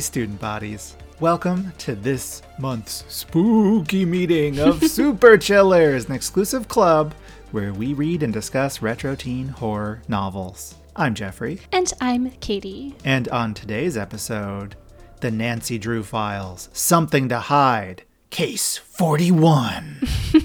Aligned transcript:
Student 0.00 0.40
bodies. 0.40 0.96
Welcome 1.20 1.72
to 1.78 1.94
this 1.94 2.42
month's 2.58 3.04
spooky 3.08 4.04
meeting 4.04 4.58
of 4.58 4.82
Super 4.90 5.36
Chillers, 5.36 6.06
an 6.06 6.12
exclusive 6.14 6.66
club 6.68 7.14
where 7.52 7.72
we 7.72 7.92
read 7.94 8.22
and 8.22 8.32
discuss 8.32 8.80
retro 8.80 9.14
teen 9.14 9.48
horror 9.48 10.02
novels. 10.08 10.74
I'm 10.96 11.14
Jeffrey. 11.14 11.60
And 11.72 11.92
I'm 12.00 12.30
Katie. 12.40 12.96
And 13.04 13.28
on 13.28 13.54
today's 13.54 13.96
episode, 13.96 14.76
The 15.20 15.30
Nancy 15.30 15.78
Drew 15.78 16.02
Files 16.02 16.68
Something 16.72 17.28
to 17.28 17.38
Hide, 17.38 18.02
Case 18.30 18.78
41. 18.78 20.00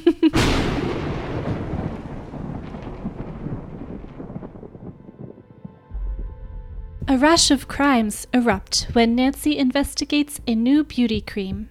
A 7.07 7.19
rash 7.19 7.51
of 7.51 7.67
crimes 7.67 8.25
erupt 8.33 8.87
when 8.93 9.15
Nancy 9.15 9.59
investigates 9.59 10.41
a 10.47 10.55
new 10.55 10.83
beauty 10.83 11.21
cream. 11.21 11.69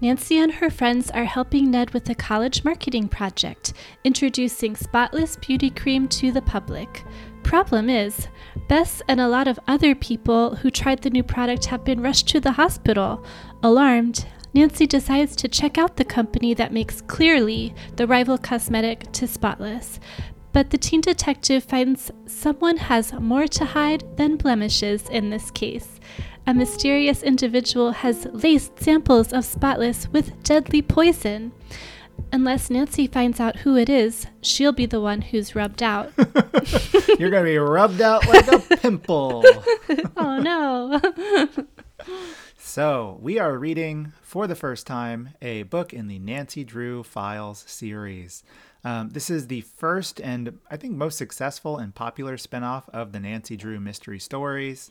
Nancy 0.00 0.38
and 0.38 0.50
her 0.50 0.70
friends 0.70 1.10
are 1.10 1.26
helping 1.26 1.70
Ned 1.70 1.90
with 1.90 2.08
a 2.08 2.14
college 2.14 2.64
marketing 2.64 3.08
project, 3.08 3.74
introducing 4.02 4.74
Spotless 4.74 5.36
Beauty 5.36 5.68
Cream 5.68 6.08
to 6.08 6.32
the 6.32 6.40
public. 6.40 7.04
Problem 7.42 7.90
is, 7.90 8.28
Bess 8.66 9.02
and 9.08 9.20
a 9.20 9.28
lot 9.28 9.46
of 9.46 9.60
other 9.68 9.94
people 9.94 10.56
who 10.56 10.70
tried 10.70 11.02
the 11.02 11.10
new 11.10 11.22
product 11.22 11.66
have 11.66 11.84
been 11.84 12.00
rushed 12.00 12.28
to 12.28 12.40
the 12.40 12.52
hospital. 12.52 13.26
Alarmed, 13.62 14.24
Nancy 14.54 14.86
decides 14.86 15.36
to 15.36 15.48
check 15.48 15.76
out 15.76 15.96
the 15.96 16.04
company 16.04 16.54
that 16.54 16.72
makes 16.72 17.02
Clearly 17.02 17.74
the 17.96 18.06
rival 18.06 18.38
cosmetic 18.38 19.12
to 19.12 19.28
Spotless. 19.28 20.00
But 20.52 20.70
the 20.70 20.78
teen 20.78 21.00
detective 21.00 21.64
finds 21.64 22.10
someone 22.26 22.76
has 22.76 23.12
more 23.14 23.46
to 23.48 23.64
hide 23.64 24.04
than 24.16 24.36
blemishes 24.36 25.08
in 25.08 25.30
this 25.30 25.50
case. 25.50 25.98
A 26.46 26.52
mysterious 26.52 27.22
individual 27.22 27.92
has 27.92 28.26
laced 28.32 28.78
samples 28.80 29.32
of 29.32 29.44
Spotless 29.44 30.08
with 30.08 30.42
deadly 30.42 30.82
poison. 30.82 31.52
Unless 32.32 32.70
Nancy 32.70 33.06
finds 33.06 33.40
out 33.40 33.56
who 33.56 33.76
it 33.76 33.88
is, 33.88 34.26
she'll 34.40 34.72
be 34.72 34.86
the 34.86 35.00
one 35.00 35.22
who's 35.22 35.54
rubbed 35.54 35.82
out. 35.82 36.12
You're 37.18 37.30
going 37.30 37.44
to 37.44 37.50
be 37.50 37.58
rubbed 37.58 38.00
out 38.00 38.26
like 38.26 38.48
a 38.48 38.58
pimple. 38.76 39.44
oh 40.16 40.38
no. 40.38 41.00
so, 42.58 43.18
we 43.20 43.38
are 43.38 43.56
reading 43.56 44.12
for 44.22 44.46
the 44.46 44.54
first 44.54 44.86
time 44.86 45.30
a 45.40 45.62
book 45.64 45.92
in 45.92 46.08
the 46.08 46.18
Nancy 46.18 46.64
Drew 46.64 47.02
Files 47.02 47.64
series. 47.66 48.42
Um, 48.84 49.10
this 49.10 49.30
is 49.30 49.46
the 49.46 49.60
first 49.60 50.20
and 50.20 50.58
I 50.70 50.76
think 50.76 50.94
most 50.94 51.18
successful 51.18 51.78
and 51.78 51.94
popular 51.94 52.36
spinoff 52.36 52.88
of 52.88 53.12
the 53.12 53.20
Nancy 53.20 53.56
Drew 53.56 53.78
mystery 53.80 54.18
stories. 54.18 54.90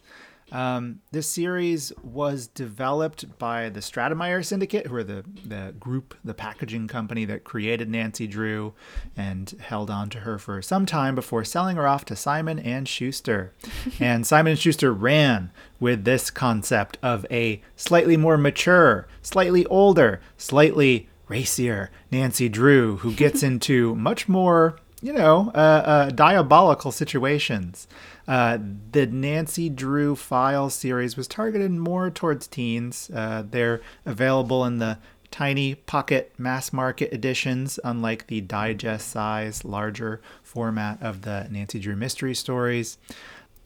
Um, 0.51 0.99
this 1.11 1.27
series 1.27 1.93
was 2.03 2.47
developed 2.47 3.37
by 3.39 3.69
the 3.69 3.79
Stratemeyer 3.79 4.43
Syndicate, 4.43 4.87
who 4.87 4.95
are 4.97 5.03
the, 5.03 5.23
the 5.45 5.73
group, 5.79 6.13
the 6.25 6.33
packaging 6.33 6.87
company 6.87 7.23
that 7.25 7.45
created 7.45 7.89
Nancy 7.89 8.27
Drew 8.27 8.73
and 9.15 9.53
held 9.61 9.89
on 9.89 10.09
to 10.09 10.19
her 10.19 10.37
for 10.37 10.61
some 10.61 10.85
time 10.85 11.15
before 11.15 11.45
selling 11.45 11.77
her 11.77 11.87
off 11.87 12.03
to 12.05 12.17
Simon 12.17 12.59
and 12.59 12.87
Schuster. 12.87 13.53
and 13.99 14.27
Simon 14.27 14.51
and 14.51 14.59
Schuster 14.59 14.91
ran 14.91 15.51
with 15.79 16.03
this 16.03 16.29
concept 16.29 16.97
of 17.01 17.25
a 17.31 17.61
slightly 17.77 18.17
more 18.17 18.37
mature, 18.37 19.07
slightly 19.21 19.65
older, 19.67 20.19
slightly 20.37 21.07
racier 21.31 21.89
Nancy 22.11 22.49
Drew, 22.49 22.97
who 22.97 23.13
gets 23.13 23.41
into 23.49 23.95
much 23.95 24.27
more, 24.27 24.77
you 25.01 25.13
know, 25.13 25.49
uh, 25.55 25.57
uh, 25.57 26.09
diabolical 26.09 26.91
situations. 26.91 27.87
Uh, 28.27 28.57
the 28.91 29.05
Nancy 29.07 29.69
Drew 29.69 30.15
Files 30.15 30.75
series 30.75 31.15
was 31.15 31.27
targeted 31.27 31.71
more 31.71 32.09
towards 32.09 32.47
teens. 32.47 33.09
Uh, 33.13 33.43
they're 33.49 33.81
available 34.05 34.65
in 34.65 34.79
the 34.79 34.99
tiny 35.31 35.75
pocket 35.75 36.33
mass 36.37 36.73
market 36.73 37.13
editions, 37.13 37.79
unlike 37.85 38.27
the 38.27 38.41
digest 38.41 39.07
size, 39.07 39.63
larger 39.63 40.21
format 40.43 41.01
of 41.01 41.21
the 41.21 41.47
Nancy 41.49 41.79
Drew 41.79 41.95
mystery 41.95 42.35
stories. 42.35 42.97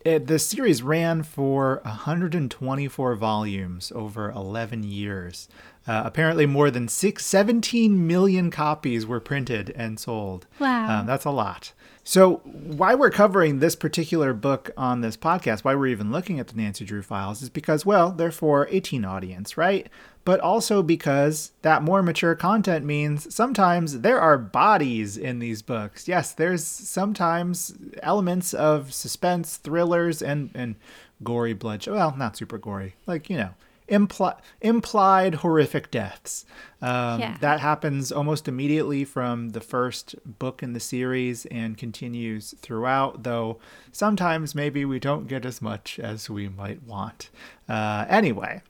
It, 0.05 0.27
the 0.27 0.37
series 0.37 0.83
ran 0.83 1.23
for 1.23 1.81
124 1.83 3.15
volumes 3.15 3.91
over 3.95 4.29
11 4.29 4.83
years. 4.83 5.49
Uh, 5.87 6.01
apparently, 6.05 6.45
more 6.45 6.71
than 6.71 6.87
six, 6.87 7.25
17 7.25 8.07
million 8.07 8.49
copies 8.49 9.05
were 9.05 9.19
printed 9.19 9.71
and 9.75 9.99
sold. 9.99 10.47
Wow. 10.59 11.01
Um, 11.01 11.05
that's 11.05 11.25
a 11.25 11.31
lot. 11.31 11.73
So, 12.03 12.37
why 12.43 12.95
we're 12.95 13.11
covering 13.11 13.59
this 13.59 13.75
particular 13.75 14.33
book 14.33 14.71
on 14.77 15.01
this 15.01 15.17
podcast, 15.17 15.63
why 15.63 15.75
we're 15.75 15.87
even 15.87 16.11
looking 16.11 16.39
at 16.39 16.47
the 16.47 16.55
Nancy 16.55 16.85
Drew 16.85 17.01
files, 17.01 17.41
is 17.41 17.49
because, 17.49 17.85
well, 17.85 18.11
they're 18.11 18.31
for 18.31 18.67
a 18.69 18.79
teen 18.79 19.05
audience, 19.05 19.57
right? 19.57 19.87
But 20.23 20.39
also 20.39 20.81
because 20.81 21.51
that 21.61 21.83
more 21.83 22.01
mature 22.01 22.35
content 22.35 22.83
means 22.83 23.33
sometimes 23.33 24.01
there 24.01 24.19
are 24.19 24.39
bodies 24.39 25.17
in 25.17 25.37
these 25.37 25.61
books. 25.61 26.07
Yes, 26.07 26.31
there's 26.31 26.63
sometimes 26.63 27.75
elements 28.01 28.53
of 28.53 28.91
suspense, 28.91 29.57
thrillers, 29.57 30.23
and, 30.23 30.49
and 30.55 30.75
gory 31.23 31.53
bloodshed. 31.53 31.93
Well, 31.93 32.15
not 32.17 32.37
super 32.37 32.57
gory. 32.57 32.95
Like, 33.05 33.29
you 33.29 33.37
know, 33.37 33.49
impli- 33.89 34.37
implied 34.61 35.35
horrific 35.35 35.91
deaths. 35.91 36.45
Um, 36.81 37.19
Yeah. 37.19 37.37
That 37.39 37.59
happens 37.59 38.11
almost 38.11 38.47
immediately 38.47 39.03
from 39.05 39.49
the 39.49 39.61
first 39.61 40.15
book 40.25 40.61
in 40.63 40.73
the 40.73 40.79
series 40.79 41.45
and 41.47 41.77
continues 41.77 42.53
throughout, 42.61 43.23
though 43.23 43.57
sometimes 43.91 44.53
maybe 44.55 44.85
we 44.85 44.99
don't 44.99 45.27
get 45.27 45.45
as 45.45 45.61
much 45.61 45.99
as 45.99 46.29
we 46.29 46.49
might 46.49 46.83
want. 46.83 47.29
Uh, 47.69 48.05
anyway, 48.09 48.61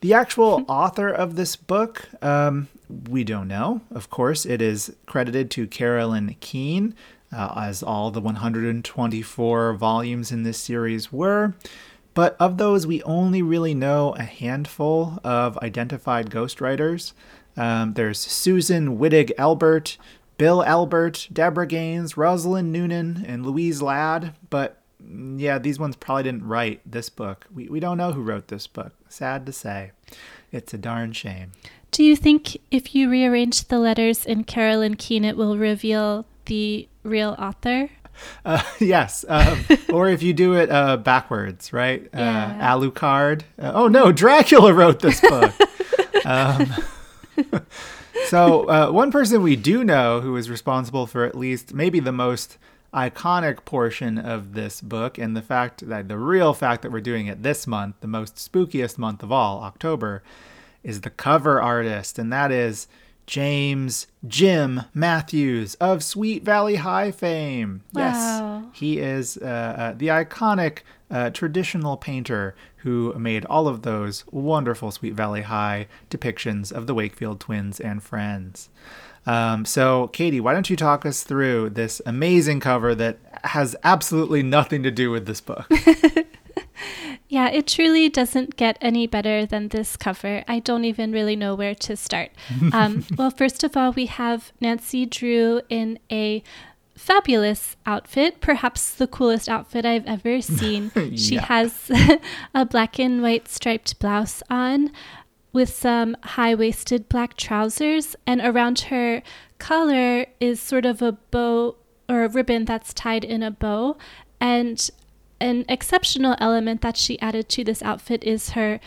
the 0.00 0.14
actual 0.14 0.64
author 0.68 1.08
of 1.08 1.36
this 1.36 1.56
book, 1.56 2.08
um, 2.22 2.68
we 3.08 3.24
don't 3.24 3.48
know. 3.48 3.80
Of 3.90 4.10
course, 4.10 4.44
it 4.44 4.60
is 4.60 4.94
credited 5.06 5.50
to 5.52 5.66
Carolyn 5.66 6.36
Keene, 6.40 6.94
uh, 7.32 7.52
as 7.56 7.82
all 7.82 8.10
the 8.10 8.20
124 8.20 9.74
volumes 9.74 10.32
in 10.32 10.42
this 10.42 10.58
series 10.58 11.12
were. 11.12 11.54
But 12.20 12.36
of 12.38 12.58
those, 12.58 12.86
we 12.86 13.02
only 13.04 13.40
really 13.40 13.72
know 13.72 14.12
a 14.12 14.24
handful 14.24 15.18
of 15.24 15.56
identified 15.56 16.28
ghostwriters. 16.28 17.14
Um, 17.56 17.94
there's 17.94 18.20
Susan 18.20 18.98
Wittig 18.98 19.32
Albert, 19.38 19.96
Bill 20.36 20.62
Albert, 20.62 21.28
Deborah 21.32 21.66
Gaines, 21.66 22.18
Rosalind 22.18 22.74
Noonan, 22.74 23.24
and 23.26 23.46
Louise 23.46 23.80
Ladd. 23.80 24.34
But 24.50 24.82
mm, 25.02 25.40
yeah, 25.40 25.58
these 25.58 25.78
ones 25.78 25.96
probably 25.96 26.24
didn't 26.24 26.46
write 26.46 26.82
this 26.84 27.08
book. 27.08 27.46
We, 27.54 27.70
we 27.70 27.80
don't 27.80 27.96
know 27.96 28.12
who 28.12 28.20
wrote 28.20 28.48
this 28.48 28.66
book. 28.66 28.92
Sad 29.08 29.46
to 29.46 29.52
say. 29.52 29.92
It's 30.52 30.74
a 30.74 30.78
darn 30.78 31.12
shame. 31.12 31.52
Do 31.90 32.04
you 32.04 32.16
think 32.16 32.58
if 32.70 32.94
you 32.94 33.08
rearrange 33.08 33.68
the 33.68 33.78
letters 33.78 34.26
in 34.26 34.44
Carolyn 34.44 34.96
Keene, 34.96 35.24
it 35.24 35.38
will 35.38 35.56
reveal 35.56 36.26
the 36.44 36.86
real 37.02 37.34
author? 37.38 37.88
Uh, 38.44 38.62
yes, 38.80 39.24
um, 39.28 39.64
or 39.92 40.08
if 40.08 40.22
you 40.22 40.32
do 40.32 40.54
it 40.54 40.70
uh, 40.70 40.96
backwards, 40.96 41.72
right? 41.72 42.08
Yeah. 42.12 42.58
Uh, 42.60 42.76
Alucard. 42.76 43.42
Uh, 43.58 43.72
oh 43.74 43.88
no, 43.88 44.12
Dracula 44.12 44.72
wrote 44.72 45.00
this 45.00 45.20
book. 45.20 45.52
um, 46.24 46.72
so 48.26 48.68
uh, 48.68 48.90
one 48.90 49.10
person 49.10 49.42
we 49.42 49.56
do 49.56 49.84
know 49.84 50.20
who 50.20 50.36
is 50.36 50.50
responsible 50.50 51.06
for 51.06 51.24
at 51.24 51.36
least 51.36 51.74
maybe 51.74 52.00
the 52.00 52.12
most 52.12 52.58
iconic 52.92 53.64
portion 53.64 54.18
of 54.18 54.54
this 54.54 54.80
book, 54.80 55.16
and 55.16 55.36
the 55.36 55.42
fact 55.42 55.88
that 55.88 56.08
the 56.08 56.18
real 56.18 56.52
fact 56.52 56.82
that 56.82 56.90
we're 56.90 57.00
doing 57.00 57.26
it 57.26 57.42
this 57.42 57.66
month, 57.66 57.94
the 58.00 58.08
most 58.08 58.36
spookiest 58.36 58.98
month 58.98 59.22
of 59.22 59.30
all, 59.30 59.62
October, 59.62 60.22
is 60.82 61.02
the 61.02 61.10
cover 61.10 61.60
artist, 61.60 62.18
and 62.18 62.32
that 62.32 62.50
is 62.50 62.88
James 63.30 64.08
Jim 64.26 64.82
Matthews 64.92 65.76
of 65.76 66.02
Sweet 66.02 66.42
Valley 66.42 66.74
High 66.74 67.12
fame. 67.12 67.84
Wow. 67.92 68.02
Yes, 68.02 68.76
he 68.76 68.98
is 68.98 69.36
uh, 69.36 69.44
uh, 69.46 69.92
the 69.96 70.08
iconic 70.08 70.78
uh, 71.12 71.30
traditional 71.30 71.96
painter 71.96 72.56
who 72.78 73.14
made 73.16 73.44
all 73.44 73.68
of 73.68 73.82
those 73.82 74.24
wonderful 74.32 74.90
Sweet 74.90 75.14
Valley 75.14 75.42
High 75.42 75.86
depictions 76.10 76.72
of 76.72 76.88
the 76.88 76.94
Wakefield 76.94 77.38
twins 77.38 77.78
and 77.78 78.02
friends. 78.02 78.68
Um, 79.26 79.64
so, 79.64 80.08
Katie, 80.08 80.40
why 80.40 80.52
don't 80.52 80.68
you 80.68 80.74
talk 80.74 81.06
us 81.06 81.22
through 81.22 81.70
this 81.70 82.02
amazing 82.04 82.58
cover 82.58 82.96
that 82.96 83.18
has 83.44 83.76
absolutely 83.84 84.42
nothing 84.42 84.82
to 84.82 84.90
do 84.90 85.12
with 85.12 85.26
this 85.26 85.40
book? 85.40 85.70
Yeah, 87.30 87.48
it 87.48 87.68
truly 87.68 88.08
doesn't 88.08 88.56
get 88.56 88.76
any 88.80 89.06
better 89.06 89.46
than 89.46 89.68
this 89.68 89.96
cover. 89.96 90.42
I 90.48 90.58
don't 90.58 90.84
even 90.84 91.12
really 91.12 91.36
know 91.36 91.54
where 91.54 91.76
to 91.76 91.96
start. 91.96 92.30
Um, 92.72 93.04
well, 93.16 93.30
first 93.30 93.62
of 93.64 93.76
all, 93.76 93.92
we 93.92 94.06
have 94.06 94.52
Nancy 94.60 95.06
Drew 95.06 95.60
in 95.68 95.98
a 96.10 96.42
fabulous 96.96 97.76
outfit, 97.86 98.40
perhaps 98.40 98.92
the 98.94 99.06
coolest 99.06 99.48
outfit 99.48 99.86
I've 99.86 100.06
ever 100.06 100.40
seen. 100.58 100.90
She 101.16 101.36
Yeah. 101.36 101.44
has 101.46 101.90
a 102.54 102.66
black 102.66 102.98
and 102.98 103.22
white 103.22 103.46
striped 103.48 103.98
blouse 104.00 104.42
on 104.50 104.90
with 105.52 105.68
some 105.70 106.16
high 106.34 106.54
waisted 106.54 107.08
black 107.08 107.36
trousers, 107.36 108.16
and 108.26 108.40
around 108.40 108.80
her 108.90 109.22
collar 109.58 110.26
is 110.40 110.60
sort 110.60 110.84
of 110.84 111.00
a 111.00 111.12
bow 111.12 111.76
or 112.08 112.24
a 112.24 112.28
ribbon 112.28 112.64
that's 112.64 112.92
tied 112.92 113.24
in 113.24 113.42
a 113.42 113.50
bow. 113.52 113.96
And 114.40 114.90
an 115.40 115.64
exceptional 115.68 116.36
element 116.38 116.80
that 116.82 116.96
she 116.96 117.20
added 117.20 117.48
to 117.50 117.64
this 117.64 117.82
outfit 117.82 118.22
is 118.24 118.50
her 118.50 118.80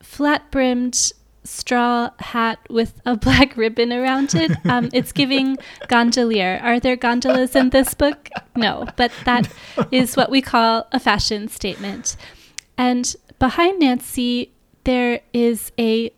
flat 0.00 0.50
brimmed 0.50 1.12
straw 1.44 2.10
hat 2.18 2.58
with 2.68 3.00
a 3.04 3.16
black 3.26 3.56
ribbon 3.56 3.92
around 3.92 4.34
it. 4.34 4.52
Um, 4.64 4.88
it's 4.92 5.12
giving 5.12 5.56
gondolier. 5.88 6.58
Are 6.62 6.80
there 6.80 6.96
gondolas 6.96 7.54
in 7.54 7.70
this 7.70 7.94
book? 7.94 8.28
No, 8.56 8.86
but 8.96 9.12
that 9.24 9.52
is 9.90 10.16
what 10.16 10.30
we 10.30 10.40
call 10.40 10.86
a 10.92 11.00
fashion 11.00 11.48
statement. 11.48 12.16
And 12.76 13.14
behind 13.38 13.80
Nancy, 13.80 14.52
there 14.84 15.20
is 15.32 15.70
a 15.78 16.12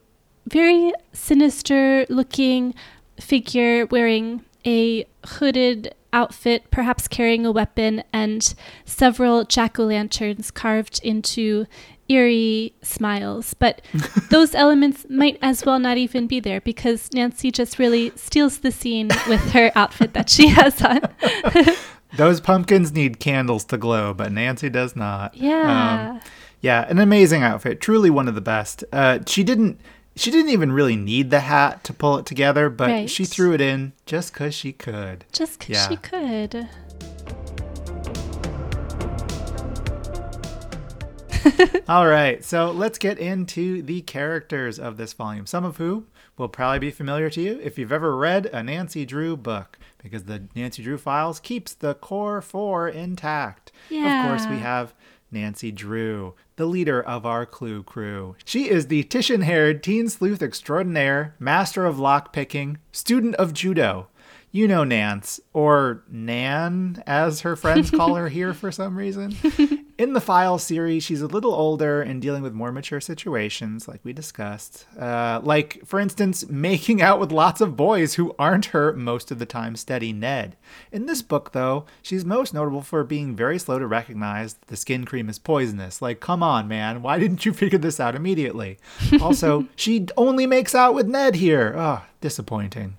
very 0.48 0.92
sinister 1.12 2.06
looking 2.08 2.74
figure 3.20 3.86
wearing 3.86 4.44
a 4.64 5.06
hooded 5.24 5.94
outfit, 6.16 6.70
perhaps 6.70 7.06
carrying 7.06 7.44
a 7.44 7.52
weapon, 7.52 8.02
and 8.12 8.54
several 8.86 9.44
jack 9.44 9.78
o' 9.78 9.84
lanterns 9.84 10.50
carved 10.50 10.98
into 11.04 11.66
eerie 12.08 12.74
smiles. 12.82 13.54
But 13.54 13.82
those 14.30 14.54
elements 14.54 15.06
might 15.10 15.38
as 15.42 15.64
well 15.64 15.78
not 15.78 15.98
even 15.98 16.26
be 16.26 16.40
there 16.40 16.60
because 16.62 17.12
Nancy 17.12 17.50
just 17.50 17.78
really 17.78 18.10
steals 18.16 18.58
the 18.58 18.72
scene 18.72 19.10
with 19.28 19.52
her 19.52 19.70
outfit 19.74 20.14
that 20.14 20.30
she 20.30 20.48
has 20.48 20.82
on. 20.82 21.00
those 22.16 22.40
pumpkins 22.40 22.92
need 22.92 23.20
candles 23.20 23.64
to 23.66 23.76
glow, 23.76 24.14
but 24.14 24.32
Nancy 24.32 24.70
does 24.70 24.96
not. 24.96 25.34
Yeah. 25.36 26.12
Um, 26.12 26.20
yeah, 26.62 26.88
an 26.88 26.98
amazing 26.98 27.42
outfit. 27.42 27.80
Truly 27.80 28.10
one 28.10 28.26
of 28.26 28.34
the 28.34 28.40
best. 28.40 28.82
Uh, 28.90 29.18
she 29.26 29.44
didn't. 29.44 29.80
She 30.18 30.30
didn't 30.30 30.50
even 30.50 30.72
really 30.72 30.96
need 30.96 31.30
the 31.30 31.40
hat 31.40 31.84
to 31.84 31.92
pull 31.92 32.16
it 32.16 32.24
together, 32.26 32.70
but 32.70 32.88
Right. 32.88 33.10
she 33.10 33.24
threw 33.26 33.52
it 33.52 33.60
in 33.60 33.92
just 34.06 34.32
because 34.32 34.54
she 34.54 34.72
could. 34.72 35.26
Just 35.30 35.60
'cause 35.60 35.68
Yeah. 35.68 35.88
she 35.88 35.96
could. 35.96 36.68
All 41.88 42.06
right, 42.08 42.42
so 42.44 42.70
let's 42.72 42.98
get 42.98 43.18
into 43.18 43.82
the 43.82 44.00
characters 44.02 44.78
of 44.78 44.96
this 44.96 45.12
volume, 45.12 45.46
some 45.46 45.64
of 45.64 45.76
who 45.76 46.06
will 46.36 46.48
probably 46.48 46.78
be 46.80 46.90
familiar 46.90 47.30
to 47.30 47.40
you 47.40 47.60
if 47.62 47.78
you've 47.78 47.92
ever 47.92 48.16
read 48.16 48.46
a 48.46 48.62
Nancy 48.62 49.04
Drew 49.06 49.36
book, 49.36 49.78
because 50.02 50.24
the 50.24 50.44
Nancy 50.54 50.82
Drew 50.82 50.98
Files 50.98 51.38
keeps 51.40 51.72
the 51.72 51.94
core 51.94 52.40
four 52.42 52.88
intact. 52.88 53.70
Yeah. 53.90 54.24
Of 54.24 54.28
course, 54.30 54.50
we 54.50 54.58
have 54.58 54.92
Nancy 55.30 55.72
Drew, 55.72 56.34
the 56.56 56.66
leader 56.66 57.02
of 57.02 57.26
our 57.26 57.46
Clue 57.46 57.82
crew. 57.82 58.36
She 58.44 58.68
is 58.70 58.86
the 58.86 59.02
Titian 59.04 59.42
haired 59.42 59.82
teen 59.82 60.08
sleuth 60.08 60.42
extraordinaire, 60.42 61.34
master 61.38 61.84
of 61.84 61.96
lockpicking, 61.96 62.76
student 62.92 63.34
of 63.36 63.52
judo. 63.52 64.08
You 64.50 64.68
know 64.68 64.84
Nance, 64.84 65.40
or 65.52 66.02
Nan, 66.08 67.02
as 67.06 67.40
her 67.42 67.56
friends 67.56 67.90
call 67.90 68.14
her 68.14 68.28
here 68.28 68.54
for 68.54 68.72
some 68.72 68.96
reason. 68.96 69.36
In 69.98 70.12
the 70.12 70.20
File 70.20 70.58
series, 70.58 71.04
she's 71.04 71.22
a 71.22 71.26
little 71.26 71.54
older 71.54 72.02
and 72.02 72.20
dealing 72.20 72.42
with 72.42 72.52
more 72.52 72.70
mature 72.70 73.00
situations, 73.00 73.88
like 73.88 74.00
we 74.04 74.12
discussed. 74.12 74.84
Uh, 74.98 75.40
like, 75.42 75.80
for 75.86 75.98
instance, 75.98 76.46
making 76.50 77.00
out 77.00 77.18
with 77.18 77.32
lots 77.32 77.62
of 77.62 77.78
boys 77.78 78.14
who 78.14 78.34
aren't 78.38 78.66
her 78.66 78.92
most 78.92 79.30
of 79.30 79.38
the 79.38 79.46
time 79.46 79.74
steady 79.74 80.12
Ned. 80.12 80.54
In 80.92 81.06
this 81.06 81.22
book, 81.22 81.52
though, 81.52 81.86
she's 82.02 82.26
most 82.26 82.52
notable 82.52 82.82
for 82.82 83.04
being 83.04 83.34
very 83.34 83.58
slow 83.58 83.78
to 83.78 83.86
recognize 83.86 84.54
that 84.54 84.66
the 84.66 84.76
skin 84.76 85.06
cream 85.06 85.30
is 85.30 85.38
poisonous. 85.38 86.02
Like, 86.02 86.20
come 86.20 86.42
on, 86.42 86.68
man, 86.68 87.00
why 87.00 87.18
didn't 87.18 87.46
you 87.46 87.52
figure 87.54 87.78
this 87.78 87.98
out 87.98 88.14
immediately? 88.14 88.78
Also, 89.22 89.66
she 89.76 90.08
only 90.18 90.46
makes 90.46 90.74
out 90.74 90.92
with 90.92 91.06
Ned 91.06 91.36
here. 91.36 91.74
Oh, 91.74 92.02
disappointing. 92.20 92.98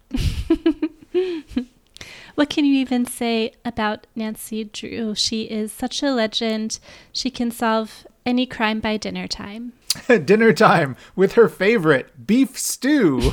What 2.38 2.52
can 2.52 2.66
you 2.66 2.76
even 2.76 3.08
say 3.08 3.54
about 3.66 4.06
Nancy 4.16 4.64
Drew? 4.64 5.16
She 5.16 5.46
is 5.46 5.72
such 5.72 6.04
a 6.04 6.12
legend. 6.12 6.80
She 7.12 7.32
can 7.32 7.50
solve 7.50 8.06
any 8.28 8.46
crime 8.46 8.80
by 8.80 8.98
dinner 8.98 9.28
time. 9.28 9.74
dinner 10.08 10.54
time 10.54 10.96
with 11.16 11.34
her 11.34 11.50
favorite 11.50 12.28
beef 12.28 12.56
stew. 12.56 13.32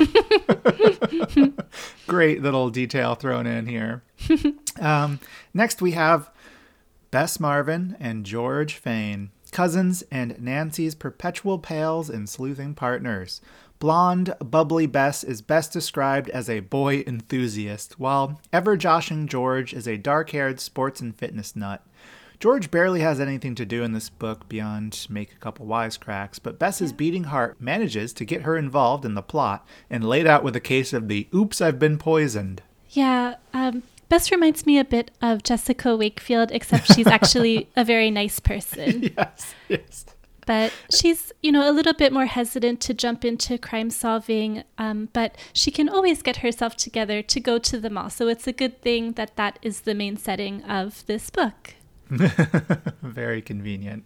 Great 2.07 2.41
little 2.41 2.71
detail 2.71 3.15
thrown 3.15 3.47
in 3.47 3.67
here. 3.67 4.03
Um, 4.81 5.21
next, 5.53 5.81
we 5.81 5.93
have 5.93 6.31
Bess 7.13 7.39
Marvin 7.39 7.97
and 8.01 8.27
George 8.27 8.75
Fayne, 8.75 9.31
cousins 9.53 10.03
and 10.11 10.37
Nancy's 10.41 10.97
perpetual 10.97 11.61
pals 11.61 12.11
and 12.11 12.29
sleuthing 12.29 12.75
partners. 12.75 13.41
Blonde, 13.79 14.35
bubbly 14.39 14.87
Bess 14.87 15.25
is 15.25 15.43
best 15.43 15.73
described 15.73 16.31
as 16.31 16.49
a 16.49 16.61
boy 16.61 17.05
enthusiast, 17.07 17.99
while 17.99 18.41
ever 18.53 18.77
joshing 18.77 19.27
George 19.27 19.75
is 19.75 19.87
a 19.87 19.99
dark 19.99 20.31
haired 20.31 20.61
sports 20.61 21.01
and 21.01 21.15
fitness 21.15 21.55
nut. 21.55 21.85
George 22.41 22.71
barely 22.71 23.01
has 23.01 23.21
anything 23.21 23.55
to 23.55 23.65
do 23.65 23.83
in 23.83 23.93
this 23.93 24.09
book 24.09 24.49
beyond 24.49 25.07
make 25.09 25.33
a 25.33 25.39
couple 25.39 25.67
wisecracks, 25.67 26.39
but 26.43 26.59
Bess's 26.59 26.93
beating 26.93 27.25
heart 27.25 27.61
manages 27.61 28.13
to 28.15 28.25
get 28.25 28.43
her 28.43 28.57
involved 28.57 29.05
in 29.05 29.15
the 29.15 29.23
plot 29.23 29.67
and 29.89 30.05
laid 30.05 30.27
out 30.27 30.45
with 30.45 30.57
a 30.57 30.61
case 30.61 30.93
of 30.93 31.09
the 31.09 31.29
oops, 31.35 31.61
I've 31.61 31.79
been 31.79 31.99
poisoned. 31.99 32.63
Yeah, 32.91 33.37
um, 33.53 33.83
Bess 34.09 34.31
reminds 34.31 34.67
me 34.67 34.79
a 34.79 34.85
bit 34.85 35.11
of 35.23 35.43
Jessica 35.43 35.97
Wakefield, 35.97 36.51
except 36.53 36.93
she's 36.93 37.07
actually 37.07 37.69
a 37.77 37.85
very 37.85 38.11
nice 38.11 38.41
person. 38.41 39.11
yes, 39.17 39.55
yes. 39.69 40.05
But 40.47 40.73
she's, 40.95 41.33
you 41.43 41.53
know, 41.53 41.69
a 41.69 41.73
little 41.73 41.93
bit 41.95 42.13
more 42.13 42.27
hesitant 42.27 42.81
to 42.83 42.95
jump 42.95 43.25
into 43.25 43.59
crime 43.59 43.91
solving, 43.91 44.65
um, 44.79 45.09
but 45.13 45.37
she 45.53 45.71
can 45.71 45.89
always 45.89 46.23
get 46.23 46.39
herself 46.39 46.77
together 46.77 47.23
to 47.23 47.41
go 47.41 47.59
to 47.59 47.79
the 47.79 47.91
mall. 47.91 48.11
So 48.11 48.29
it's 48.29 48.47
a 48.47 48.53
good 48.53 48.81
thing 48.83 49.13
that 49.13 49.37
that 49.37 49.59
is 49.63 49.81
the 49.81 49.95
main 49.95 50.17
setting 50.17 50.63
of 50.65 51.05
this 51.07 51.31
book. 51.31 51.75
Very 53.03 53.43
convenient. 53.43 54.05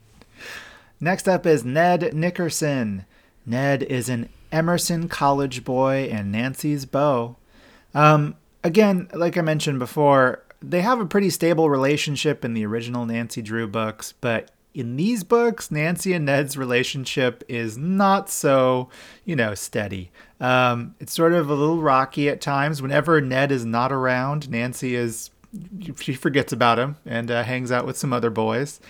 Next 1.00 1.28
up 1.28 1.47
is 1.47 1.64
Ned 1.64 2.14
Nickerson. 2.14 3.04
Ned 3.47 3.83
is 3.83 4.09
an 4.09 4.28
Emerson 4.50 5.09
college 5.09 5.64
boy 5.64 6.09
and 6.11 6.33
Nancy's 6.33 6.85
beau. 6.85 7.37
Um, 7.95 8.37
again, 8.64 9.09
like 9.14 9.37
I 9.37 9.42
mentioned 9.42 9.78
before, 9.78 10.42
they 10.61 10.83
have 10.83 11.00
a 11.00 11.07
pretty 11.07 11.30
stable 11.30 11.71
relationship 11.71 12.45
in 12.45 12.54
the 12.54 12.66
original 12.66 13.07
Nancy 13.07 13.42
Drew 13.42 13.66
books, 13.66 14.12
but 14.21 14.50
in 14.78 14.94
these 14.94 15.25
books, 15.25 15.73
Nancy 15.73 16.12
and 16.12 16.25
Ned's 16.25 16.56
relationship 16.56 17.42
is 17.49 17.76
not 17.76 18.30
so, 18.30 18.88
you 19.25 19.35
know, 19.35 19.54
steady. 19.54 20.12
Um, 20.40 20.94
it's 21.00 21.12
sort 21.12 21.32
of 21.32 21.50
a 21.50 21.54
little 21.54 21.82
rocky 21.82 22.28
at 22.28 22.40
times. 22.40 22.80
Whenever 22.80 23.20
Ned 23.20 23.50
is 23.50 23.64
not 23.64 23.90
around, 23.90 24.49
Nancy 24.49 24.94
is 24.94 25.30
she 25.99 26.14
forgets 26.14 26.52
about 26.52 26.78
him 26.78 26.97
and 27.04 27.30
uh, 27.30 27.42
hangs 27.42 27.73
out 27.73 27.87
with 27.87 27.97
some 27.97 28.12
other 28.12 28.30
boys. 28.30 28.80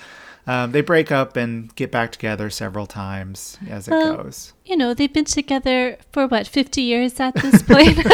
Um, 0.48 0.72
they 0.72 0.80
break 0.80 1.12
up 1.12 1.36
and 1.36 1.74
get 1.76 1.90
back 1.90 2.10
together 2.10 2.48
several 2.48 2.86
times 2.86 3.58
as 3.68 3.86
it 3.86 3.90
Well, 3.90 4.16
goes. 4.16 4.54
You 4.64 4.78
know, 4.78 4.94
they've 4.94 5.12
been 5.12 5.26
together 5.26 5.98
for 6.10 6.26
what, 6.26 6.46
50 6.46 6.80
years 6.80 7.20
at 7.20 7.34
this 7.34 7.62
point? 7.62 7.98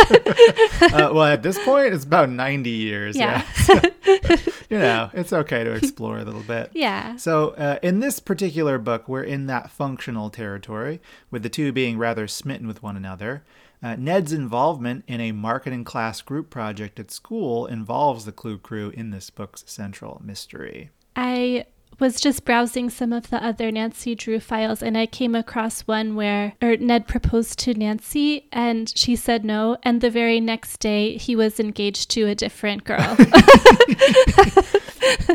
Uh, 0.84 1.10
well, 1.12 1.24
at 1.24 1.42
this 1.42 1.62
point, 1.64 1.94
it's 1.94 2.04
about 2.04 2.28
90 2.28 2.70
years. 2.70 3.16
Yeah. 3.16 3.44
Yeah. 3.68 3.90
you 4.68 4.78
know, 4.78 5.10
it's 5.12 5.32
okay 5.32 5.64
to 5.64 5.72
explore 5.72 6.18
a 6.18 6.24
little 6.24 6.42
bit. 6.42 6.70
yeah. 6.74 7.16
So, 7.16 7.50
uh, 7.50 7.78
in 7.82 8.00
this 8.00 8.20
particular 8.20 8.78
book, 8.78 9.08
we're 9.08 9.22
in 9.22 9.46
that 9.46 9.70
functional 9.70 10.30
territory, 10.30 11.00
with 11.30 11.42
the 11.42 11.48
two 11.48 11.72
being 11.72 11.98
rather 11.98 12.28
smitten 12.28 12.66
with 12.66 12.82
one 12.82 12.96
another. 12.96 13.44
Uh, 13.82 13.96
Ned's 13.96 14.32
involvement 14.32 15.04
in 15.06 15.20
a 15.20 15.32
marketing 15.32 15.84
class 15.84 16.20
group 16.20 16.50
project 16.50 17.00
at 17.00 17.10
school 17.10 17.66
involves 17.66 18.24
the 18.24 18.32
Clue 18.32 18.58
Crew 18.58 18.90
in 18.90 19.10
this 19.10 19.30
book's 19.30 19.64
central 19.66 20.20
mystery. 20.24 20.90
I 21.16 21.66
was 21.98 22.20
just 22.20 22.44
browsing 22.44 22.90
some 22.90 23.12
of 23.12 23.30
the 23.30 23.42
other 23.44 23.70
Nancy 23.70 24.14
Drew 24.14 24.40
files 24.40 24.82
and 24.82 24.96
I 24.96 25.06
came 25.06 25.34
across 25.34 25.82
one 25.82 26.14
where 26.14 26.54
or 26.62 26.76
Ned 26.76 27.06
proposed 27.08 27.58
to 27.60 27.74
Nancy 27.74 28.48
and 28.52 28.92
she 28.96 29.16
said 29.16 29.44
no 29.44 29.76
and 29.82 30.00
the 30.00 30.10
very 30.10 30.40
next 30.40 30.80
day 30.80 31.16
he 31.16 31.36
was 31.36 31.60
engaged 31.60 32.10
to 32.10 32.26
a 32.26 32.34
different 32.34 32.84
girl. 32.84 33.16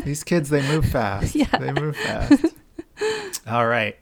These 0.04 0.24
kids, 0.24 0.50
they 0.50 0.66
move 0.68 0.86
fast. 0.86 1.34
Yeah. 1.34 1.56
They 1.58 1.72
move 1.72 1.96
fast. 1.96 2.46
All 3.46 3.66
right. 3.66 3.96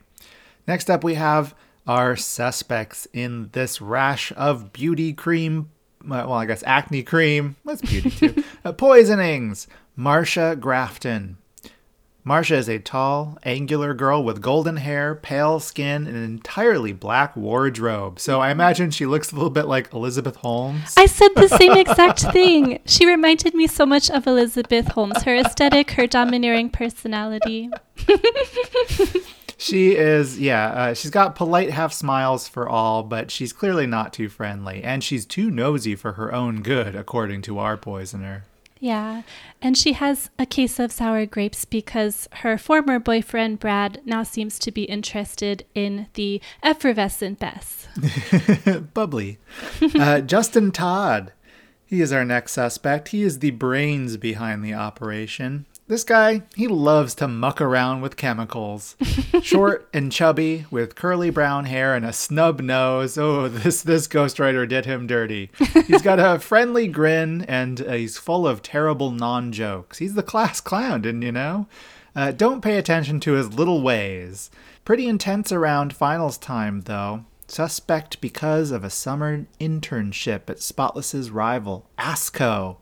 Next 0.66 0.90
up, 0.90 1.04
we 1.04 1.14
have 1.14 1.54
our 1.86 2.16
suspects 2.16 3.06
in 3.12 3.48
this 3.52 3.80
rash 3.80 4.32
of 4.36 4.72
beauty 4.72 5.12
cream. 5.12 5.70
Well, 6.06 6.32
I 6.32 6.46
guess 6.46 6.62
acne 6.66 7.02
cream. 7.02 7.56
What's 7.62 7.80
beauty 7.80 8.10
too? 8.10 8.44
uh, 8.64 8.72
poisonings. 8.72 9.66
Marcia 9.96 10.56
Grafton. 10.58 11.38
Marcia 12.28 12.56
is 12.56 12.68
a 12.68 12.78
tall, 12.78 13.38
angular 13.42 13.94
girl 13.94 14.22
with 14.22 14.42
golden 14.42 14.76
hair, 14.76 15.14
pale 15.14 15.58
skin, 15.60 16.06
and 16.06 16.14
an 16.14 16.24
entirely 16.24 16.92
black 16.92 17.34
wardrobe. 17.34 18.20
So 18.20 18.38
I 18.38 18.50
imagine 18.50 18.90
she 18.90 19.06
looks 19.06 19.32
a 19.32 19.34
little 19.34 19.48
bit 19.48 19.66
like 19.66 19.94
Elizabeth 19.94 20.36
Holmes. 20.36 20.92
I 20.98 21.06
said 21.06 21.30
the 21.34 21.48
same 21.48 21.72
exact 21.72 22.20
thing. 22.20 22.80
She 22.84 23.06
reminded 23.06 23.54
me 23.54 23.66
so 23.66 23.86
much 23.86 24.10
of 24.10 24.26
Elizabeth 24.26 24.88
Holmes, 24.88 25.22
her 25.22 25.36
aesthetic, 25.36 25.92
her 25.92 26.06
domineering 26.06 26.68
personality. 26.68 27.70
She 29.60 29.96
is, 29.96 30.38
yeah, 30.38 30.68
uh, 30.68 30.94
she's 30.94 31.10
got 31.10 31.34
polite 31.34 31.70
half 31.70 31.92
smiles 31.92 32.46
for 32.46 32.68
all, 32.68 33.02
but 33.02 33.32
she's 33.32 33.52
clearly 33.52 33.88
not 33.88 34.12
too 34.12 34.28
friendly, 34.28 34.84
and 34.84 35.02
she's 35.02 35.26
too 35.26 35.50
nosy 35.50 35.96
for 35.96 36.12
her 36.12 36.32
own 36.32 36.62
good, 36.62 36.94
according 36.94 37.42
to 37.42 37.58
our 37.58 37.76
poisoner. 37.76 38.44
Yeah. 38.80 39.22
And 39.60 39.76
she 39.76 39.92
has 39.94 40.30
a 40.38 40.46
case 40.46 40.78
of 40.78 40.92
sour 40.92 41.26
grapes 41.26 41.64
because 41.64 42.28
her 42.32 42.56
former 42.58 42.98
boyfriend, 42.98 43.58
Brad, 43.58 44.00
now 44.04 44.22
seems 44.22 44.58
to 44.60 44.70
be 44.70 44.84
interested 44.84 45.64
in 45.74 46.06
the 46.14 46.40
effervescent 46.62 47.38
Bess. 47.38 47.88
Bubbly. 48.94 49.38
Uh, 49.98 50.20
Justin 50.20 50.70
Dodd. 50.70 51.32
He 51.84 52.02
is 52.02 52.12
our 52.12 52.24
next 52.24 52.52
suspect. 52.52 53.08
He 53.08 53.22
is 53.22 53.38
the 53.38 53.50
brains 53.50 54.16
behind 54.18 54.62
the 54.62 54.74
operation. 54.74 55.64
This 55.88 56.04
guy, 56.04 56.42
he 56.54 56.68
loves 56.68 57.14
to 57.14 57.26
muck 57.26 57.62
around 57.62 58.02
with 58.02 58.18
chemicals. 58.18 58.94
Short 59.42 59.88
and 59.94 60.12
chubby, 60.12 60.66
with 60.70 60.94
curly 60.94 61.30
brown 61.30 61.64
hair 61.64 61.94
and 61.94 62.04
a 62.04 62.12
snub 62.12 62.60
nose. 62.60 63.16
Oh, 63.16 63.48
this 63.48 63.82
this 63.82 64.06
ghostwriter 64.06 64.68
did 64.68 64.84
him 64.84 65.06
dirty. 65.06 65.50
He's 65.86 66.02
got 66.02 66.20
a 66.20 66.38
friendly 66.40 66.88
grin 66.88 67.40
and 67.48 67.80
uh, 67.80 67.92
he's 67.92 68.18
full 68.18 68.46
of 68.46 68.62
terrible 68.62 69.10
non 69.10 69.50
jokes. 69.50 69.96
He's 69.96 70.12
the 70.12 70.22
class 70.22 70.60
clown, 70.60 71.00
didn't 71.00 71.22
you 71.22 71.32
know? 71.32 71.66
Uh, 72.14 72.32
don't 72.32 72.60
pay 72.60 72.76
attention 72.76 73.18
to 73.20 73.32
his 73.32 73.54
little 73.54 73.80
ways. 73.80 74.50
Pretty 74.84 75.06
intense 75.06 75.52
around 75.52 75.94
finals 75.94 76.36
time, 76.36 76.82
though. 76.82 77.24
Suspect 77.46 78.20
because 78.20 78.72
of 78.72 78.84
a 78.84 78.90
summer 78.90 79.46
internship 79.58 80.50
at 80.50 80.60
Spotless's 80.60 81.30
rival, 81.30 81.86
ASCO. 81.98 82.76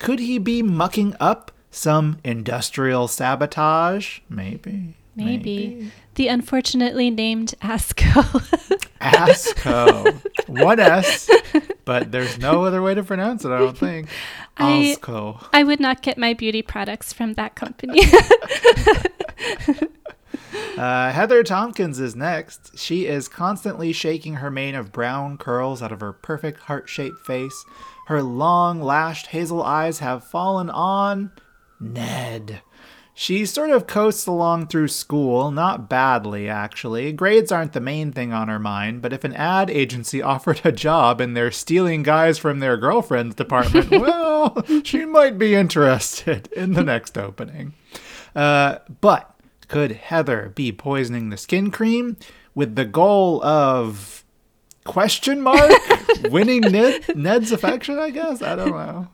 Could 0.00 0.18
he 0.18 0.38
be 0.38 0.62
mucking 0.62 1.14
up 1.20 1.52
some 1.70 2.18
industrial 2.24 3.08
sabotage? 3.08 4.20
Maybe. 4.28 4.94
Maybe. 5.16 5.90
The 6.14 6.28
unfortunately 6.28 7.10
named 7.10 7.54
ASCO. 7.62 8.22
ASCO. 9.00 10.48
One 10.48 10.80
S, 10.80 11.30
but 11.84 12.10
there's 12.12 12.38
no 12.38 12.64
other 12.64 12.82
way 12.82 12.94
to 12.94 13.02
pronounce 13.02 13.44
it, 13.44 13.50
I 13.50 13.58
don't 13.58 13.76
think. 13.76 14.08
I- 14.56 14.96
ASCO. 14.98 15.44
I 15.52 15.62
would 15.64 15.80
not 15.80 16.02
get 16.02 16.18
my 16.18 16.34
beauty 16.34 16.62
products 16.62 17.12
from 17.12 17.34
that 17.34 17.54
company. 17.54 18.00
Uh, 20.76 21.12
Heather 21.12 21.42
Tompkins 21.42 22.00
is 22.00 22.16
next. 22.16 22.78
She 22.78 23.06
is 23.06 23.28
constantly 23.28 23.92
shaking 23.92 24.34
her 24.36 24.50
mane 24.50 24.74
of 24.74 24.92
brown 24.92 25.36
curls 25.36 25.82
out 25.82 25.92
of 25.92 26.00
her 26.00 26.12
perfect 26.12 26.60
heart 26.60 26.88
shaped 26.88 27.20
face. 27.26 27.64
Her 28.06 28.22
long, 28.22 28.80
lashed 28.80 29.26
hazel 29.26 29.62
eyes 29.62 29.98
have 29.98 30.24
fallen 30.24 30.70
on 30.70 31.32
Ned. 31.80 32.60
She 33.20 33.44
sort 33.44 33.68
of 33.70 33.86
coasts 33.86 34.26
along 34.26 34.68
through 34.68 34.88
school, 34.88 35.50
not 35.50 35.90
badly, 35.90 36.48
actually. 36.48 37.12
Grades 37.12 37.52
aren't 37.52 37.74
the 37.74 37.80
main 37.80 38.12
thing 38.12 38.32
on 38.32 38.48
her 38.48 38.58
mind, 38.58 39.02
but 39.02 39.12
if 39.12 39.24
an 39.24 39.34
ad 39.34 39.68
agency 39.68 40.22
offered 40.22 40.62
a 40.64 40.72
job 40.72 41.20
and 41.20 41.36
they're 41.36 41.50
stealing 41.50 42.02
guys 42.02 42.38
from 42.38 42.60
their 42.60 42.76
girlfriend's 42.76 43.34
department, 43.34 43.90
well, 44.00 44.64
she 44.84 45.04
might 45.04 45.38
be 45.38 45.54
interested 45.54 46.46
in 46.56 46.72
the 46.72 46.82
next 46.82 47.18
opening. 47.18 47.74
Uh, 48.34 48.78
but 49.00 49.34
could 49.68 49.92
Heather 49.92 50.52
be 50.54 50.72
poisoning 50.72 51.28
the 51.28 51.36
skin 51.36 51.70
cream 51.70 52.16
with 52.54 52.74
the 52.74 52.84
goal 52.84 53.44
of 53.44 54.24
question 54.84 55.42
mark 55.42 55.72
winning 56.30 56.62
Ned, 56.62 57.16
Ned's 57.16 57.52
affection? 57.52 57.98
I 57.98 58.10
guess 58.10 58.40
I 58.40 58.56
don't 58.56 58.70
know. 58.70 59.08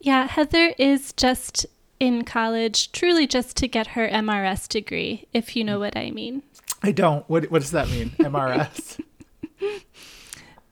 Yeah, 0.00 0.26
Heather 0.28 0.74
is 0.78 1.12
just 1.12 1.66
in 2.00 2.24
college, 2.24 2.92
truly 2.92 3.26
just 3.26 3.56
to 3.58 3.68
get 3.68 3.88
her 3.88 4.08
MRS 4.08 4.68
degree, 4.68 5.26
if 5.32 5.56
you 5.56 5.64
know 5.64 5.78
what 5.78 5.96
I 5.96 6.10
mean. 6.10 6.42
I 6.82 6.92
don't. 6.92 7.28
What 7.28 7.50
what 7.50 7.60
does 7.62 7.72
that 7.72 7.88
mean? 7.88 8.10
MRS. 8.18 9.00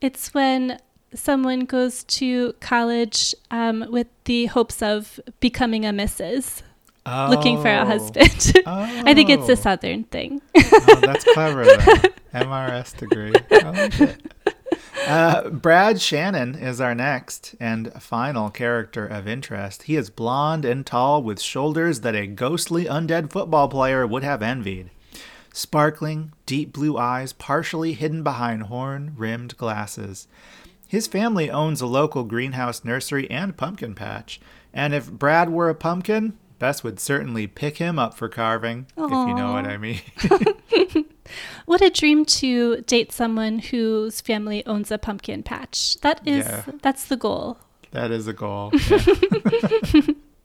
It's 0.01 0.35
when 0.35 0.79
someone 1.15 1.61
goes 1.61 2.05
to 2.05 2.53
college 2.61 3.35
um, 3.51 3.87
with 3.91 4.07
the 4.25 4.47
hopes 4.47 4.83
of 4.83 5.19
becoming 5.41 5.87
a 5.87 5.93
missus, 5.93 6.63
looking 7.07 7.61
for 7.63 7.69
a 7.69 7.81
Oh. 7.81 7.87
husband. 7.87 8.53
I 8.67 9.15
think 9.15 9.31
it's 9.31 9.49
Oh. 9.49 9.53
a 9.53 9.57
southern 9.57 10.05
thing. 10.05 10.43
Oh, 10.57 11.01
that's 11.03 11.25
clever. 11.33 11.65
Though. 11.65 12.03
MRS 12.35 12.97
degree. 12.99 13.33
I 13.51 13.71
like 13.71 14.01
it. 14.01 14.33
Uh, 15.07 15.51
Brad 15.51 16.01
Shannon 16.01 16.57
is 16.57 16.81
our 16.81 16.93
next 16.93 17.55
and 17.61 17.93
final 18.03 18.51
character 18.51 19.07
of 19.07 19.29
interest. 19.29 19.85
He 19.85 19.95
is 19.95 20.11
blonde 20.11 20.65
and 20.65 20.85
tall 20.85 21.23
with 21.23 21.41
shoulders 21.41 22.01
that 22.01 22.17
a 22.17 22.27
ghostly 22.27 22.87
undead 22.87 23.31
football 23.31 23.69
player 23.69 24.05
would 24.05 24.25
have 24.25 24.43
envied. 24.43 24.91
Sparkling, 25.53 26.33
deep 26.45 26.73
blue 26.73 26.99
eyes 26.99 27.33
partially 27.33 27.93
hidden 27.93 28.25
behind 28.25 28.65
horn 28.65 29.15
rimmed 29.17 29.57
glasses. 29.57 30.27
His 30.89 31.07
family 31.07 31.53
owns 31.53 31.81
a 31.81 31.87
local 31.87 32.25
greenhouse 32.25 32.85
nursery 32.85 33.31
and 33.31 33.57
pumpkin 33.57 33.95
patch, 33.95 34.41
and 34.75 34.93
if 34.93 35.09
Brad 35.11 35.51
were 35.51 35.69
a 35.69 35.75
pumpkin, 35.77 36.37
Bess 36.59 36.83
would 36.83 36.99
certainly 36.99 37.47
pick 37.47 37.77
him 37.77 37.99
up 37.99 38.15
for 38.15 38.29
carving, 38.29 38.87
if 38.97 39.11
you 39.11 39.35
know 39.35 39.53
what 39.53 39.67
I 39.67 39.77
mean. 39.77 40.01
What 41.67 41.81
a 41.83 41.91
dream 41.91 42.25
to 42.27 42.83
date 42.83 43.13
someone 43.13 43.59
whose 43.59 44.21
family 44.21 44.65
owns 44.67 44.91
a 44.91 44.99
pumpkin 44.99 45.43
patch. 45.43 45.97
That 46.01 46.27
is 46.27 46.47
Yeah. 46.47 46.63
that's 46.83 47.05
the 47.07 47.17
goal. 47.17 47.59
That 47.93 48.11
is 48.11 48.27
a 48.27 48.33
goal. 48.33 48.71
yeah. 48.91 50.01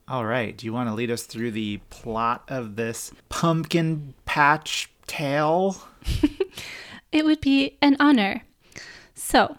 All 0.07 0.25
right. 0.25 0.55
Do 0.57 0.65
you 0.65 0.73
want 0.73 0.89
to 0.89 0.93
lead 0.93 1.09
us 1.11 1.23
through 1.23 1.51
the 1.51 1.79
plot 1.89 2.43
of 2.47 2.75
this 2.75 3.11
pumpkin 3.29 4.13
patch 4.25 4.89
tale? 5.07 5.77
It 7.11 7.25
would 7.25 7.41
be 7.41 7.77
an 7.81 7.97
honor. 7.99 8.43
So, 9.15 9.57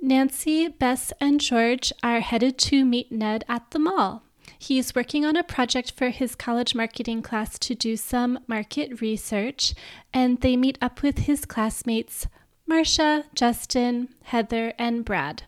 Nancy, 0.00 0.66
Bess, 0.68 1.12
and 1.20 1.38
George 1.38 1.92
are 2.02 2.20
headed 2.20 2.56
to 2.60 2.86
meet 2.86 3.12
Ned 3.12 3.44
at 3.50 3.70
the 3.72 3.78
mall. 3.78 4.22
He's 4.62 4.94
working 4.94 5.24
on 5.24 5.36
a 5.36 5.42
project 5.42 5.92
for 5.92 6.10
his 6.10 6.34
college 6.34 6.74
marketing 6.74 7.22
class 7.22 7.58
to 7.60 7.74
do 7.74 7.96
some 7.96 8.40
market 8.46 9.00
research, 9.00 9.72
and 10.12 10.38
they 10.42 10.54
meet 10.54 10.76
up 10.82 11.00
with 11.00 11.20
his 11.20 11.46
classmates, 11.46 12.26
Marcia, 12.66 13.24
Justin, 13.34 14.10
Heather, 14.24 14.74
and 14.78 15.02
Brad. 15.02 15.44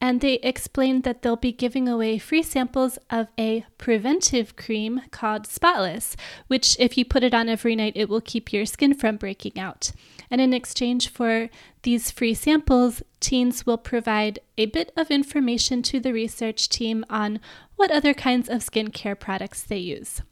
And 0.00 0.20
they 0.20 0.34
explain 0.42 1.02
that 1.02 1.22
they'll 1.22 1.36
be 1.36 1.52
giving 1.52 1.88
away 1.88 2.18
free 2.18 2.42
samples 2.42 2.98
of 3.10 3.28
a 3.38 3.64
preventive 3.78 4.56
cream 4.56 5.02
called 5.12 5.46
Spotless, 5.46 6.16
which, 6.48 6.76
if 6.80 6.98
you 6.98 7.04
put 7.04 7.22
it 7.22 7.32
on 7.32 7.48
every 7.48 7.76
night, 7.76 7.92
it 7.94 8.08
will 8.08 8.20
keep 8.20 8.52
your 8.52 8.66
skin 8.66 8.92
from 8.92 9.18
breaking 9.18 9.56
out. 9.56 9.92
And 10.32 10.40
in 10.40 10.54
exchange 10.54 11.10
for 11.10 11.50
these 11.82 12.10
free 12.10 12.32
samples, 12.32 13.02
teens 13.20 13.66
will 13.66 13.76
provide 13.76 14.38
a 14.56 14.64
bit 14.64 14.90
of 14.96 15.10
information 15.10 15.82
to 15.82 16.00
the 16.00 16.14
research 16.14 16.70
team 16.70 17.04
on 17.10 17.38
what 17.76 17.90
other 17.90 18.14
kinds 18.14 18.48
of 18.48 18.62
skincare 18.62 19.18
products 19.20 19.62
they 19.62 19.76
use. 19.76 20.22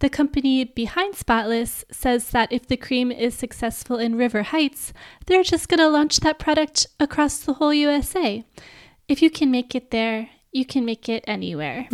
The 0.00 0.10
company 0.10 0.64
behind 0.64 1.14
Spotless 1.14 1.86
says 1.90 2.28
that 2.30 2.52
if 2.52 2.66
the 2.66 2.76
cream 2.76 3.10
is 3.10 3.34
successful 3.34 3.96
in 3.96 4.16
River 4.16 4.42
Heights, 4.42 4.92
they're 5.24 5.42
just 5.42 5.70
going 5.70 5.78
to 5.78 5.88
launch 5.88 6.20
that 6.20 6.38
product 6.38 6.86
across 6.98 7.38
the 7.38 7.54
whole 7.54 7.72
USA. 7.72 8.44
If 9.08 9.22
you 9.22 9.30
can 9.30 9.50
make 9.50 9.74
it 9.74 9.90
there, 9.90 10.28
you 10.52 10.66
can 10.66 10.84
make 10.84 11.08
it 11.08 11.24
anywhere. 11.26 11.88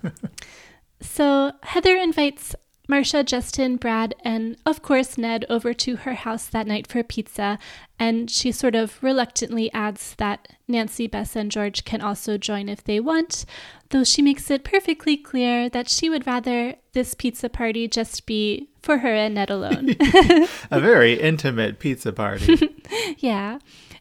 so 1.00 1.52
Heather 1.62 1.96
invites 1.96 2.54
Marcia, 2.88 3.22
Justin, 3.22 3.76
Brad, 3.76 4.14
and 4.24 4.56
of 4.64 4.80
course 4.80 5.18
Ned 5.18 5.44
over 5.50 5.74
to 5.74 5.96
her 5.96 6.14
house 6.14 6.46
that 6.46 6.66
night 6.66 6.86
for 6.86 7.02
pizza, 7.02 7.58
and 7.98 8.30
she 8.30 8.50
sort 8.50 8.74
of 8.74 9.02
reluctantly 9.02 9.70
adds 9.74 10.14
that 10.16 10.48
Nancy, 10.66 11.06
Bess, 11.06 11.36
and 11.36 11.50
George 11.50 11.84
can 11.84 12.00
also 12.00 12.38
join 12.38 12.68
if 12.68 12.82
they 12.82 12.98
want, 12.98 13.44
though 13.90 14.04
she 14.04 14.22
makes 14.22 14.50
it 14.50 14.64
perfectly 14.64 15.18
clear 15.18 15.68
that 15.68 15.88
she 15.90 16.08
would 16.08 16.26
rather 16.26 16.76
this 16.92 17.12
pizza 17.12 17.50
party 17.50 17.86
just 17.86 18.24
be 18.24 18.70
for 18.82 18.98
her 18.98 19.14
and 19.14 19.34
Ned 19.34 19.50
alone. 19.50 19.94
A 20.70 20.80
very 20.80 21.20
intimate 21.20 21.78
pizza 21.78 22.12
party. 22.12 22.74
Yeah. 23.18 23.58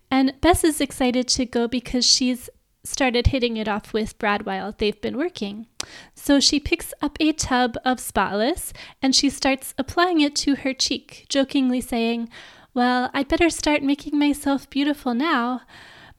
And 0.10 0.34
Bess 0.40 0.64
is 0.64 0.80
excited 0.80 1.28
to 1.30 1.46
go 1.46 1.68
because 1.68 2.06
she's 2.06 2.50
started 2.88 3.28
hitting 3.28 3.58
it 3.58 3.68
off 3.68 3.94
with 3.94 4.18
Brad 4.18 4.46
while 4.46 4.74
they've 4.78 5.00
been 5.02 5.18
working. 5.18 5.68
So 6.16 6.40
she 6.40 6.60
picks 6.60 6.94
up 7.02 7.18
a 7.20 7.32
tub 7.34 7.78
of 7.86 8.00
Spotless 8.00 8.74
and 9.02 9.16
she 9.16 9.30
starts 9.30 9.74
applying 9.78 10.22
it 10.22 10.36
to 10.38 10.56
her 10.56 10.74
cheek, 10.74 11.26
jokingly 11.30 11.82
saying, 11.82 12.30
Well, 12.74 13.10
I'd 13.14 13.28
better 13.28 13.50
start 13.50 13.84
making 13.84 14.18
myself 14.18 14.70
beautiful 14.70 15.14
now. 15.14 15.62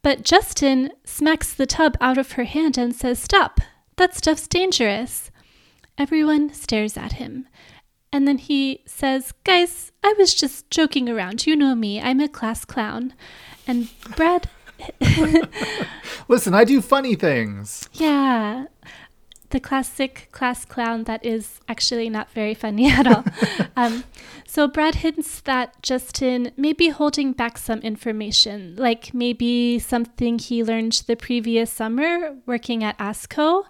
But 0.03 0.23
Justin 0.23 0.93
smacks 1.05 1.53
the 1.53 1.67
tub 1.67 1.97
out 2.01 2.19
of 2.19 2.33
her 2.33 2.45
hand 2.45 2.79
and 2.79 2.95
says, 2.95 3.19
Stop, 3.19 3.61
that 3.97 4.15
stuff's 4.15 4.47
dangerous. 4.47 5.31
Everyone 5.97 6.53
stares 6.53 6.97
at 6.97 7.15
him. 7.15 7.49
And 8.13 8.27
then 8.27 8.39
he 8.39 8.83
says, 8.87 9.33
Guys, 9.45 9.93
I 10.03 10.15
was 10.17 10.35
just 10.35 10.71
joking 10.71 11.09
around. 11.09 11.47
You 11.47 11.57
know 11.57 11.75
me, 11.75 12.01
I'm 12.01 12.21
a 12.21 12.29
class 12.29 12.65
clown. 12.65 13.15
And 13.67 13.89
Brad, 14.17 14.49
Listen, 16.29 16.55
I 16.55 16.65
do 16.65 16.81
funny 16.81 17.15
things. 17.15 17.89
yeah, 17.95 18.67
the 19.51 19.61
classic 19.61 20.29
class 20.31 20.65
clown 20.67 21.05
that 21.05 21.25
is 21.25 21.61
actually 21.69 22.11
not 22.11 22.31
very 22.33 22.53
funny 22.55 22.91
at 22.91 23.07
all. 23.07 23.25
um, 23.77 24.05
So 24.47 24.69
Brad 24.69 24.97
hints 24.97 25.41
that 25.43 25.83
Justin 25.83 26.53
may 26.57 26.73
be 26.75 26.91
holding 26.91 27.33
back 27.33 27.57
some 27.57 27.79
information, 27.81 28.77
like 28.77 29.15
maybe 29.15 29.79
something 29.79 30.39
he 30.39 30.63
learned 30.63 31.03
the 31.07 31.17
previous 31.17 31.71
summer 31.71 32.37
working 32.47 32.85
at 32.85 32.99
ASCO. 32.99 33.65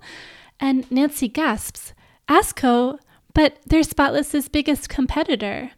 And 0.61 0.91
Nancy 0.91 1.29
gasps, 1.29 1.95
ASCO? 2.29 2.99
But 3.33 3.59
they're 3.67 3.85
Spotless's 3.85 4.49
biggest 4.49 4.89
competitor. 4.89 5.71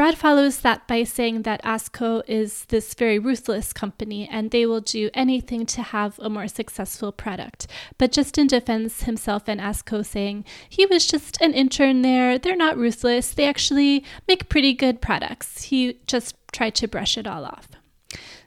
Brad 0.00 0.16
follows 0.16 0.60
that 0.60 0.86
by 0.86 1.04
saying 1.04 1.42
that 1.42 1.62
ASCO 1.62 2.22
is 2.26 2.64
this 2.70 2.94
very 2.94 3.18
ruthless 3.18 3.74
company 3.74 4.26
and 4.32 4.50
they 4.50 4.64
will 4.64 4.80
do 4.80 5.10
anything 5.12 5.66
to 5.66 5.82
have 5.82 6.18
a 6.20 6.30
more 6.30 6.48
successful 6.48 7.12
product. 7.12 7.66
But 7.98 8.10
Justin 8.10 8.46
defends 8.46 9.02
himself 9.02 9.42
and 9.46 9.60
ASCO, 9.60 10.02
saying 10.02 10.46
he 10.66 10.86
was 10.86 11.06
just 11.06 11.38
an 11.42 11.52
intern 11.52 12.00
there. 12.00 12.38
They're 12.38 12.56
not 12.56 12.78
ruthless. 12.78 13.34
They 13.34 13.44
actually 13.44 14.02
make 14.26 14.48
pretty 14.48 14.72
good 14.72 15.02
products. 15.02 15.64
He 15.64 15.98
just 16.06 16.34
tried 16.50 16.76
to 16.76 16.88
brush 16.88 17.18
it 17.18 17.26
all 17.26 17.44
off. 17.44 17.68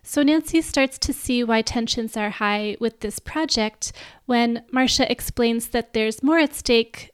So 0.01 0.23
Nancy 0.23 0.59
starts 0.59 0.97
to 0.97 1.13
see 1.13 1.43
why 1.43 1.61
tensions 1.61 2.17
are 2.17 2.31
high 2.31 2.77
with 2.79 3.01
this 3.01 3.19
project 3.19 3.93
when 4.25 4.63
Marcia 4.71 5.09
explains 5.11 5.67
that 5.67 5.93
there's 5.93 6.23
more 6.23 6.39
at 6.39 6.55
stake 6.55 7.12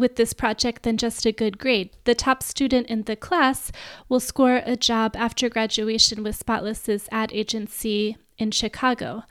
with 0.00 0.16
this 0.16 0.32
project 0.32 0.82
than 0.82 0.96
just 0.96 1.26
a 1.26 1.32
good 1.32 1.58
grade. 1.58 1.90
The 2.04 2.14
top 2.14 2.42
student 2.42 2.88
in 2.88 3.02
the 3.02 3.16
class 3.16 3.70
will 4.08 4.20
score 4.20 4.62
a 4.64 4.76
job 4.76 5.14
after 5.16 5.48
graduation 5.48 6.22
with 6.22 6.36
Spotless's 6.36 7.08
ad 7.12 7.30
agency 7.32 8.16
in 8.38 8.50
Chicago. 8.50 9.24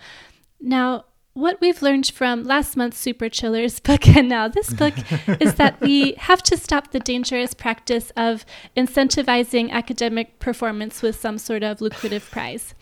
Now, 0.62 1.06
what 1.34 1.62
we've 1.62 1.82
learned 1.82 2.08
from 2.08 2.44
last 2.44 2.76
month's 2.76 2.98
Super 2.98 3.30
Chillers 3.30 3.80
book 3.90 4.08
and 4.08 4.28
now 4.28 4.48
this 4.48 4.74
book 4.74 4.94
is 5.40 5.56
that 5.56 5.80
we 5.80 6.14
have 6.18 6.44
to 6.44 6.58
stop 6.58 6.92
the 6.92 7.00
dangerous 7.00 7.54
practice 7.54 8.12
of 8.18 8.46
incentivizing 8.76 9.70
academic 9.72 10.40
performance 10.40 11.02
with 11.02 11.20
some 11.20 11.38
sort 11.38 11.64
of 11.64 11.82
lucrative 11.82 12.30
prize. 12.30 12.74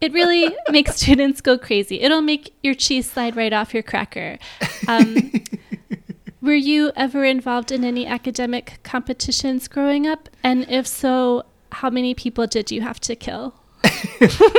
It 0.00 0.12
really 0.12 0.56
makes 0.70 0.96
students 0.96 1.40
go 1.40 1.58
crazy. 1.58 2.00
It'll 2.00 2.22
make 2.22 2.54
your 2.62 2.74
cheese 2.74 3.10
slide 3.10 3.36
right 3.36 3.52
off 3.52 3.74
your 3.74 3.82
cracker. 3.82 4.38
Um, 4.86 5.32
were 6.40 6.54
you 6.54 6.92
ever 6.96 7.24
involved 7.24 7.72
in 7.72 7.84
any 7.84 8.06
academic 8.06 8.78
competitions 8.82 9.68
growing 9.68 10.06
up? 10.06 10.28
And 10.42 10.66
if 10.68 10.86
so, 10.86 11.44
how 11.72 11.90
many 11.90 12.14
people 12.14 12.46
did 12.46 12.70
you 12.70 12.80
have 12.82 13.00
to 13.00 13.16
kill? 13.16 13.54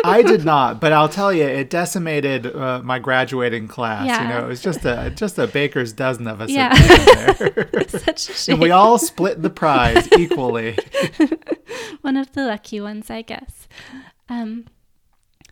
I 0.06 0.24
did 0.26 0.46
not, 0.46 0.80
but 0.80 0.94
I'll 0.94 1.10
tell 1.10 1.34
you, 1.34 1.44
it 1.44 1.70
decimated 1.70 2.48
uh, 2.56 2.82
my 2.84 3.00
graduating 3.00 3.68
class. 3.68 4.06
Yeah. 4.06 4.24
You 4.24 4.30
know, 4.30 4.46
it 4.46 4.48
was 4.48 4.62
just 4.62 4.86
a 4.86 5.12
just 5.14 5.38
a 5.38 5.48
baker's 5.48 5.92
dozen 5.92 6.28
of 6.28 6.40
us. 6.40 6.50
Yeah, 6.50 6.74
such 7.88 8.30
a 8.30 8.34
shame. 8.34 8.54
And 8.54 8.62
we 8.62 8.72
all 8.72 8.98
split 8.98 9.42
the 9.42 9.50
prize 9.50 10.08
equally. 10.18 10.78
One 12.02 12.16
of 12.16 12.32
the 12.32 12.46
lucky 12.46 12.80
ones, 12.80 13.10
I 13.10 13.22
guess. 13.22 13.68
Um, 14.30 14.66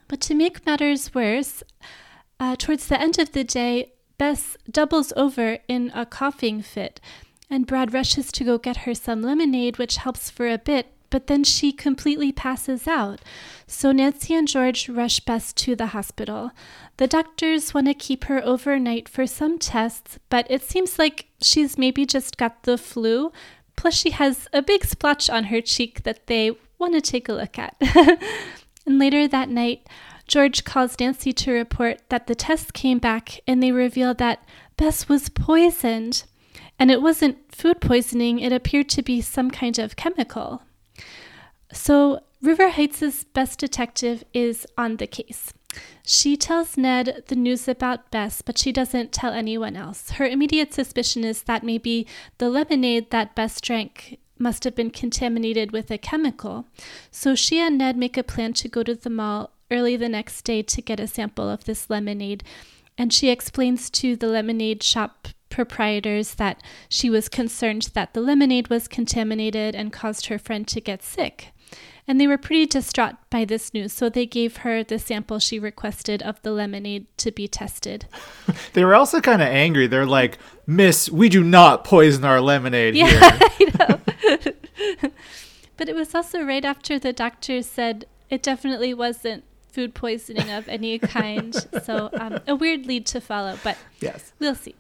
but 0.08 0.22
to 0.22 0.36
make 0.36 0.66
matters 0.66 1.14
worse, 1.14 1.62
uh, 2.40 2.56
towards 2.56 2.88
the 2.88 3.00
end 3.00 3.20
of 3.20 3.34
the 3.34 3.44
day, 3.44 3.92
Bess 4.18 4.58
doubles 4.70 5.14
over 5.16 5.60
in 5.68 5.92
a 5.94 6.06
coughing 6.06 6.62
fit, 6.62 7.00
and 7.50 7.68
Brad 7.68 7.94
rushes 7.94 8.32
to 8.34 8.44
go 8.44 8.58
get 8.58 8.78
her 8.78 8.94
some 8.94 9.22
lemonade, 9.22 9.78
which 9.78 9.98
helps 9.98 10.30
for 10.30 10.48
a 10.48 10.58
bit, 10.58 10.88
but 11.10 11.28
then 11.28 11.44
she 11.44 11.72
completely 11.72 12.32
passes 12.32 12.88
out. 12.88 13.22
So 13.68 13.92
Nancy 13.92 14.34
and 14.34 14.48
George 14.48 14.90
rush 14.90 15.20
Bess 15.20 15.54
to 15.54 15.76
the 15.76 15.88
hospital. 15.88 16.52
The 16.98 17.08
doctors 17.08 17.74
want 17.74 17.88
to 17.88 17.94
keep 17.94 18.26
her 18.26 18.44
overnight 18.44 19.08
for 19.08 19.28
some 19.28 19.60
tests, 19.60 20.20
but 20.30 20.48
it 20.50 20.64
seems 20.64 21.00
like 21.00 21.28
she's 21.42 21.78
maybe 21.78 22.06
just 22.06 22.38
got 22.38 22.64
the 22.64 22.78
flu. 22.78 23.32
Plus, 23.76 23.94
she 23.94 24.10
has 24.10 24.48
a 24.52 24.62
big 24.62 24.84
splotch 24.84 25.30
on 25.30 25.46
her 25.46 25.62
cheek 25.62 26.04
that 26.04 26.26
they 26.28 26.52
want 26.80 26.94
to 26.94 27.02
take 27.02 27.30
a 27.30 27.34
look 27.34 27.60
at. 27.60 27.76
and 28.86 29.00
later 29.00 29.28
that 29.28 29.50
night, 29.50 29.88
George 30.28 30.64
calls 30.64 31.00
Nancy 31.00 31.32
to 31.34 31.52
report 31.52 32.02
that 32.10 32.28
the 32.28 32.36
tests 32.36 32.72
came 32.72 33.00
back 33.00 33.40
and 33.48 33.64
they 33.64 33.72
revealed 33.72 34.18
that 34.18 34.44
Bess 34.76 35.08
was 35.08 35.30
poisoned. 35.30 36.24
And 36.80 36.92
it 36.92 37.02
wasn't 37.02 37.54
food 37.54 37.82
poisoning, 37.82 38.40
it 38.40 38.52
appeared 38.52 38.90
to 38.90 39.02
be 39.02 39.22
some 39.22 39.50
kind 39.50 39.80
of 39.80 39.96
chemical. 39.96 40.62
So, 41.74 42.20
River 42.42 42.70
Heights' 42.70 43.24
best 43.24 43.60
detective 43.60 44.24
is 44.32 44.68
on 44.78 44.98
the 44.98 45.08
case. 45.08 45.54
She 46.06 46.38
tells 46.38 46.78
Ned 46.78 47.24
the 47.28 47.36
news 47.36 47.68
about 47.68 48.12
Bess, 48.12 48.42
but 48.42 48.58
she 48.58 48.72
doesn't 48.72 49.12
tell 49.12 49.34
anyone 49.34 49.76
else. 49.76 50.12
Her 50.12 50.26
immediate 50.26 50.74
suspicion 50.74 51.24
is 51.24 51.44
that 51.44 51.64
maybe 51.64 52.06
the 52.38 52.50
lemonade 52.50 53.10
that 53.10 53.36
Bess 53.36 53.60
drank 53.60 54.20
must 54.40 54.64
have 54.64 54.76
been 54.76 54.92
contaminated 54.92 55.72
with 55.72 55.90
a 55.90 55.98
chemical. 55.98 56.68
So 57.12 57.34
she 57.34 57.60
and 57.60 57.78
Ned 57.78 57.98
make 57.98 58.18
a 58.18 58.24
plan 58.24 58.54
to 58.54 58.68
go 58.68 58.84
to 58.84 58.96
the 58.96 59.10
mall 59.10 59.52
early 59.70 59.96
the 59.96 60.10
next 60.10 60.42
day 60.44 60.62
to 60.62 60.82
get 60.82 61.00
a 61.00 61.08
sample 61.08 61.50
of 61.50 61.66
this 61.66 61.90
lemonade. 61.90 62.44
And 62.98 63.14
she 63.14 63.30
explains 63.30 63.90
to 63.92 64.16
the 64.16 64.28
lemonade 64.28 64.82
shop 64.84 65.28
proprietors 65.50 66.36
that 66.36 66.62
she 66.90 67.10
was 67.10 67.30
concerned 67.30 67.90
that 67.94 68.14
the 68.14 68.22
lemonade 68.22 68.68
was 68.70 68.88
contaminated 68.88 69.76
and 69.76 69.94
caused 69.94 70.28
her 70.28 70.40
friend 70.40 70.68
to 70.68 70.82
get 70.82 71.04
sick. 71.04 71.54
And 72.08 72.22
they 72.22 72.28
were 72.28 72.38
pretty 72.38 72.66
distraught 72.66 73.16
by 73.30 73.44
this 73.44 73.74
news, 73.74 73.92
so 73.92 74.08
they 74.08 74.26
gave 74.26 74.58
her 74.58 74.82
the 74.82 74.98
sample 74.98 75.40
she 75.40 75.60
requested 75.60 76.24
of 76.24 76.42
the 76.42 76.52
lemonade 76.52 77.06
to 77.18 77.32
be 77.32 77.50
tested. 77.50 78.06
they 78.74 78.86
were 78.86 78.96
also 78.96 79.20
kind 79.20 79.42
of 79.42 79.50
angry. 79.50 79.88
They're 79.88 80.06
like, 80.06 80.38
Miss, 80.66 81.10
we 81.10 81.28
do 81.28 81.44
not 81.44 81.84
poison 81.84 82.24
our 82.24 82.40
lemonade 82.40 82.96
yeah, 82.96 83.38
here. 83.58 83.70
I 83.80 84.00
know. 85.02 85.12
but 85.78 85.90
it 85.90 85.96
was 85.96 86.16
also 86.16 86.44
right 86.44 86.64
after 86.64 86.98
the 86.98 87.12
doctor 87.12 87.62
said 87.62 88.06
it 88.30 88.42
definitely 88.42 88.94
wasn't 88.94 89.44
food 89.72 89.94
poisoning 89.94 90.50
of 90.52 90.68
any 90.68 91.00
kind. 91.00 91.56
so 91.84 92.10
um, 92.14 92.40
a 92.48 92.56
weird 92.56 92.86
lead 92.86 93.06
to 93.08 93.22
follow, 93.22 93.58
but 93.64 93.78
yes, 94.00 94.34
we'll 94.40 94.56
see. 94.56 94.76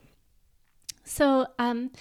So 1.03 1.47
um, 1.57 1.91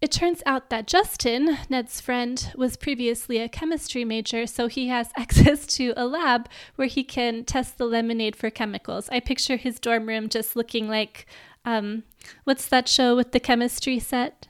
it 0.00 0.12
turns 0.12 0.42
out 0.46 0.70
that 0.70 0.86
Justin, 0.86 1.58
Ned's 1.68 2.00
friend, 2.00 2.52
was 2.56 2.76
previously 2.76 3.38
a 3.38 3.48
chemistry 3.48 4.04
major, 4.04 4.46
so 4.46 4.66
he 4.68 4.88
has 4.88 5.10
access 5.16 5.66
to 5.76 5.92
a 5.96 6.06
lab 6.06 6.48
where 6.76 6.88
he 6.88 7.02
can 7.02 7.44
test 7.44 7.78
the 7.78 7.84
lemonade 7.84 8.36
for 8.36 8.50
chemicals. 8.50 9.08
I 9.10 9.20
picture 9.20 9.56
his 9.56 9.80
dorm 9.80 10.06
room 10.06 10.28
just 10.28 10.54
looking 10.54 10.88
like 10.88 11.26
um, 11.64 12.04
what's 12.44 12.68
that 12.68 12.88
show 12.88 13.16
with 13.16 13.32
the 13.32 13.40
chemistry 13.40 13.98
set? 13.98 14.47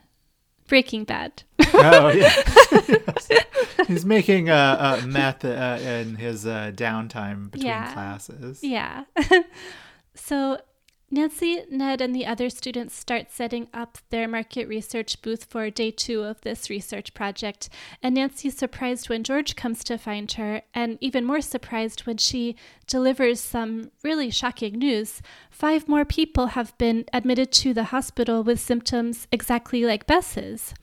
Breaking 0.69 1.05
Bad. 1.05 1.43
oh 1.75 2.09
yeah. 2.09 2.33
He's 3.87 4.05
making 4.05 4.51
a, 4.51 4.99
a 5.03 5.07
meth 5.07 5.45
uh, 5.45 5.79
in 5.81 6.17
his 6.17 6.47
uh, 6.47 6.73
downtime 6.75 7.51
between 7.51 7.69
yeah. 7.69 7.93
classes. 7.93 8.63
Yeah. 8.63 9.05
so 10.15 10.61
Nancy, 11.11 11.63
Ned, 11.71 12.03
and 12.03 12.15
the 12.15 12.27
other 12.27 12.51
students 12.51 12.95
start 12.95 13.31
setting 13.31 13.69
up 13.73 13.97
their 14.11 14.29
market 14.29 14.69
research 14.69 15.23
booth 15.23 15.45
for 15.45 15.71
day 15.71 15.91
two 15.91 16.23
of 16.23 16.43
this 16.43 16.69
research 16.69 17.15
project. 17.15 17.71
And 18.03 18.15
Nancy's 18.15 18.59
surprised 18.59 19.09
when 19.09 19.25
George 19.25 19.57
comes 19.57 19.83
to 19.85 19.97
find 19.97 20.31
her, 20.33 20.61
and 20.75 20.99
even 21.01 21.25
more 21.25 21.41
surprised 21.41 22.01
when 22.01 22.19
she 22.19 22.57
delivers 22.87 23.41
some 23.41 23.91
really 24.05 24.31
shocking 24.31 24.75
news. 24.75 25.23
Five 25.51 25.89
more 25.89 26.05
people 26.05 26.49
have 26.49 26.77
been 26.77 27.07
admitted 27.11 27.53
to 27.53 27.73
the 27.73 27.85
hospital 27.85 28.43
with 28.43 28.61
symptoms 28.61 29.27
exactly 29.33 29.87
like 29.87 30.07
Bess's. 30.07 30.75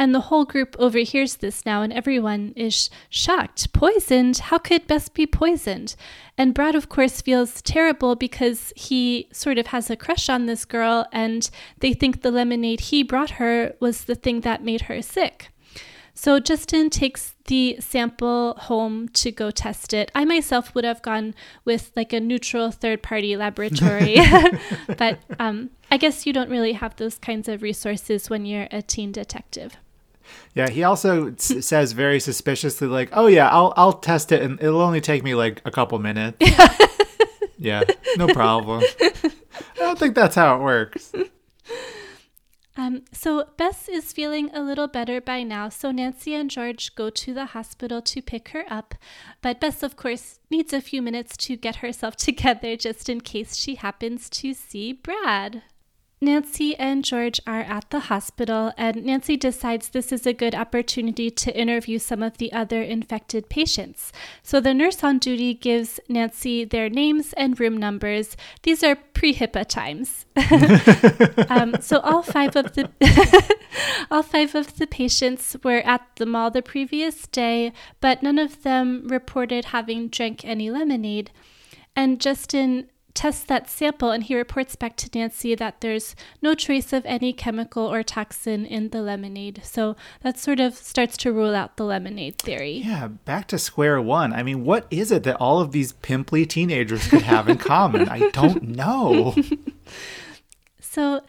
And 0.00 0.14
the 0.14 0.20
whole 0.20 0.46
group 0.46 0.76
overhears 0.78 1.36
this 1.36 1.66
now, 1.66 1.82
and 1.82 1.92
everyone 1.92 2.54
is 2.56 2.88
shocked. 3.10 3.70
Poisoned? 3.74 4.38
How 4.38 4.56
could 4.56 4.86
Bess 4.86 5.10
be 5.10 5.26
poisoned? 5.26 5.94
And 6.38 6.54
Brad, 6.54 6.74
of 6.74 6.88
course, 6.88 7.20
feels 7.20 7.60
terrible 7.60 8.16
because 8.16 8.72
he 8.74 9.28
sort 9.30 9.58
of 9.58 9.66
has 9.66 9.90
a 9.90 9.96
crush 9.96 10.30
on 10.30 10.46
this 10.46 10.64
girl, 10.64 11.04
and 11.12 11.50
they 11.80 11.92
think 11.92 12.22
the 12.22 12.30
lemonade 12.30 12.80
he 12.80 13.02
brought 13.02 13.32
her 13.32 13.74
was 13.78 14.04
the 14.04 14.14
thing 14.14 14.40
that 14.40 14.64
made 14.64 14.82
her 14.82 15.02
sick. 15.02 15.50
So 16.14 16.40
Justin 16.40 16.88
takes 16.88 17.34
the 17.44 17.76
sample 17.78 18.54
home 18.54 19.10
to 19.10 19.30
go 19.30 19.50
test 19.50 19.92
it. 19.92 20.10
I 20.14 20.24
myself 20.24 20.74
would 20.74 20.84
have 20.84 21.02
gone 21.02 21.34
with 21.66 21.92
like 21.94 22.14
a 22.14 22.20
neutral 22.20 22.70
third 22.70 23.02
party 23.02 23.36
laboratory, 23.36 24.16
but 24.96 25.18
um, 25.38 25.68
I 25.90 25.98
guess 25.98 26.24
you 26.24 26.32
don't 26.32 26.48
really 26.48 26.72
have 26.72 26.96
those 26.96 27.18
kinds 27.18 27.48
of 27.48 27.60
resources 27.60 28.30
when 28.30 28.46
you're 28.46 28.68
a 28.70 28.80
teen 28.80 29.12
detective. 29.12 29.76
Yeah, 30.54 30.68
he 30.68 30.82
also 30.82 31.32
s- 31.32 31.64
says 31.66 31.92
very 31.92 32.20
suspiciously, 32.20 32.88
like, 32.88 33.08
"Oh 33.12 33.26
yeah, 33.26 33.48
I'll 33.48 33.72
I'll 33.76 33.92
test 33.94 34.32
it, 34.32 34.42
and 34.42 34.60
it'll 34.62 34.80
only 34.80 35.00
take 35.00 35.22
me 35.22 35.34
like 35.34 35.60
a 35.64 35.70
couple 35.70 35.98
minutes." 35.98 36.38
yeah, 37.58 37.82
no 38.16 38.28
problem. 38.28 38.82
I 39.00 39.12
don't 39.78 39.98
think 39.98 40.14
that's 40.14 40.34
how 40.34 40.56
it 40.56 40.62
works. 40.62 41.12
Um, 42.76 43.02
so 43.12 43.46
Bess 43.58 43.88
is 43.88 44.12
feeling 44.12 44.48
a 44.54 44.62
little 44.62 44.88
better 44.88 45.20
by 45.20 45.42
now, 45.42 45.68
so 45.68 45.90
Nancy 45.90 46.34
and 46.34 46.50
George 46.50 46.94
go 46.94 47.10
to 47.10 47.34
the 47.34 47.46
hospital 47.46 48.00
to 48.00 48.22
pick 48.22 48.50
her 48.50 48.64
up. 48.70 48.94
But 49.42 49.60
Bess, 49.60 49.82
of 49.82 49.96
course, 49.96 50.38
needs 50.50 50.72
a 50.72 50.80
few 50.80 51.02
minutes 51.02 51.36
to 51.38 51.56
get 51.56 51.76
herself 51.76 52.16
together 52.28 52.76
just 52.76 53.08
in 53.08 53.20
case 53.20 53.56
she 53.56 53.74
happens 53.74 54.30
to 54.30 54.54
see 54.54 54.92
Brad. 54.94 55.62
Nancy 56.22 56.76
and 56.76 57.02
George 57.02 57.40
are 57.46 57.62
at 57.62 57.88
the 57.88 58.00
hospital, 58.00 58.72
and 58.76 59.06
Nancy 59.06 59.38
decides 59.38 59.88
this 59.88 60.12
is 60.12 60.26
a 60.26 60.34
good 60.34 60.54
opportunity 60.54 61.30
to 61.30 61.58
interview 61.58 61.98
some 61.98 62.22
of 62.22 62.36
the 62.36 62.52
other 62.52 62.82
infected 62.82 63.48
patients. 63.48 64.12
So 64.42 64.60
the 64.60 64.74
nurse 64.74 65.02
on 65.02 65.18
duty 65.18 65.54
gives 65.54 65.98
Nancy 66.10 66.66
their 66.66 66.90
names 66.90 67.32
and 67.38 67.58
room 67.58 67.78
numbers. 67.78 68.36
These 68.64 68.82
are 68.82 68.96
pre 68.96 69.32
HIPAA 69.32 69.66
times. 69.66 70.26
um, 71.48 71.80
so 71.80 72.00
all 72.00 72.22
five 72.22 72.54
of 72.54 72.74
the 72.74 72.90
all 74.10 74.22
five 74.22 74.54
of 74.54 74.76
the 74.76 74.86
patients 74.86 75.56
were 75.64 75.80
at 75.86 76.06
the 76.16 76.26
mall 76.26 76.50
the 76.50 76.60
previous 76.60 77.26
day, 77.28 77.72
but 78.02 78.22
none 78.22 78.38
of 78.38 78.62
them 78.62 79.08
reported 79.08 79.66
having 79.66 80.08
drank 80.08 80.44
any 80.44 80.70
lemonade. 80.70 81.30
And 81.96 82.20
Justin 82.20 82.88
tests 83.14 83.44
that 83.44 83.68
sample 83.68 84.10
and 84.10 84.24
he 84.24 84.36
reports 84.36 84.76
back 84.76 84.96
to 84.96 85.10
Nancy 85.14 85.54
that 85.54 85.80
there's 85.80 86.14
no 86.42 86.54
trace 86.54 86.92
of 86.92 87.04
any 87.06 87.32
chemical 87.32 87.82
or 87.82 88.02
toxin 88.02 88.64
in 88.64 88.90
the 88.90 89.02
lemonade. 89.02 89.60
So 89.64 89.96
that 90.22 90.38
sort 90.38 90.60
of 90.60 90.74
starts 90.74 91.16
to 91.18 91.32
rule 91.32 91.54
out 91.54 91.76
the 91.76 91.84
lemonade 91.84 92.38
theory. 92.38 92.82
Yeah, 92.84 93.08
back 93.08 93.48
to 93.48 93.58
square 93.58 94.00
one. 94.00 94.32
I 94.32 94.42
mean, 94.42 94.64
what 94.64 94.86
is 94.90 95.10
it 95.12 95.24
that 95.24 95.36
all 95.36 95.60
of 95.60 95.72
these 95.72 95.92
pimply 95.92 96.46
teenagers 96.46 97.08
could 97.08 97.22
have 97.22 97.48
in 97.48 97.58
common? 97.58 98.08
I 98.08 98.30
don't 98.30 98.62
know. 98.62 99.34
so 100.80 101.22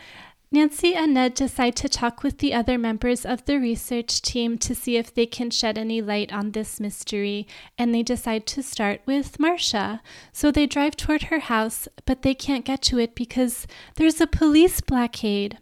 Nancy 0.53 0.93
and 0.93 1.13
Ned 1.13 1.33
decide 1.33 1.77
to 1.77 1.87
talk 1.87 2.23
with 2.23 2.39
the 2.39 2.53
other 2.53 2.77
members 2.77 3.25
of 3.25 3.45
the 3.45 3.57
research 3.57 4.21
team 4.21 4.57
to 4.57 4.75
see 4.75 4.97
if 4.97 5.13
they 5.13 5.25
can 5.25 5.49
shed 5.49 5.77
any 5.77 6.01
light 6.01 6.33
on 6.33 6.51
this 6.51 6.77
mystery, 6.77 7.47
and 7.77 7.95
they 7.95 8.03
decide 8.03 8.45
to 8.47 8.61
start 8.61 8.99
with 9.05 9.39
Marcia. 9.39 10.01
So 10.33 10.51
they 10.51 10.65
drive 10.65 10.97
toward 10.97 11.23
her 11.23 11.39
house, 11.39 11.87
but 12.05 12.23
they 12.23 12.33
can't 12.33 12.65
get 12.65 12.81
to 12.83 12.99
it 12.99 13.15
because 13.15 13.65
there's 13.95 14.19
a 14.19 14.27
police 14.27 14.81
blockade. 14.81 15.57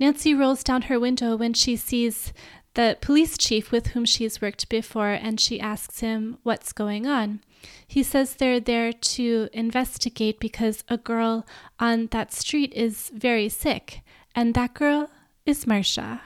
Nancy 0.00 0.32
rolls 0.32 0.64
down 0.64 0.82
her 0.82 0.98
window 0.98 1.36
when 1.36 1.52
she 1.52 1.76
sees 1.76 2.32
the 2.72 2.96
police 3.02 3.36
chief 3.36 3.70
with 3.70 3.88
whom 3.88 4.06
she's 4.06 4.40
worked 4.40 4.70
before, 4.70 5.10
and 5.10 5.38
she 5.38 5.60
asks 5.60 6.00
him 6.00 6.38
what's 6.42 6.72
going 6.72 7.06
on. 7.06 7.42
He 7.86 8.02
says 8.02 8.34
they're 8.34 8.60
there 8.60 8.92
to 8.92 9.48
investigate 9.52 10.40
because 10.40 10.84
a 10.88 10.96
girl 10.96 11.46
on 11.78 12.06
that 12.08 12.32
street 12.32 12.72
is 12.72 13.10
very 13.14 13.50
sick. 13.50 14.01
And 14.34 14.54
that 14.54 14.74
girl 14.74 15.10
is 15.44 15.66
Marcia. 15.66 16.20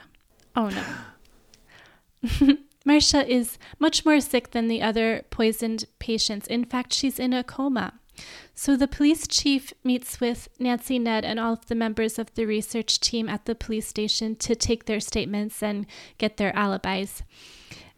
Oh 0.55 0.69
no. 0.69 2.57
Marcia 2.85 3.27
is 3.29 3.57
much 3.79 4.05
more 4.05 4.21
sick 4.21 4.51
than 4.51 4.67
the 4.67 4.81
other 4.81 5.25
poisoned 5.29 5.85
patients. 5.99 6.47
In 6.47 6.63
fact, 6.63 6.93
she's 6.93 7.19
in 7.19 7.33
a 7.33 7.43
coma. 7.43 7.93
So 8.55 8.75
the 8.75 8.87
police 8.87 9.27
chief 9.27 9.73
meets 9.83 10.19
with 10.19 10.47
Nancy 10.57 10.97
Ned 10.97 11.23
and 11.23 11.39
all 11.39 11.53
of 11.53 11.67
the 11.67 11.75
members 11.75 12.17
of 12.17 12.33
the 12.33 12.45
research 12.45 12.99
team 12.99 13.29
at 13.29 13.45
the 13.45 13.55
police 13.55 13.87
station 13.87 14.35
to 14.37 14.55
take 14.55 14.85
their 14.85 14.99
statements 14.99 15.61
and 15.61 15.85
get 16.17 16.37
their 16.37 16.55
alibis. 16.55 17.23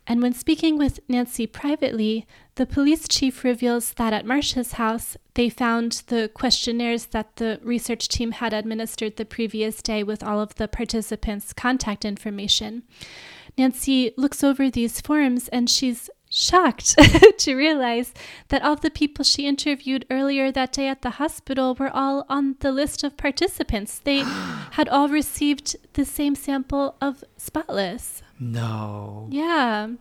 And 0.05 0.21
when 0.21 0.33
speaking 0.33 0.77
with 0.77 0.99
Nancy 1.07 1.45
privately, 1.45 2.27
the 2.59 2.65
police 2.65 3.07
chief 3.07 3.45
reveals 3.45 3.93
that 3.93 4.11
at 4.11 4.25
Marcia's 4.25 4.73
house, 4.73 5.15
they 5.35 5.47
found 5.47 6.03
the 6.07 6.29
questionnaires 6.33 7.05
that 7.05 7.37
the 7.37 7.57
research 7.63 8.09
team 8.09 8.31
had 8.33 8.51
administered 8.51 9.15
the 9.15 9.23
previous 9.23 9.81
day 9.81 10.03
with 10.03 10.21
all 10.21 10.41
of 10.41 10.53
the 10.55 10.67
participants' 10.67 11.53
contact 11.53 12.03
information. 12.03 12.83
Nancy 13.57 14.11
looks 14.17 14.43
over 14.43 14.69
these 14.69 14.99
forms 14.99 15.47
and 15.47 15.69
she's 15.69 16.09
shocked 16.29 16.97
to 17.37 17.55
realize 17.55 18.13
that 18.49 18.61
all 18.61 18.75
the 18.75 18.91
people 18.91 19.23
she 19.23 19.47
interviewed 19.47 20.05
earlier 20.09 20.51
that 20.51 20.73
day 20.73 20.89
at 20.89 21.01
the 21.01 21.11
hospital 21.11 21.75
were 21.75 21.95
all 21.95 22.25
on 22.27 22.57
the 22.59 22.73
list 22.73 23.05
of 23.05 23.15
participants. 23.15 23.99
They 23.99 24.19
had 24.71 24.89
all 24.89 25.07
received 25.07 25.77
the 25.93 26.03
same 26.03 26.35
sample 26.35 26.97
of 26.99 27.23
spotless. 27.37 28.21
No. 28.37 29.29
Yeah. 29.31 29.91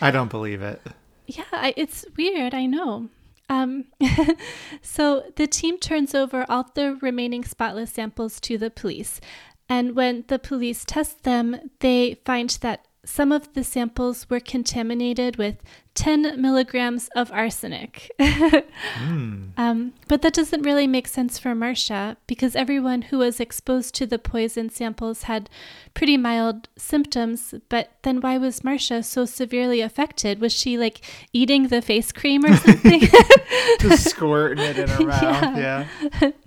I 0.00 0.12
don't 0.12 0.30
believe 0.30 0.62
it. 0.62 0.80
Yeah, 1.26 1.44
I, 1.52 1.74
it's 1.76 2.04
weird. 2.16 2.54
I 2.54 2.66
know. 2.66 3.08
Um, 3.48 3.86
so 4.82 5.24
the 5.36 5.46
team 5.46 5.78
turns 5.78 6.14
over 6.14 6.44
all 6.48 6.70
the 6.74 6.96
remaining 7.00 7.44
spotless 7.44 7.92
samples 7.92 8.40
to 8.40 8.58
the 8.58 8.70
police. 8.70 9.20
And 9.68 9.96
when 9.96 10.24
the 10.28 10.38
police 10.38 10.84
test 10.84 11.22
them, 11.22 11.70
they 11.80 12.20
find 12.24 12.50
that 12.60 12.86
some 13.04 13.32
of 13.32 13.52
the 13.54 13.64
samples 13.64 14.28
were 14.28 14.40
contaminated 14.40 15.36
with 15.36 15.56
10 15.94 16.40
milligrams 16.40 17.08
of 17.14 17.30
arsenic. 17.32 18.10
mm. 18.18 19.50
um, 19.56 19.92
but 20.08 20.22
that 20.22 20.34
doesn't 20.34 20.62
really 20.62 20.86
make 20.86 21.06
sense 21.06 21.38
for 21.38 21.54
Marcia 21.54 22.16
because 22.26 22.56
everyone 22.56 23.02
who 23.02 23.18
was 23.18 23.38
exposed 23.38 23.94
to 23.94 24.06
the 24.06 24.18
poison 24.18 24.68
samples 24.70 25.24
had 25.24 25.48
pretty 25.94 26.16
mild 26.16 26.68
symptoms. 26.76 27.54
But 27.68 27.92
then 28.02 28.20
why 28.20 28.38
was 28.38 28.64
Marcia 28.64 29.02
so 29.02 29.24
severely 29.24 29.80
affected? 29.80 30.40
Was 30.40 30.52
she 30.52 30.76
like 30.76 31.00
eating 31.32 31.68
the 31.68 31.82
face 31.82 32.10
cream 32.10 32.44
or 32.44 32.56
something? 32.56 33.02
Just 33.80 34.10
squirting 34.10 34.64
it 34.64 34.78
in 34.78 34.88
her 34.88 35.04
mouth. 35.04 35.56
Yeah. 35.56 35.86
yeah. 36.20 36.30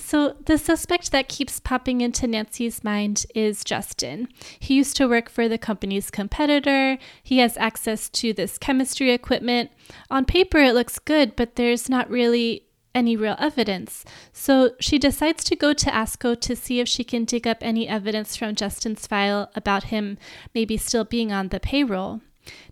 So, 0.00 0.34
the 0.46 0.56
suspect 0.56 1.12
that 1.12 1.28
keeps 1.28 1.60
popping 1.60 2.00
into 2.00 2.26
Nancy's 2.26 2.82
mind 2.82 3.26
is 3.34 3.62
Justin. 3.62 4.28
He 4.58 4.74
used 4.74 4.96
to 4.96 5.06
work 5.06 5.28
for 5.28 5.46
the 5.46 5.58
company's 5.58 6.10
competitor. 6.10 6.98
He 7.22 7.38
has 7.38 7.56
access 7.58 8.08
to 8.10 8.32
this 8.32 8.58
chemistry 8.58 9.12
equipment. 9.12 9.70
On 10.10 10.24
paper, 10.24 10.58
it 10.58 10.74
looks 10.74 10.98
good, 10.98 11.36
but 11.36 11.56
there's 11.56 11.88
not 11.88 12.10
really 12.10 12.64
any 12.94 13.14
real 13.14 13.36
evidence. 13.38 14.04
So 14.32 14.72
she 14.80 14.98
decides 14.98 15.44
to 15.44 15.54
go 15.54 15.72
to 15.74 15.90
ASCO 15.90 16.40
to 16.40 16.56
see 16.56 16.80
if 16.80 16.88
she 16.88 17.04
can 17.04 17.24
dig 17.24 17.46
up 17.46 17.58
any 17.60 17.86
evidence 17.86 18.36
from 18.36 18.54
Justin's 18.54 19.06
file 19.06 19.50
about 19.54 19.84
him 19.84 20.18
maybe 20.54 20.76
still 20.76 21.04
being 21.04 21.30
on 21.30 21.48
the 21.48 21.60
payroll. 21.60 22.20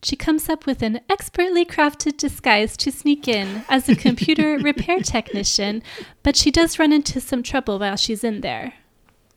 She 0.03 0.17
comes 0.17 0.49
up 0.49 0.67
with 0.67 0.83
an 0.83 1.01
expertly 1.09 1.65
crafted 1.65 2.17
disguise 2.17 2.77
to 2.79 2.93
sneak 2.93 3.27
in 3.29 3.65
as 3.69 3.89
a 3.89 3.97
computer 3.97 4.59
repair 4.63 5.01
technician, 5.01 5.83
but 6.23 6.37
she 6.37 6.51
does 6.51 6.79
run 6.79 6.93
into 6.93 7.21
some 7.21 7.43
trouble 7.43 7.79
while 7.79 7.97
she's 7.97 8.25
in 8.25 8.41
there. 8.41 8.75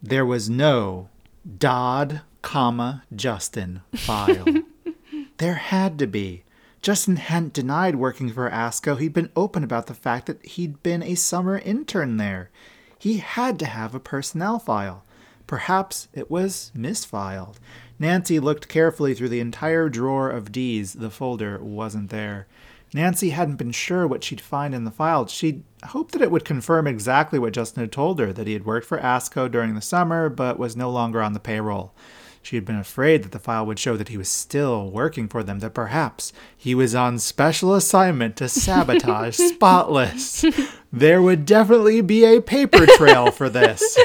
There 0.01 0.25
was 0.25 0.49
no 0.49 1.10
Dodd, 1.58 2.21
comma, 2.41 3.04
Justin 3.15 3.82
file. 3.95 4.45
there 5.38 5.56
had 5.56 5.97
to 5.99 6.08
be. 6.08 6.43
Justin 6.82 7.17
hadn't 7.17 7.54
denied 7.54 7.95
working 7.95 8.32
for 8.32 8.49
ASCO. 8.49 8.99
He'd 8.99 9.13
been 9.13 9.30
open 9.36 9.63
about 9.63 9.86
the 9.86 9.93
fact 9.93 10.25
that 10.25 10.43
he'd 10.45 10.82
been 10.82 11.04
a 11.04 11.15
summer 11.15 11.60
intern 11.60 12.17
there. 12.17 12.49
He 12.97 13.17
had 13.17 13.60
to 13.60 13.65
have 13.65 13.93
a 13.93 13.99
personnel 13.99 14.60
file. 14.60 15.04
Perhaps 15.45 16.08
it 16.13 16.32
was 16.32 16.71
misfiled. 16.75 17.58
Nancy 18.02 18.40
looked 18.40 18.68
carefully 18.68 19.14
through 19.14 19.30
the 19.30 19.40
entire 19.40 19.88
drawer 19.88 20.28
of 20.28 20.52
D's. 20.52 20.94
The 20.94 21.12
folder 21.12 21.60
wasn't 21.62 22.10
there. 22.10 22.48
Nancy 22.96 23.30
hadn't 23.30 23.58
been 23.58 23.72
sure 23.72 24.08
what 24.08 24.24
she'd 24.24 24.42
find 24.42 24.74
in 24.74 24.86
the 24.86 24.92
file. 24.92 25.28
She'd 25.28 25.64
hoped 25.86 26.14
that 26.14 26.22
it 26.24 26.32
would 26.32 26.44
confirm 26.44 26.88
exactly 26.88 27.38
what 27.38 27.54
Justin 27.54 27.82
had 27.82 27.92
told 27.92 28.20
her 28.20 28.34
that 28.34 28.48
he 28.48 28.54
had 28.54 28.66
worked 28.66 28.88
for 28.88 28.98
ASCO 28.98 29.52
during 29.52 29.76
the 29.76 29.82
summer 29.82 30.30
but 30.30 30.58
was 30.58 30.76
no 30.76 30.90
longer 30.90 31.22
on 31.22 31.34
the 31.34 31.40
payroll. 31.40 31.94
She 32.42 32.56
had 32.56 32.66
been 32.66 32.76
afraid 32.76 33.22
that 33.22 33.34
the 33.34 33.40
file 33.40 33.68
would 33.68 33.78
show 33.78 33.96
that 33.98 34.10
he 34.10 34.18
was 34.18 34.30
still 34.30 34.90
working 34.90 35.28
for 35.28 35.44
them, 35.44 35.60
that 35.60 35.76
perhaps 35.76 36.34
he 36.58 36.74
was 36.74 36.96
on 36.96 37.20
special 37.20 37.76
assignment 37.76 38.36
to 38.38 38.50
sabotage 38.50 39.36
Spotless. 39.38 40.44
There 40.92 41.22
would 41.22 41.46
definitely 41.46 42.02
be 42.02 42.26
a 42.26 42.42
paper 42.42 42.88
trail 42.88 43.30
for 43.30 43.48
this. 43.48 43.96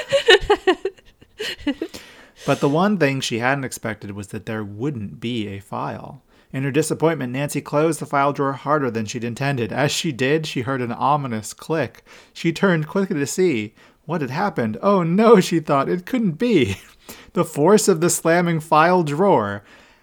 But 2.46 2.60
the 2.60 2.68
one 2.68 2.96
thing 2.96 3.20
she 3.20 3.40
hadn't 3.40 3.64
expected 3.64 4.12
was 4.12 4.28
that 4.28 4.46
there 4.46 4.64
wouldn't 4.64 5.20
be 5.20 5.48
a 5.48 5.58
file. 5.60 6.22
In 6.52 6.62
her 6.62 6.70
disappointment, 6.70 7.32
Nancy 7.32 7.60
closed 7.60 8.00
the 8.00 8.06
file 8.06 8.32
drawer 8.32 8.52
harder 8.52 8.90
than 8.90 9.04
she'd 9.04 9.24
intended. 9.24 9.72
As 9.72 9.90
she 9.90 10.12
did, 10.12 10.46
she 10.46 10.62
heard 10.62 10.80
an 10.80 10.92
ominous 10.92 11.52
click. 11.52 12.04
She 12.32 12.52
turned 12.52 12.86
quickly 12.86 13.18
to 13.18 13.26
see 13.26 13.74
what 14.04 14.20
had 14.20 14.30
happened. 14.30 14.78
Oh 14.80 15.02
no, 15.02 15.40
she 15.40 15.60
thought, 15.60 15.88
it 15.88 16.06
couldn't 16.06 16.32
be. 16.38 16.76
The 17.34 17.44
force 17.44 17.86
of 17.86 18.00
the 18.00 18.10
slamming 18.10 18.58
file 18.58 19.04
drawer 19.04 19.62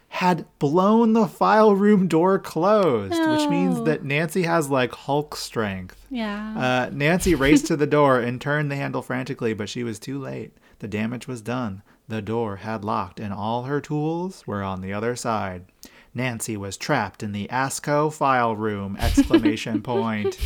had 0.09 0.45
blown 0.59 1.13
the 1.13 1.27
file 1.27 1.75
room 1.75 2.07
door 2.07 2.37
closed, 2.39 3.11
no. 3.11 3.33
which 3.33 3.49
means 3.49 3.83
that 3.83 4.05
Nancy 4.05 4.43
has 4.43 4.69
like 4.69 4.93
Hulk 4.93 5.35
strength. 5.35 6.05
Yeah. 6.09 6.53
Uh, 6.55 6.89
Nancy 6.93 7.33
raced 7.35 7.65
to 7.67 7.75
the 7.75 7.87
door 7.97 8.19
and 8.19 8.39
turned 8.39 8.69
the 8.71 8.75
handle 8.75 9.01
frantically, 9.01 9.53
but 9.53 9.67
she 9.67 9.83
was 9.83 9.97
too 9.99 10.19
late. 10.19 10.53
The 10.79 10.87
damage 10.87 11.27
was 11.27 11.41
done. 11.41 11.81
The 12.13 12.21
door 12.21 12.57
had 12.57 12.85
locked, 12.85 13.19
and 13.19 13.33
all 13.33 13.63
her 13.63 13.81
tools 13.81 14.45
were 14.45 14.61
on 14.61 14.81
the 14.81 14.93
other 14.93 15.15
side. 15.15 15.65
Nancy 16.13 16.55
was 16.55 16.77
trapped 16.77 17.23
in 17.23 17.31
the 17.31 17.47
ASCO 17.47 18.13
file 18.13 18.55
room! 18.55 18.95
Exclamation 18.99 19.81
point. 19.81 20.37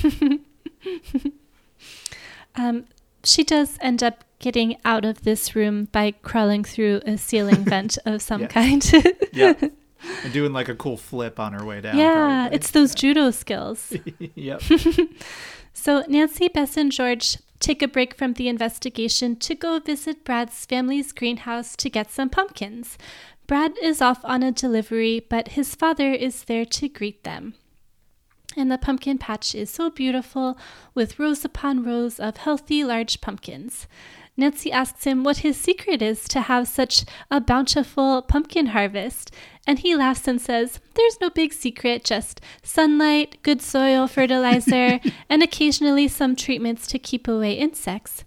um, 2.55 2.85
she 3.21 3.43
does 3.43 3.77
end 3.81 4.01
up 4.01 4.23
getting 4.39 4.77
out 4.85 5.03
of 5.03 5.23
this 5.23 5.57
room 5.57 5.89
by 5.91 6.11
crawling 6.11 6.63
through 6.63 7.01
a 7.05 7.17
ceiling 7.17 7.65
vent 7.65 7.97
of 8.05 8.21
some 8.21 8.47
kind. 8.47 8.89
yeah. 9.33 9.53
And 10.23 10.31
doing 10.31 10.53
like 10.53 10.69
a 10.69 10.75
cool 10.75 10.95
flip 10.95 11.37
on 11.37 11.51
her 11.53 11.65
way 11.65 11.81
down. 11.81 11.97
Yeah, 11.97 12.13
probably. 12.13 12.55
it's 12.55 12.69
those 12.71 12.93
judo 12.95 13.31
skills. 13.31 13.91
yep. 14.35 14.61
So 15.73 16.03
Nancy, 16.07 16.47
Bess, 16.47 16.77
and 16.77 16.91
George 16.91 17.37
take 17.59 17.81
a 17.81 17.87
break 17.87 18.15
from 18.15 18.33
the 18.33 18.47
investigation 18.47 19.35
to 19.37 19.55
go 19.55 19.79
visit 19.79 20.23
Brad's 20.23 20.65
family's 20.65 21.11
greenhouse 21.11 21.75
to 21.77 21.89
get 21.89 22.11
some 22.11 22.29
pumpkins. 22.29 22.97
Brad 23.47 23.73
is 23.81 24.01
off 24.01 24.19
on 24.23 24.43
a 24.43 24.51
delivery, 24.51 25.25
but 25.29 25.49
his 25.49 25.73
father 25.73 26.11
is 26.11 26.43
there 26.43 26.65
to 26.65 26.89
greet 26.89 27.23
them. 27.23 27.53
And 28.55 28.71
the 28.71 28.77
pumpkin 28.77 29.17
patch 29.17 29.53
is 29.53 29.69
so 29.69 29.89
beautiful, 29.89 30.57
with 30.93 31.19
rows 31.19 31.45
upon 31.45 31.83
rows 31.83 32.19
of 32.19 32.37
healthy, 32.37 32.83
large 32.83 33.21
pumpkins. 33.21 33.87
Nancy 34.39 34.71
asks 34.71 35.03
him 35.03 35.23
what 35.23 35.37
his 35.37 35.57
secret 35.57 35.99
is 36.01 36.25
to 36.25 36.41
have 36.41 36.67
such 36.67 37.05
a 37.31 37.41
bountiful 37.41 38.21
pumpkin 38.21 38.67
harvest, 38.67 39.31
and 39.65 39.79
he 39.79 39.95
laughs 39.95 40.27
and 40.27 40.39
says, 40.39 40.79
There's 40.93 41.19
no 41.19 41.31
big 41.31 41.51
secret, 41.51 42.05
just 42.05 42.39
sunlight, 42.61 43.37
good 43.41 43.63
soil, 43.63 44.07
fertilizer, 44.07 44.99
and 45.29 45.41
occasionally 45.41 46.07
some 46.07 46.35
treatments 46.35 46.85
to 46.87 46.99
keep 46.99 47.27
away 47.27 47.53
insects. 47.53 48.23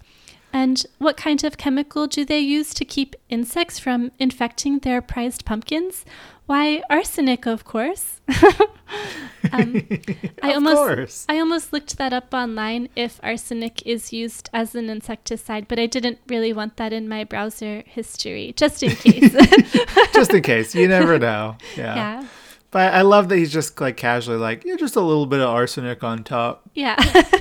And 0.52 0.84
what 0.98 1.16
kind 1.16 1.44
of 1.44 1.56
chemical 1.56 2.08
do 2.08 2.24
they 2.24 2.40
use 2.40 2.74
to 2.74 2.84
keep 2.84 3.14
insects 3.28 3.78
from 3.78 4.10
infecting 4.18 4.80
their 4.80 5.00
prized 5.00 5.44
pumpkins? 5.44 6.04
Why, 6.46 6.82
arsenic, 6.90 7.46
of 7.46 7.64
course. 7.64 8.20
um, 9.52 9.86
I 10.42 10.54
almost, 10.54 10.76
course. 10.76 11.26
I 11.28 11.38
almost 11.38 11.72
looked 11.72 11.96
that 11.98 12.12
up 12.12 12.32
online 12.32 12.88
if 12.96 13.20
arsenic 13.22 13.86
is 13.86 14.12
used 14.12 14.50
as 14.52 14.74
an 14.74 14.88
insecticide, 14.88 15.68
but 15.68 15.78
I 15.78 15.86
didn't 15.86 16.18
really 16.26 16.52
want 16.52 16.76
that 16.76 16.92
in 16.92 17.08
my 17.08 17.24
browser 17.24 17.82
history, 17.86 18.52
just 18.56 18.82
in 18.82 18.90
case. 18.96 19.32
just 20.14 20.32
in 20.32 20.42
case, 20.42 20.74
you 20.74 20.88
never 20.88 21.18
know. 21.26 21.56
Yeah. 21.76 21.94
yeah. 21.94 22.26
But 22.72 22.94
I 22.94 23.02
love 23.02 23.28
that 23.30 23.36
he's 23.36 23.52
just 23.52 23.80
like 23.80 23.96
casually 23.96 24.38
like, 24.38 24.64
yeah, 24.64 24.76
just 24.76 24.94
a 24.94 25.00
little 25.00 25.26
bit 25.26 25.40
of 25.40 25.48
arsenic 25.48 26.04
on 26.04 26.22
top. 26.22 26.62
Yeah. 26.74 26.94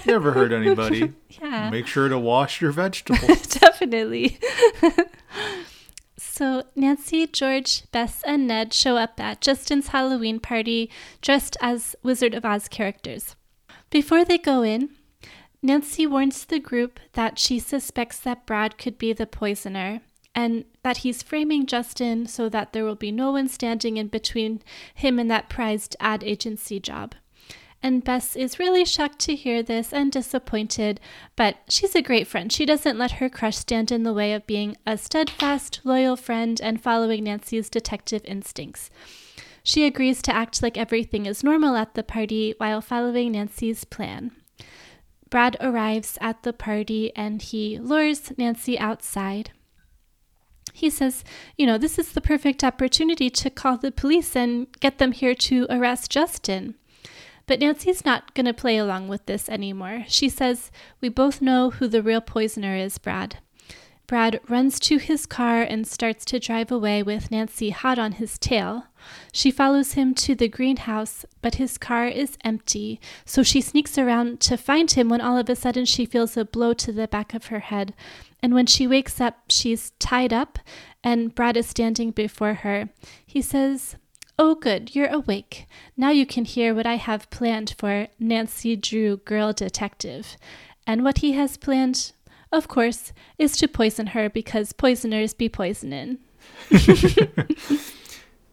Never 0.08 0.32
hurt 0.32 0.52
anybody. 0.52 1.14
Yeah. 1.40 1.70
Make 1.70 1.86
sure 1.86 2.10
to 2.10 2.18
wash 2.18 2.62
your 2.62 2.72
vegetables. 2.72 3.46
Definitely. 3.48 4.40
So, 6.40 6.64
Nancy, 6.74 7.28
George, 7.28 7.84
Bess, 7.92 8.24
and 8.24 8.48
Ned 8.48 8.74
show 8.74 8.96
up 8.96 9.20
at 9.20 9.42
Justin's 9.42 9.90
Halloween 9.90 10.40
party 10.40 10.90
dressed 11.22 11.58
as 11.62 11.98
Wizard 12.02 12.34
of 12.34 12.46
Oz 12.46 12.70
characters. 12.70 13.36
Before 13.90 14.24
they 14.24 14.38
go 14.38 14.62
in, 14.62 14.92
Nancy 15.62 16.08
warns 16.08 16.46
the 16.46 16.62
group 16.62 17.02
that 17.12 17.38
she 17.38 17.60
suspects 17.60 18.22
that 18.22 18.46
Brad 18.46 18.78
could 18.78 18.98
be 18.98 19.12
the 19.12 19.28
poisoner 19.28 20.00
and 20.34 20.64
that 20.82 21.00
he's 21.00 21.22
framing 21.22 21.66
Justin 21.66 22.26
so 22.26 22.48
that 22.48 22.72
there 22.72 22.86
will 22.86 22.96
be 22.96 23.12
no 23.12 23.34
one 23.34 23.50
standing 23.50 23.98
in 23.98 24.08
between 24.08 24.62
him 24.96 25.20
and 25.20 25.30
that 25.30 25.50
prized 25.50 25.98
ad 26.00 26.24
agency 26.24 26.80
job. 26.80 27.16
And 27.82 28.04
Bess 28.04 28.36
is 28.36 28.60
really 28.60 28.84
shocked 28.84 29.20
to 29.20 29.36
hear 29.36 29.64
this 29.64 29.94
and 29.94 30.12
disappointed, 30.12 31.00
but 31.38 31.58
she's 31.70 31.96
a 31.96 32.02
great 32.02 32.28
friend. 32.28 32.52
She 32.52 32.66
doesn't 32.66 32.98
let 32.98 33.14
her 33.14 33.30
crush 33.30 33.58
stand 33.58 33.92
in 33.92 34.04
the 34.04 34.14
way 34.14 34.34
of 34.34 34.46
being 34.46 34.76
a 34.86 34.98
steadfast, 34.98 35.80
loyal 35.86 36.18
friend 36.18 36.60
and 36.62 36.82
following 36.82 37.24
Nancy's 37.24 37.70
detective 37.70 38.22
instincts. 38.26 38.90
She 39.64 39.86
agrees 39.86 40.22
to 40.24 40.36
act 40.36 40.62
like 40.62 40.78
everything 40.78 41.26
is 41.26 41.44
normal 41.44 41.76
at 41.76 41.94
the 41.94 42.04
party 42.04 42.54
while 42.58 42.82
following 42.82 43.32
Nancy's 43.32 43.86
plan. 43.86 44.32
Brad 45.30 45.56
arrives 45.62 46.18
at 46.20 46.44
the 46.44 46.54
party 46.54 47.16
and 47.16 47.42
he 47.42 47.78
lures 47.78 48.32
Nancy 48.38 48.80
outside. 48.80 49.52
He 50.74 50.90
says, 50.90 51.24
You 51.58 51.66
know, 51.66 51.78
this 51.78 52.00
is 52.00 52.14
the 52.14 52.22
perfect 52.22 52.64
opportunity 52.64 53.30
to 53.30 53.50
call 53.50 53.78
the 53.78 53.92
police 53.92 54.36
and 54.36 54.68
get 54.80 54.98
them 54.98 55.12
here 55.12 55.36
to 55.36 55.68
arrest 55.70 56.10
Justin. 56.10 56.76
But 57.50 57.62
Nancy's 57.62 58.06
not 58.06 58.36
going 58.36 58.46
to 58.46 58.54
play 58.54 58.78
along 58.78 59.08
with 59.08 59.26
this 59.26 59.50
anymore. 59.50 60.06
She 60.08 60.30
says, 60.30 60.70
We 61.02 61.10
both 61.10 61.42
know 61.42 61.72
who 61.72 61.88
the 61.88 62.04
real 62.04 62.22
poisoner 62.22 62.76
is, 62.76 63.00
Brad. 63.00 63.40
Brad 64.06 64.40
runs 64.48 64.80
to 64.82 64.98
his 64.98 65.26
car 65.26 65.64
and 65.64 65.88
starts 65.88 66.26
to 66.26 66.40
drive 66.40 66.72
away 66.72 67.02
with 67.02 67.32
Nancy 67.32 67.72
hot 67.72 67.98
on 67.98 68.12
his 68.14 68.38
tail. 68.38 68.84
She 69.32 69.50
follows 69.50 69.94
him 69.94 70.14
to 70.14 70.36
the 70.36 70.48
greenhouse, 70.48 71.26
but 71.42 71.56
his 71.56 71.80
car 71.80 72.06
is 72.06 72.38
empty, 72.44 73.02
so 73.26 73.42
she 73.42 73.62
sneaks 73.62 73.98
around 73.98 74.42
to 74.42 74.56
find 74.56 74.92
him 74.92 75.10
when 75.10 75.20
all 75.20 75.36
of 75.36 75.50
a 75.50 75.56
sudden 75.56 75.86
she 75.86 76.06
feels 76.06 76.38
a 76.38 76.46
blow 76.46 76.74
to 76.74 76.92
the 76.92 77.08
back 77.08 77.34
of 77.34 77.48
her 77.48 77.62
head. 77.62 77.96
And 78.44 78.54
when 78.54 78.68
she 78.68 78.86
wakes 78.86 79.20
up, 79.20 79.46
she's 79.50 79.90
tied 79.98 80.34
up, 80.34 80.60
and 81.04 81.34
Brad 81.34 81.58
is 81.58 81.66
standing 81.66 82.12
before 82.12 82.54
her. 82.54 82.90
He 83.26 83.42
says, 83.42 83.96
Oh, 84.42 84.56
good, 84.56 84.96
you're 84.96 85.10
awake. 85.10 85.68
Now 85.98 86.12
you 86.12 86.26
can 86.26 86.46
hear 86.46 86.74
what 86.74 86.86
I 86.86 86.96
have 86.96 87.30
planned 87.30 87.76
for 87.78 88.08
Nancy 88.20 88.78
Drew, 88.78 89.18
Girl 89.18 89.52
Detective. 89.52 90.38
And 90.88 91.04
what 91.04 91.18
he 91.18 91.34
has 91.34 91.58
planned, 91.58 92.14
of 92.50 92.70
course, 92.70 93.12
is 93.38 93.58
to 93.58 93.68
poison 93.68 94.08
her 94.08 94.30
because 94.30 94.72
poisoners 94.72 95.34
be 95.34 95.50
poisonin'. 95.50 96.20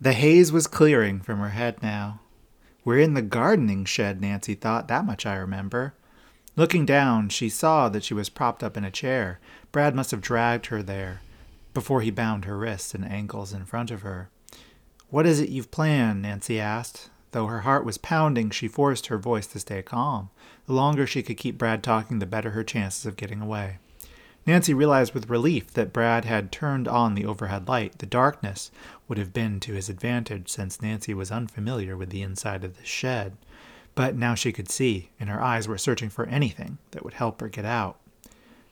the 0.00 0.12
haze 0.12 0.50
was 0.50 0.66
clearing 0.66 1.20
from 1.20 1.38
her 1.38 1.50
head 1.50 1.80
now. 1.80 2.18
We're 2.84 2.98
in 2.98 3.14
the 3.14 3.22
gardening 3.22 3.84
shed, 3.84 4.20
Nancy 4.20 4.54
thought. 4.54 4.88
That 4.88 5.06
much 5.06 5.24
I 5.24 5.36
remember. 5.36 5.94
Looking 6.56 6.84
down, 6.84 7.28
she 7.28 7.48
saw 7.48 7.88
that 7.90 8.02
she 8.02 8.12
was 8.12 8.28
propped 8.28 8.64
up 8.64 8.76
in 8.76 8.84
a 8.84 8.90
chair. 8.90 9.38
Brad 9.70 9.94
must 9.94 10.10
have 10.10 10.20
dragged 10.20 10.66
her 10.66 10.82
there 10.82 11.20
before 11.72 12.00
he 12.00 12.10
bound 12.10 12.44
her 12.44 12.58
wrists 12.58 12.92
and 12.92 13.04
ankles 13.04 13.52
in 13.52 13.64
front 13.64 13.92
of 13.92 14.02
her. 14.02 14.30
What 15.08 15.26
is 15.26 15.40
it 15.40 15.50
you've 15.50 15.70
planned? 15.70 16.22
Nancy 16.22 16.58
asked. 16.58 17.10
Though 17.30 17.46
her 17.46 17.60
heart 17.60 17.84
was 17.84 17.98
pounding, 17.98 18.50
she 18.50 18.66
forced 18.66 19.06
her 19.06 19.18
voice 19.18 19.46
to 19.48 19.60
stay 19.60 19.82
calm. 19.82 20.30
The 20.66 20.72
longer 20.72 21.06
she 21.06 21.22
could 21.22 21.36
keep 21.36 21.58
Brad 21.58 21.82
talking, 21.82 22.18
the 22.18 22.26
better 22.26 22.50
her 22.50 22.64
chances 22.64 23.06
of 23.06 23.16
getting 23.16 23.40
away. 23.40 23.78
Nancy 24.46 24.74
realized 24.74 25.12
with 25.12 25.30
relief 25.30 25.72
that 25.74 25.92
Brad 25.92 26.24
had 26.24 26.50
turned 26.50 26.88
on 26.88 27.14
the 27.14 27.26
overhead 27.26 27.68
light. 27.68 27.98
The 27.98 28.06
darkness 28.06 28.70
would 29.06 29.18
have 29.18 29.32
been 29.32 29.60
to 29.60 29.74
his 29.74 29.88
advantage 29.88 30.48
since 30.48 30.82
Nancy 30.82 31.14
was 31.14 31.30
unfamiliar 31.30 31.96
with 31.96 32.10
the 32.10 32.22
inside 32.22 32.64
of 32.64 32.76
the 32.76 32.84
shed. 32.84 33.36
But 33.94 34.16
now 34.16 34.34
she 34.34 34.52
could 34.52 34.70
see, 34.70 35.10
and 35.20 35.28
her 35.28 35.42
eyes 35.42 35.68
were 35.68 35.78
searching 35.78 36.10
for 36.10 36.26
anything 36.26 36.78
that 36.90 37.04
would 37.04 37.14
help 37.14 37.40
her 37.40 37.48
get 37.48 37.64
out. 37.64 37.98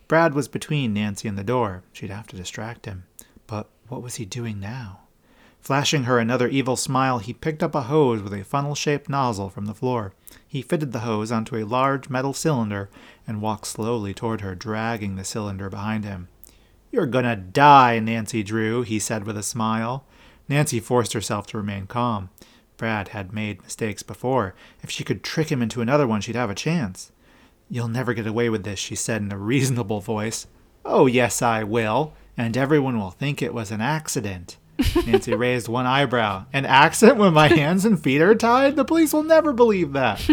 Brad 0.08 0.34
was 0.34 0.48
between 0.48 0.94
Nancy 0.94 1.28
and 1.28 1.38
the 1.38 1.44
door. 1.44 1.82
She'd 1.92 2.10
have 2.10 2.26
to 2.28 2.36
distract 2.36 2.86
him. 2.86 3.04
But 3.46 3.68
what 3.88 4.02
was 4.02 4.16
he 4.16 4.24
doing 4.24 4.60
now? 4.60 5.00
Flashing 5.64 6.04
her 6.04 6.18
another 6.18 6.46
evil 6.46 6.76
smile, 6.76 7.20
he 7.20 7.32
picked 7.32 7.62
up 7.62 7.74
a 7.74 7.84
hose 7.84 8.20
with 8.20 8.34
a 8.34 8.44
funnel 8.44 8.74
shaped 8.74 9.08
nozzle 9.08 9.48
from 9.48 9.64
the 9.64 9.72
floor. 9.72 10.12
He 10.46 10.60
fitted 10.60 10.92
the 10.92 10.98
hose 10.98 11.32
onto 11.32 11.56
a 11.56 11.64
large 11.64 12.10
metal 12.10 12.34
cylinder 12.34 12.90
and 13.26 13.40
walked 13.40 13.68
slowly 13.68 14.12
toward 14.12 14.42
her, 14.42 14.54
dragging 14.54 15.16
the 15.16 15.24
cylinder 15.24 15.70
behind 15.70 16.04
him. 16.04 16.28
You're 16.92 17.06
gonna 17.06 17.34
die, 17.34 17.98
Nancy 17.98 18.42
Drew, 18.42 18.82
he 18.82 18.98
said 18.98 19.24
with 19.24 19.38
a 19.38 19.42
smile. 19.42 20.04
Nancy 20.50 20.80
forced 20.80 21.14
herself 21.14 21.46
to 21.46 21.56
remain 21.56 21.86
calm. 21.86 22.28
Brad 22.76 23.08
had 23.08 23.32
made 23.32 23.62
mistakes 23.62 24.02
before. 24.02 24.54
If 24.82 24.90
she 24.90 25.02
could 25.02 25.24
trick 25.24 25.50
him 25.50 25.62
into 25.62 25.80
another 25.80 26.06
one, 26.06 26.20
she'd 26.20 26.36
have 26.36 26.50
a 26.50 26.54
chance. 26.54 27.10
You'll 27.70 27.88
never 27.88 28.12
get 28.12 28.26
away 28.26 28.50
with 28.50 28.64
this, 28.64 28.78
she 28.78 28.94
said 28.94 29.22
in 29.22 29.32
a 29.32 29.38
reasonable 29.52 30.02
voice. 30.02 30.46
Oh, 30.84 31.06
yes, 31.06 31.40
I 31.40 31.64
will, 31.64 32.12
and 32.36 32.54
everyone 32.54 32.98
will 32.98 33.12
think 33.12 33.40
it 33.40 33.54
was 33.54 33.70
an 33.70 33.80
accident. 33.80 34.58
Nancy 35.06 35.34
raised 35.34 35.68
one 35.68 35.86
eyebrow. 35.86 36.46
An 36.52 36.66
accident 36.66 37.18
when 37.18 37.32
my 37.32 37.48
hands 37.48 37.84
and 37.84 38.02
feet 38.02 38.20
are 38.20 38.34
tied? 38.34 38.76
The 38.76 38.84
police 38.84 39.12
will 39.12 39.22
never 39.22 39.52
believe 39.52 39.92
that. 39.92 40.26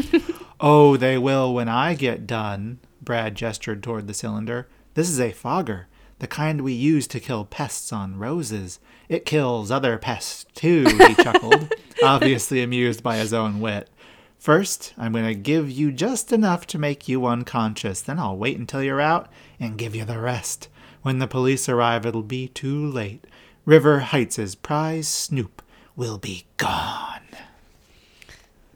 oh, 0.59 0.97
they 0.97 1.17
will 1.17 1.53
when 1.53 1.69
I 1.69 1.93
get 1.93 2.27
done. 2.27 2.79
Brad 3.01 3.35
gestured 3.35 3.81
toward 3.81 4.07
the 4.07 4.13
cylinder. 4.13 4.67
This 4.93 5.09
is 5.09 5.19
a 5.19 5.31
fogger, 5.31 5.87
the 6.19 6.27
kind 6.27 6.61
we 6.61 6.73
use 6.73 7.07
to 7.07 7.19
kill 7.19 7.45
pests 7.45 7.93
on 7.93 8.19
roses. 8.19 8.79
It 9.09 9.25
kills 9.25 9.71
other 9.71 9.97
pests 9.97 10.45
too, 10.53 10.85
he 10.85 11.15
chuckled, 11.23 11.73
obviously 12.03 12.61
amused 12.61 13.01
by 13.01 13.17
his 13.17 13.33
own 13.33 13.59
wit. 13.59 13.89
First, 14.37 14.93
I'm 14.97 15.11
going 15.11 15.25
to 15.25 15.35
give 15.35 15.69
you 15.69 15.91
just 15.91 16.33
enough 16.33 16.65
to 16.67 16.79
make 16.79 17.07
you 17.07 17.25
unconscious. 17.27 18.01
Then 18.01 18.17
I'll 18.17 18.37
wait 18.37 18.57
until 18.57 18.81
you're 18.81 18.99
out 18.99 19.29
and 19.59 19.77
give 19.77 19.95
you 19.95 20.03
the 20.03 20.19
rest. 20.19 20.67
When 21.03 21.19
the 21.19 21.27
police 21.27 21.69
arrive, 21.69 22.05
it'll 22.05 22.23
be 22.23 22.47
too 22.47 22.87
late. 22.87 23.25
River 23.65 23.99
Heights' 23.99 24.55
prize 24.55 25.07
Snoop 25.07 25.61
will 25.95 26.17
be 26.17 26.45
gone. 26.57 27.21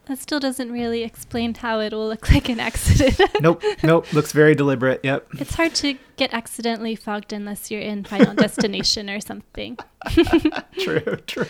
That 0.05 0.19
still 0.19 0.39
doesn't 0.39 0.71
really 0.71 1.01
explain 1.01 1.55
how 1.55 1.79
it 1.79 1.91
will 1.91 2.07
look 2.07 2.29
like 2.33 2.49
an 2.49 2.59
accident. 2.59 3.19
nope, 3.41 3.63
nope. 3.83 4.11
Looks 4.13 4.31
very 4.31 4.53
deliberate. 4.53 5.01
Yep. 5.03 5.27
It's 5.39 5.55
hard 5.55 5.73
to 5.75 5.97
get 6.17 6.33
accidentally 6.33 6.95
fogged 6.95 7.33
unless 7.33 7.71
you're 7.71 7.81
in 7.81 8.03
Final 8.03 8.33
Destination 8.35 9.09
or 9.09 9.19
something. 9.19 9.77
true, 10.79 11.17
true. 11.25 11.47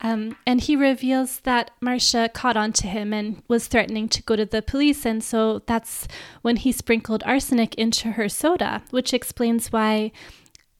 Um, 0.00 0.36
and 0.46 0.60
he 0.60 0.74
reveals 0.74 1.40
that 1.40 1.70
Marcia 1.80 2.28
caught 2.32 2.56
on 2.56 2.72
to 2.72 2.88
him 2.88 3.12
and 3.12 3.42
was 3.46 3.68
threatening 3.68 4.08
to 4.08 4.22
go 4.22 4.34
to 4.34 4.44
the 4.44 4.60
police. 4.62 5.06
And 5.06 5.22
so 5.22 5.60
that's 5.66 6.08
when 6.40 6.56
he 6.56 6.72
sprinkled 6.72 7.22
arsenic 7.24 7.74
into 7.76 8.12
her 8.12 8.28
soda, 8.28 8.82
which 8.90 9.14
explains 9.14 9.70
why 9.70 10.10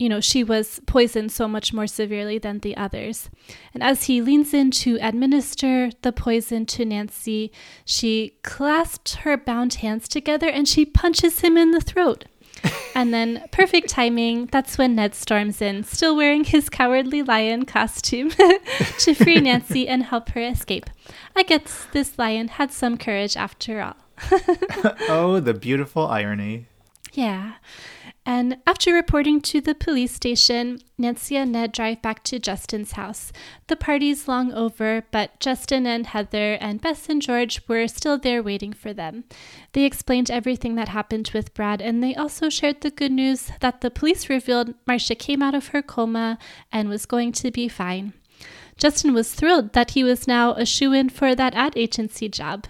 you 0.03 0.09
know, 0.09 0.21
she 0.21 0.43
was 0.43 0.81
poisoned 0.85 1.31
so 1.31 1.47
much 1.47 1.73
more 1.73 1.87
severely 1.87 2.37
than 2.37 2.59
the 2.59 2.77
others. 2.77 3.31
And 3.73 3.85
as 3.85 4.05
he 4.05 4.21
leans 4.21 4.53
in 4.53 4.73
to 4.83 4.99
administer 5.01 5.93
the 6.03 6.11
poison 6.11 6.67
to 6.67 6.85
Nancy, 6.85 7.53
she 7.85 8.35
clasps 8.43 9.15
her 9.23 9.37
bound 9.37 9.75
hands 9.75 10.09
together 10.09 10.49
and 10.49 10.67
she 10.67 10.85
punches 10.85 11.39
him 11.39 11.57
in 11.57 11.71
the 11.71 11.81
throat. 11.81 12.25
and 12.97 13.15
then, 13.15 13.45
perfect 13.53 13.91
timing, 13.91 14.47
that's 14.47 14.77
when 14.77 14.97
Ned 14.97 15.15
storms 15.15 15.63
in, 15.63 15.85
still 15.85 16.17
wearing 16.17 16.43
his 16.43 16.69
cowardly 16.69 17.23
lion 17.23 17.65
costume, 17.65 18.31
to 18.99 19.15
free 19.15 19.41
Nancy 19.41 19.87
and 19.93 20.03
help 20.03 20.31
her 20.31 20.43
escape. 20.43 20.91
I 21.37 21.45
guess 21.45 21.87
this 21.93 22.19
lion 22.19 22.49
had 22.49 22.73
some 22.73 22.99
courage 22.99 23.37
after 23.37 23.81
all. 23.81 23.97
oh, 25.09 25.39
the 25.39 25.55
beautiful 25.55 26.09
irony. 26.09 26.67
Yeah. 27.13 27.55
And 28.25 28.59
after 28.69 28.95
reporting 28.95 29.41
to 29.43 29.61
the 29.61 29.75
police 29.75 30.15
station, 30.15 30.79
Nancy 30.97 31.37
and 31.37 31.51
Ned 31.51 31.73
drive 31.73 32.03
back 32.03 32.23
to 32.25 32.39
Justin's 32.39 32.93
house. 32.93 33.33
The 33.67 33.75
party's 33.75 34.29
long 34.29 34.53
over, 34.53 35.05
but 35.11 35.41
Justin 35.41 35.87
and 35.89 36.07
Heather 36.07 36.55
and 36.61 36.81
Bess 36.81 37.09
and 37.09 37.21
George 37.21 37.61
were 37.67 37.89
still 37.89 38.19
there 38.19 38.41
waiting 38.41 38.73
for 38.73 38.93
them. 38.93 39.25
They 39.73 39.85
explained 39.85 40.31
everything 40.31 40.77
that 40.77 40.91
happened 40.91 41.33
with 41.35 41.53
Brad, 41.53 41.83
and 41.83 42.01
they 42.03 42.15
also 42.15 42.49
shared 42.49 42.81
the 42.81 42.93
good 42.93 43.13
news 43.13 43.51
that 43.61 43.81
the 43.81 43.91
police 43.91 44.29
revealed 44.29 44.75
Marcia 44.87 45.17
came 45.17 45.43
out 45.43 45.57
of 45.57 45.69
her 45.69 45.83
coma 45.83 46.39
and 46.71 46.89
was 46.89 47.07
going 47.07 47.33
to 47.33 47.51
be 47.51 47.67
fine. 47.67 48.13
Justin 48.77 49.15
was 49.15 49.35
thrilled 49.35 49.73
that 49.73 49.93
he 49.93 50.05
was 50.05 50.29
now 50.29 50.55
a 50.55 50.65
shoe 50.65 50.93
in 50.93 51.09
for 51.09 51.35
that 51.35 51.55
ad 51.55 51.77
agency 51.77 52.29
job. 52.29 52.67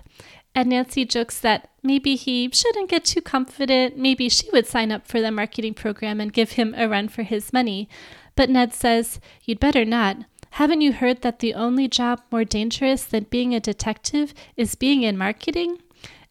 And 0.54 0.68
Nancy 0.68 1.04
jokes 1.04 1.40
that 1.40 1.70
maybe 1.82 2.14
he 2.14 2.50
shouldn't 2.52 2.90
get 2.90 3.04
too 3.04 3.22
confident. 3.22 3.96
Maybe 3.96 4.28
she 4.28 4.50
would 4.50 4.66
sign 4.66 4.92
up 4.92 5.06
for 5.06 5.20
the 5.20 5.30
marketing 5.30 5.74
program 5.74 6.20
and 6.20 6.32
give 6.32 6.52
him 6.52 6.74
a 6.76 6.88
run 6.88 7.08
for 7.08 7.22
his 7.22 7.52
money. 7.52 7.88
But 8.36 8.50
Ned 8.50 8.74
says, 8.74 9.18
You'd 9.44 9.60
better 9.60 9.84
not. 9.84 10.18
Haven't 10.56 10.82
you 10.82 10.92
heard 10.92 11.22
that 11.22 11.38
the 11.38 11.54
only 11.54 11.88
job 11.88 12.20
more 12.30 12.44
dangerous 12.44 13.04
than 13.04 13.24
being 13.30 13.54
a 13.54 13.60
detective 13.60 14.34
is 14.54 14.74
being 14.74 15.02
in 15.02 15.16
marketing? 15.16 15.78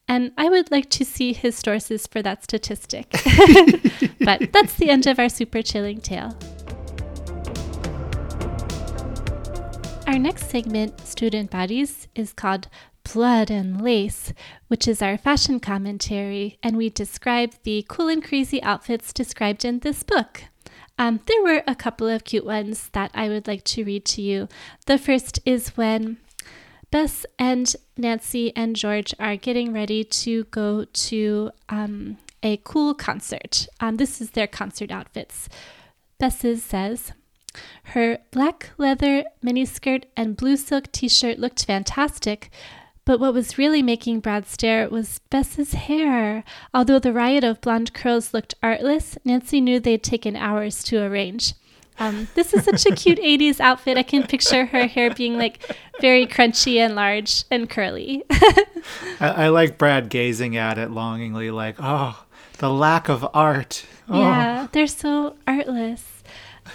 And 0.08 0.32
I 0.38 0.50
would 0.50 0.70
like 0.70 0.92
to 0.92 1.06
see 1.06 1.34
his 1.34 1.56
sources 1.56 2.06
for 2.06 2.22
that 2.22 2.44
statistic. 2.44 3.10
but 4.20 4.52
that's 4.52 4.76
the 4.76 4.90
end 4.90 5.08
of 5.08 5.18
our 5.18 5.30
super 5.30 5.64
chilling 5.64 6.02
tale. 6.02 6.38
Our 10.06 10.20
next 10.20 10.50
segment, 10.50 11.00
Student 11.08 11.50
Bodies, 11.50 12.08
is 12.14 12.34
called 12.34 12.68
Blood 13.04 13.50
and 13.50 13.82
Lace, 13.82 14.34
which 14.68 14.88
is 14.88 15.02
our 15.02 15.18
fashion 15.18 15.60
commentary, 15.60 16.58
and 16.64 16.78
we 16.78 16.90
describe 16.90 17.54
the 17.64 17.86
cool 17.88 18.08
and 18.08 18.24
crazy 18.24 18.62
outfits 18.64 19.12
described 19.14 19.66
in 19.66 19.80
this 19.80 20.04
book. 20.04 20.44
Um, 20.98 21.20
there 21.26 21.42
were 21.44 21.64
a 21.68 21.76
couple 21.76 22.08
of 22.08 22.24
cute 22.24 22.46
ones 22.46 22.90
that 22.94 23.12
I 23.14 23.28
would 23.28 23.48
like 23.48 23.64
to 23.66 23.84
read 23.84 24.06
to 24.06 24.22
you. 24.22 24.48
The 24.86 24.98
first 24.98 25.40
is 25.46 25.70
when 25.70 26.18
Bess 26.92 27.26
and 27.40 27.76
Nancy 27.98 28.56
and 28.56 28.76
George 28.76 29.14
are 29.20 29.36
getting 29.36 29.74
ready 29.74 30.04
to 30.04 30.44
go 30.46 30.86
to 30.86 31.52
um, 31.70 32.18
a 32.44 32.58
cool 32.64 32.94
concert. 32.94 33.68
Um, 33.80 33.98
this 33.98 34.22
is 34.22 34.32
their 34.32 34.48
concert 34.48 34.92
outfits. 34.92 35.50
Bess's 36.20 36.64
says, 36.64 37.14
her 37.84 38.20
black 38.32 38.72
leather 38.78 39.24
miniskirt 39.44 40.04
and 40.16 40.38
blue 40.38 40.56
silk 40.56 40.92
t 40.92 41.10
shirt 41.10 41.40
looked 41.40 41.66
fantastic, 41.66 42.50
but 43.06 43.20
what 43.20 43.34
was 43.34 43.58
really 43.58 43.82
making 43.82 44.20
Brad 44.20 44.46
stare 44.48 44.88
was 44.90 45.20
Bess's 45.30 45.74
hair. 45.74 46.44
Although 46.74 47.00
the 47.00 47.14
riot 47.14 47.44
of 47.44 47.62
blonde 47.62 47.94
curls 47.94 48.34
looked 48.34 48.56
artless, 48.62 49.18
Nancy 49.26 49.60
knew 49.62 49.80
they'd 49.80 50.04
taken 50.04 50.36
hours 50.36 50.84
to 50.84 51.02
arrange. 51.02 51.54
Um, 52.00 52.28
this 52.36 52.54
is 52.54 52.64
such 52.64 52.86
a 52.86 52.96
cute 52.96 53.20
80s 53.24 53.60
outfit. 53.60 53.98
I 53.98 54.04
can 54.04 54.24
picture 54.26 54.66
her 54.66 54.88
hair 54.88 55.14
being 55.14 55.38
like 55.38 55.76
very 56.00 56.26
crunchy 56.26 56.78
and 56.78 56.96
large 56.96 57.44
and 57.52 57.70
curly. 57.70 58.24
I, 59.20 59.46
I, 59.46 59.48
like 59.50 59.78
Brad 59.78 60.10
gazing 60.10 60.58
at 60.58 60.78
it 60.78 60.90
longingly, 60.90 61.52
like, 61.52 61.76
oh, 61.80 62.26
the 62.58 62.70
lack 62.70 63.10
of 63.10 63.28
art. 63.34 63.86
Oh. 64.10 64.20
Yeah, 64.20 64.68
they're 64.72 64.88
so 64.88 65.36
artless. 65.46 66.11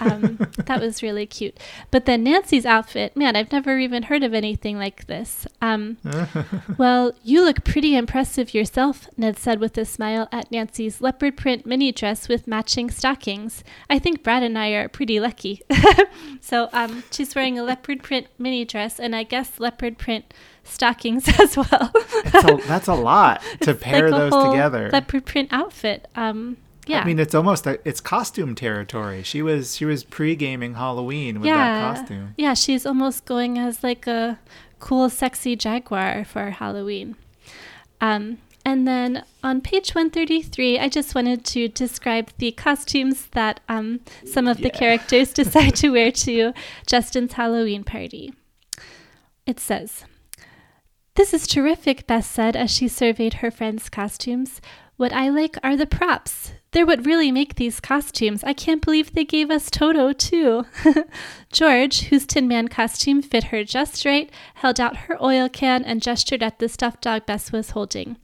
Um, 0.01 0.39
that 0.57 0.81
was 0.81 1.03
really 1.03 1.27
cute. 1.27 1.59
But 1.91 2.07
then 2.07 2.25
Nancy's 2.25 2.67
outfit, 2.67 3.17
man, 3.17 3.37
I've 3.37 3.53
never 3.53 3.79
even 3.79 4.05
heard 4.05 4.23
of 4.23 4.35
anything 4.35 4.79
like 4.79 5.07
this. 5.07 5.47
Um, 5.61 5.99
well, 6.79 7.13
you 7.23 7.45
look 7.45 7.65
pretty 7.65 7.97
impressive 7.97 8.55
yourself, 8.55 9.09
Ned 9.17 9.39
said 9.39 9.61
with 9.61 9.77
a 9.79 9.85
smile 9.85 10.29
at 10.33 10.51
Nancy's 10.51 11.01
leopard 11.01 11.37
print 11.37 11.67
mini 11.67 11.93
dress 11.93 12.29
with 12.29 12.47
matching 12.47 12.91
stockings. 12.91 13.65
I 13.89 13.99
think 13.99 14.23
Brad 14.23 14.43
and 14.43 14.59
I 14.59 14.71
are 14.71 14.89
pretty 14.89 15.21
lucky. 15.21 15.63
so 16.41 16.69
um, 16.73 17.05
she's 17.11 17.35
wearing 17.35 17.59
a 17.59 17.63
leopard 17.63 18.03
print 18.03 18.27
mini 18.39 18.65
dress 18.65 18.99
and 18.99 19.15
I 19.15 19.23
guess 19.23 19.59
leopard 19.59 19.99
print 19.99 20.33
stockings 20.65 21.29
as 21.41 21.57
well. 21.57 21.93
that's, 22.25 22.51
a, 22.51 22.69
that's 22.69 22.89
a 22.89 22.95
lot 22.95 23.43
to 23.61 23.75
pair 23.75 24.11
like 24.11 24.31
those 24.31 24.51
together. 24.51 24.91
Leopard 24.93 25.25
print 25.25 25.49
outfit. 25.53 26.09
Um, 26.15 26.57
yeah. 26.87 27.01
I 27.01 27.05
mean, 27.05 27.18
it's 27.18 27.35
almost 27.35 27.66
a, 27.66 27.81
it's 27.85 28.01
costume 28.01 28.55
territory. 28.55 29.22
She 29.22 29.42
was 29.42 29.77
she 29.77 29.85
was 29.85 30.05
pre 30.05 30.37
gaming 30.37 30.75
Halloween 30.75 31.40
with 31.40 31.46
yeah. 31.46 31.57
that 31.57 31.96
costume. 31.96 32.35
Yeah, 32.37 32.55
she's 32.55 32.87
almost 32.87 33.25
going 33.25 33.59
as 33.59 33.83
like 33.83 34.07
a 34.07 34.38
cool, 34.79 35.11
sexy 35.11 35.57
jaguar 35.57 36.25
for 36.25 36.51
Halloween. 36.51 37.16
Um, 38.01 38.38
and 38.64 38.87
then 38.87 39.25
on 39.44 39.61
page 39.61 39.94
133, 39.94 40.79
I 40.81 40.88
just 40.88 41.14
wanted 41.14 41.44
to 41.46 41.68
describe 41.68 42.31
the 42.38 42.51
costumes 42.51 43.27
that 43.29 43.61
um, 43.68 44.01
some 44.25 44.49
of 44.49 44.59
yeah. 44.59 44.64
the 44.64 44.70
characters 44.70 45.33
decide 45.33 45.77
to 45.77 45.90
wear 45.90 46.11
to 46.11 46.53
Justin's 46.85 47.35
Halloween 47.35 47.85
party. 47.85 48.35
It 49.46 49.61
says, 49.61 50.05
This 51.14 51.33
is 51.33 51.46
terrific, 51.46 52.09
Bess 52.09 52.27
said 52.27 52.57
as 52.57 52.72
she 52.72 52.88
surveyed 52.88 53.35
her 53.35 53.53
friends' 53.53 53.88
costumes. 53.88 54.61
What 54.96 55.12
I 55.12 55.29
like 55.29 55.57
are 55.62 55.77
the 55.77 55.87
props. 55.87 56.53
They're 56.72 56.87
what 56.87 57.07
really 57.07 57.33
make 57.33 57.55
these 57.55 57.81
costumes. 57.81 58.44
I 58.44 58.52
can't 58.52 58.85
believe 58.85 59.12
they 59.12 59.24
gave 59.24 59.50
us 59.50 59.70
Toto, 59.70 60.12
too. 60.12 60.66
George, 61.52 62.05
whose 62.05 62.26
Tin 62.26 62.48
Man 62.48 62.68
costume 62.68 63.22
fit 63.22 63.44
her 63.44 63.64
just 63.64 64.05
right, 64.05 64.31
held 64.55 64.79
out 64.79 64.96
her 64.96 65.22
oil 65.22 65.48
can 65.48 65.85
and 65.85 66.02
gestured 66.02 66.42
at 66.42 66.59
the 66.59 66.68
stuffed 66.68 67.02
dog 67.02 67.24
Bess 67.24 67.52
was 67.52 67.70
holding. 67.70 68.16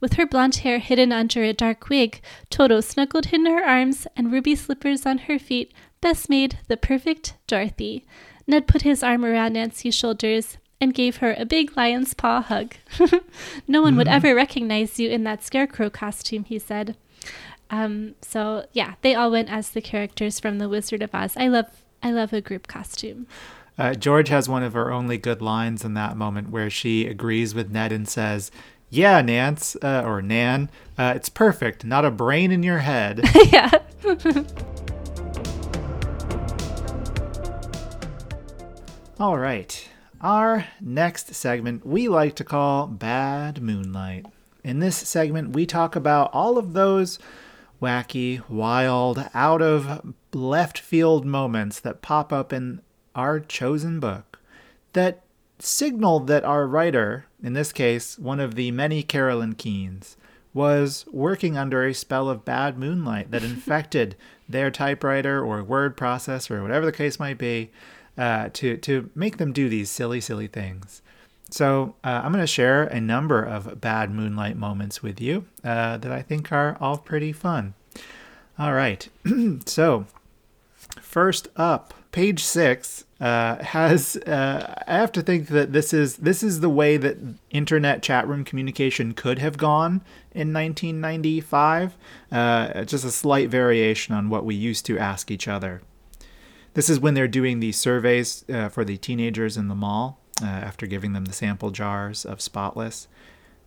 With 0.00 0.14
her 0.14 0.26
blonde 0.26 0.56
hair 0.56 0.78
hidden 0.78 1.12
under 1.12 1.42
a 1.42 1.52
dark 1.52 1.88
wig, 1.88 2.20
Toto 2.48 2.80
snuggled 2.80 3.32
in 3.32 3.46
her 3.46 3.62
arms, 3.62 4.06
and 4.16 4.32
ruby 4.32 4.56
slippers 4.56 5.06
on 5.06 5.18
her 5.18 5.38
feet, 5.38 5.72
Bess 6.00 6.28
made 6.28 6.58
the 6.68 6.76
perfect 6.76 7.34
Dorothy. 7.46 8.06
Ned 8.46 8.66
put 8.66 8.82
his 8.82 9.02
arm 9.02 9.24
around 9.24 9.52
Nancy's 9.52 9.94
shoulders 9.94 10.56
and 10.80 10.94
gave 10.94 11.16
her 11.16 11.34
a 11.36 11.44
big 11.44 11.76
lion's 11.76 12.14
paw 12.14 12.40
hug. 12.40 12.74
no 13.68 13.82
one 13.82 13.96
would 13.96 14.06
mm-hmm. 14.06 14.16
ever 14.16 14.34
recognize 14.34 14.98
you 14.98 15.10
in 15.10 15.24
that 15.24 15.44
scarecrow 15.44 15.90
costume, 15.90 16.44
he 16.44 16.58
said. 16.58 16.96
Um, 17.70 18.16
so 18.20 18.66
yeah, 18.72 18.94
they 19.02 19.14
all 19.14 19.30
went 19.30 19.50
as 19.50 19.70
the 19.70 19.80
characters 19.80 20.40
from 20.40 20.58
The 20.58 20.68
Wizard 20.68 21.02
of 21.02 21.14
Oz. 21.14 21.36
I 21.36 21.48
love 21.48 21.66
I 22.02 22.10
love 22.10 22.32
a 22.32 22.40
group 22.40 22.66
costume. 22.66 23.26
Uh, 23.78 23.94
George 23.94 24.28
has 24.28 24.48
one 24.48 24.62
of 24.62 24.72
her 24.72 24.90
only 24.92 25.16
good 25.16 25.40
lines 25.40 25.84
in 25.84 25.94
that 25.94 26.16
moment 26.16 26.50
where 26.50 26.68
she 26.68 27.06
agrees 27.06 27.54
with 27.54 27.70
Ned 27.70 27.92
and 27.92 28.08
says, 28.08 28.50
"Yeah, 28.90 29.22
Nance 29.22 29.76
uh, 29.82 30.02
or 30.04 30.20
Nan, 30.20 30.68
uh, 30.98 31.12
it's 31.16 31.28
perfect. 31.28 31.84
Not 31.84 32.04
a 32.04 32.10
brain 32.10 32.50
in 32.50 32.62
your 32.62 32.78
head." 32.78 33.20
yeah. 33.52 33.70
All 39.20 39.38
right. 39.38 39.88
Our 40.22 40.66
next 40.80 41.34
segment 41.34 41.86
we 41.86 42.08
like 42.08 42.34
to 42.36 42.44
call 42.44 42.86
Bad 42.86 43.62
Moonlight. 43.62 44.26
In 44.64 44.80
this 44.80 44.96
segment, 44.96 45.54
we 45.54 45.64
talk 45.64 45.96
about 45.96 46.30
all 46.34 46.58
of 46.58 46.74
those 46.74 47.18
wacky, 47.80 48.46
wild, 48.48 49.24
out 49.34 49.62
of 49.62 50.14
left 50.32 50.78
field 50.78 51.24
moments 51.24 51.80
that 51.80 52.02
pop 52.02 52.32
up 52.32 52.52
in 52.52 52.80
our 53.14 53.40
chosen 53.40 53.98
book 54.00 54.38
that 54.92 55.22
signal 55.58 56.20
that 56.20 56.44
our 56.44 56.66
writer, 56.66 57.26
in 57.42 57.52
this 57.52 57.72
case, 57.72 58.18
one 58.18 58.40
of 58.40 58.54
the 58.54 58.70
many 58.70 59.02
Carolyn 59.02 59.54
Keenes, 59.54 60.16
was 60.52 61.04
working 61.12 61.56
under 61.56 61.86
a 61.86 61.94
spell 61.94 62.28
of 62.28 62.44
bad 62.44 62.78
moonlight 62.78 63.30
that 63.30 63.44
infected 63.44 64.16
their 64.48 64.70
typewriter 64.70 65.44
or 65.44 65.62
word 65.62 65.96
processor 65.96 66.52
or 66.52 66.62
whatever 66.62 66.86
the 66.86 66.92
case 66.92 67.20
might 67.20 67.38
be 67.38 67.70
uh, 68.18 68.48
to, 68.52 68.76
to 68.78 69.10
make 69.14 69.36
them 69.36 69.52
do 69.52 69.68
these 69.68 69.90
silly, 69.90 70.20
silly 70.20 70.48
things. 70.48 71.02
So, 71.50 71.96
uh, 72.04 72.20
I'm 72.22 72.32
going 72.32 72.42
to 72.42 72.46
share 72.46 72.84
a 72.84 73.00
number 73.00 73.42
of 73.42 73.80
bad 73.80 74.10
moonlight 74.10 74.56
moments 74.56 75.02
with 75.02 75.20
you 75.20 75.46
uh, 75.64 75.96
that 75.96 76.12
I 76.12 76.22
think 76.22 76.52
are 76.52 76.76
all 76.80 76.96
pretty 76.96 77.32
fun. 77.32 77.74
All 78.58 78.72
right. 78.72 79.08
so, 79.66 80.06
first 81.00 81.48
up, 81.56 81.94
page 82.12 82.44
six 82.44 83.04
uh, 83.20 83.62
has 83.62 84.16
uh, 84.26 84.82
I 84.86 84.96
have 84.96 85.12
to 85.12 85.22
think 85.22 85.48
that 85.48 85.72
this 85.72 85.92
is 85.92 86.16
this 86.16 86.42
is 86.42 86.60
the 86.60 86.68
way 86.68 86.96
that 86.96 87.18
internet 87.50 88.02
chat 88.02 88.26
room 88.28 88.44
communication 88.44 89.12
could 89.12 89.38
have 89.38 89.58
gone 89.58 90.02
in 90.32 90.52
1995. 90.52 91.96
Uh, 92.30 92.84
just 92.84 93.04
a 93.04 93.10
slight 93.10 93.48
variation 93.48 94.14
on 94.14 94.30
what 94.30 94.44
we 94.44 94.54
used 94.54 94.86
to 94.86 94.98
ask 94.98 95.30
each 95.30 95.48
other. 95.48 95.82
This 96.74 96.88
is 96.88 97.00
when 97.00 97.14
they're 97.14 97.28
doing 97.28 97.60
these 97.60 97.76
surveys 97.76 98.44
uh, 98.48 98.68
for 98.68 98.84
the 98.84 98.96
teenagers 98.96 99.56
in 99.56 99.68
the 99.68 99.74
mall 99.74 100.19
uh, 100.42 100.46
after 100.46 100.86
giving 100.86 101.12
them 101.12 101.24
the 101.24 101.32
sample 101.32 101.70
jars 101.70 102.24
of 102.24 102.40
Spotless. 102.40 103.08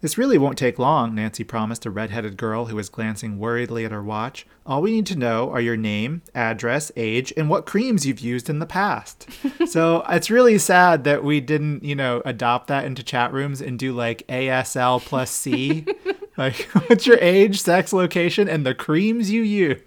This 0.03 0.17
really 0.17 0.37
won't 0.37 0.57
take 0.57 0.77
long, 0.77 1.15
Nancy 1.15 1.45
promised 1.45 1.85
a 1.85 1.89
red-headed 1.89 2.35
girl 2.35 2.65
who 2.65 2.75
was 2.75 2.89
glancing 2.89 3.39
worriedly 3.39 3.85
at 3.85 3.93
her 3.93 4.03
watch. 4.03 4.45
All 4.65 4.81
we 4.81 4.91
need 4.91 5.05
to 5.05 5.17
know 5.17 5.49
are 5.49 5.61
your 5.61 5.77
name, 5.77 6.23
address, 6.35 6.91
age, 6.97 7.31
and 7.37 7.49
what 7.49 7.65
creams 7.65 8.05
you've 8.05 8.19
used 8.19 8.49
in 8.49 8.59
the 8.59 8.65
past. 8.65 9.29
so 9.65 10.03
it's 10.09 10.29
really 10.29 10.57
sad 10.57 11.05
that 11.05 11.23
we 11.23 11.39
didn't, 11.39 11.85
you 11.85 11.95
know, 11.95 12.21
adopt 12.25 12.67
that 12.67 12.83
into 12.83 13.01
chat 13.01 13.31
rooms 13.31 13.61
and 13.61 13.79
do 13.79 13.93
like 13.93 14.27
ASL 14.27 14.99
plus 14.99 15.31
C. 15.31 15.85
like, 16.37 16.55
what's 16.87 17.07
your 17.07 17.19
age, 17.21 17.61
sex, 17.61 17.93
location, 17.93 18.49
and 18.49 18.65
the 18.65 18.75
creams 18.75 19.31
you 19.31 19.41
use? 19.41 19.79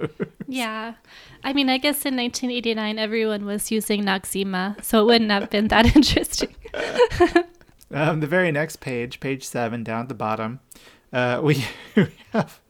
Yeah. 0.48 0.94
I 1.46 1.52
mean, 1.52 1.70
I 1.70 1.78
guess 1.78 2.04
in 2.04 2.16
1989, 2.16 2.98
everyone 2.98 3.46
was 3.46 3.70
using 3.70 4.02
Noxzema, 4.02 4.82
so 4.82 5.02
it 5.02 5.04
wouldn't 5.04 5.30
have 5.30 5.48
been 5.48 5.68
that 5.68 5.96
interesting. 5.96 6.54
Um, 7.88 8.18
the 8.18 8.26
very 8.26 8.50
next 8.50 8.80
page, 8.80 9.20
page 9.20 9.44
seven, 9.44 9.84
down 9.84 10.02
at 10.02 10.08
the 10.08 10.14
bottom, 10.14 10.58
uh, 11.12 11.40
we, 11.40 11.64
we 11.96 12.08
have. 12.32 12.60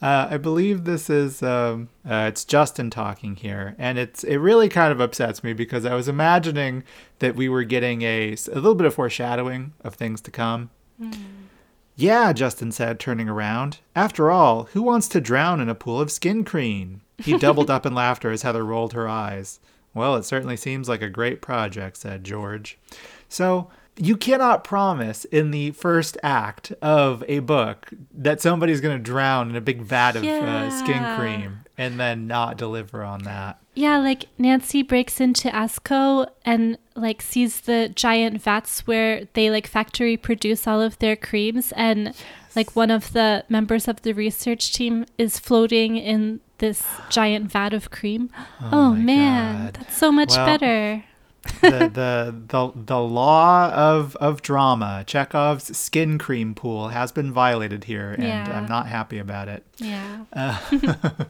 Uh, 0.00 0.28
I 0.30 0.38
believe 0.38 0.84
this 0.84 1.10
is 1.10 1.42
um, 1.42 1.90
uh, 2.08 2.24
it's 2.28 2.46
Justin 2.46 2.88
talking 2.88 3.36
here, 3.36 3.76
and 3.76 3.98
it's 3.98 4.24
it 4.24 4.38
really 4.38 4.70
kind 4.70 4.90
of 4.90 4.98
upsets 4.98 5.44
me 5.44 5.52
because 5.52 5.84
I 5.84 5.94
was 5.94 6.08
imagining 6.08 6.84
that 7.18 7.36
we 7.36 7.50
were 7.50 7.64
getting 7.64 8.00
a, 8.00 8.32
a 8.32 8.54
little 8.54 8.74
bit 8.74 8.86
of 8.86 8.94
foreshadowing 8.94 9.74
of 9.84 9.94
things 9.94 10.22
to 10.22 10.30
come. 10.30 10.70
Mm. 10.98 11.41
Yeah, 12.02 12.32
Justin 12.32 12.72
said, 12.72 12.98
turning 12.98 13.28
around. 13.28 13.78
After 13.94 14.28
all, 14.28 14.64
who 14.72 14.82
wants 14.82 15.06
to 15.06 15.20
drown 15.20 15.60
in 15.60 15.68
a 15.68 15.74
pool 15.76 16.00
of 16.00 16.10
skin 16.10 16.42
cream? 16.42 17.02
He 17.16 17.38
doubled 17.38 17.70
up 17.70 17.86
in 17.86 17.94
laughter 17.94 18.32
as 18.32 18.42
Heather 18.42 18.64
rolled 18.64 18.92
her 18.92 19.08
eyes. 19.08 19.60
Well, 19.94 20.16
it 20.16 20.24
certainly 20.24 20.56
seems 20.56 20.88
like 20.88 21.00
a 21.00 21.08
great 21.08 21.40
project, 21.40 21.96
said 21.98 22.24
George. 22.24 22.76
So 23.28 23.70
you 23.96 24.16
cannot 24.16 24.64
promise 24.64 25.24
in 25.26 25.50
the 25.50 25.70
first 25.72 26.16
act 26.22 26.72
of 26.80 27.22
a 27.28 27.40
book 27.40 27.90
that 28.14 28.40
somebody's 28.40 28.80
going 28.80 28.96
to 28.96 29.02
drown 29.02 29.50
in 29.50 29.56
a 29.56 29.60
big 29.60 29.82
vat 29.82 30.16
of 30.16 30.24
yeah. 30.24 30.66
uh, 30.66 30.70
skin 30.70 31.18
cream 31.18 31.60
and 31.76 32.00
then 32.00 32.26
not 32.26 32.56
deliver 32.56 33.02
on 33.02 33.22
that. 33.24 33.58
Yeah, 33.74 33.98
like 33.98 34.26
Nancy 34.38 34.82
breaks 34.82 35.20
into 35.20 35.48
Asco 35.48 36.28
and 36.44 36.78
like 36.94 37.22
sees 37.22 37.62
the 37.62 37.90
giant 37.94 38.42
vats 38.42 38.86
where 38.86 39.26
they 39.32 39.50
like 39.50 39.66
factory 39.66 40.16
produce 40.16 40.66
all 40.66 40.80
of 40.80 40.98
their 40.98 41.16
creams 41.16 41.72
and 41.76 42.06
yes. 42.06 42.22
like 42.54 42.76
one 42.76 42.90
of 42.90 43.12
the 43.12 43.44
members 43.48 43.88
of 43.88 44.02
the 44.02 44.12
research 44.12 44.74
team 44.74 45.06
is 45.16 45.38
floating 45.38 45.96
in 45.96 46.40
this 46.58 46.86
giant 47.08 47.50
vat 47.50 47.72
of 47.72 47.90
cream. 47.90 48.30
Oh, 48.60 48.68
oh 48.72 48.94
man, 48.94 49.64
God. 49.64 49.74
that's 49.74 49.96
so 49.96 50.12
much 50.12 50.30
well, 50.30 50.46
better 50.46 51.04
the, 51.60 51.90
the 51.92 52.34
the 52.48 52.72
the 52.74 53.00
law 53.00 53.70
of 53.70 54.16
of 54.16 54.42
drama, 54.42 55.04
Chekhov's 55.06 55.76
skin 55.76 56.18
cream 56.18 56.54
pool, 56.54 56.88
has 56.88 57.12
been 57.12 57.32
violated 57.32 57.84
here, 57.84 58.12
and 58.12 58.22
yeah. 58.22 58.58
I'm 58.58 58.66
not 58.66 58.86
happy 58.86 59.18
about 59.18 59.48
it. 59.48 59.64
Yeah. 59.78 60.24
Uh, 60.32 60.58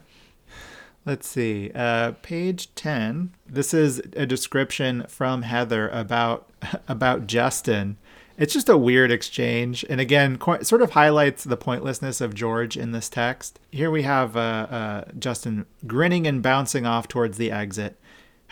let's 1.06 1.26
see. 1.26 1.70
Uh, 1.74 2.12
page 2.22 2.74
ten. 2.74 3.32
This 3.46 3.72
is 3.72 4.00
a 4.14 4.26
description 4.26 5.06
from 5.08 5.42
Heather 5.42 5.88
about 5.88 6.50
about 6.88 7.26
Justin. 7.26 7.96
It's 8.38 8.54
just 8.54 8.68
a 8.68 8.78
weird 8.78 9.12
exchange, 9.12 9.84
and 9.88 10.00
again, 10.00 10.38
qu- 10.38 10.64
sort 10.64 10.82
of 10.82 10.92
highlights 10.92 11.44
the 11.44 11.56
pointlessness 11.56 12.20
of 12.20 12.34
George 12.34 12.76
in 12.76 12.92
this 12.92 13.08
text. 13.08 13.60
Here 13.70 13.90
we 13.90 14.02
have 14.02 14.36
uh, 14.36 14.40
uh 14.40 15.04
Justin 15.18 15.66
grinning 15.86 16.26
and 16.26 16.42
bouncing 16.42 16.86
off 16.86 17.08
towards 17.08 17.38
the 17.38 17.50
exit. 17.50 17.98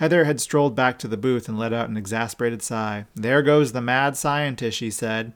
Heather 0.00 0.24
had 0.24 0.40
strolled 0.40 0.74
back 0.74 0.98
to 1.00 1.08
the 1.08 1.18
booth 1.18 1.46
and 1.46 1.58
let 1.58 1.74
out 1.74 1.90
an 1.90 1.98
exasperated 1.98 2.62
sigh. 2.62 3.04
There 3.14 3.42
goes 3.42 3.72
the 3.72 3.82
mad 3.82 4.16
scientist, 4.16 4.78
she 4.78 4.90
said. 4.90 5.34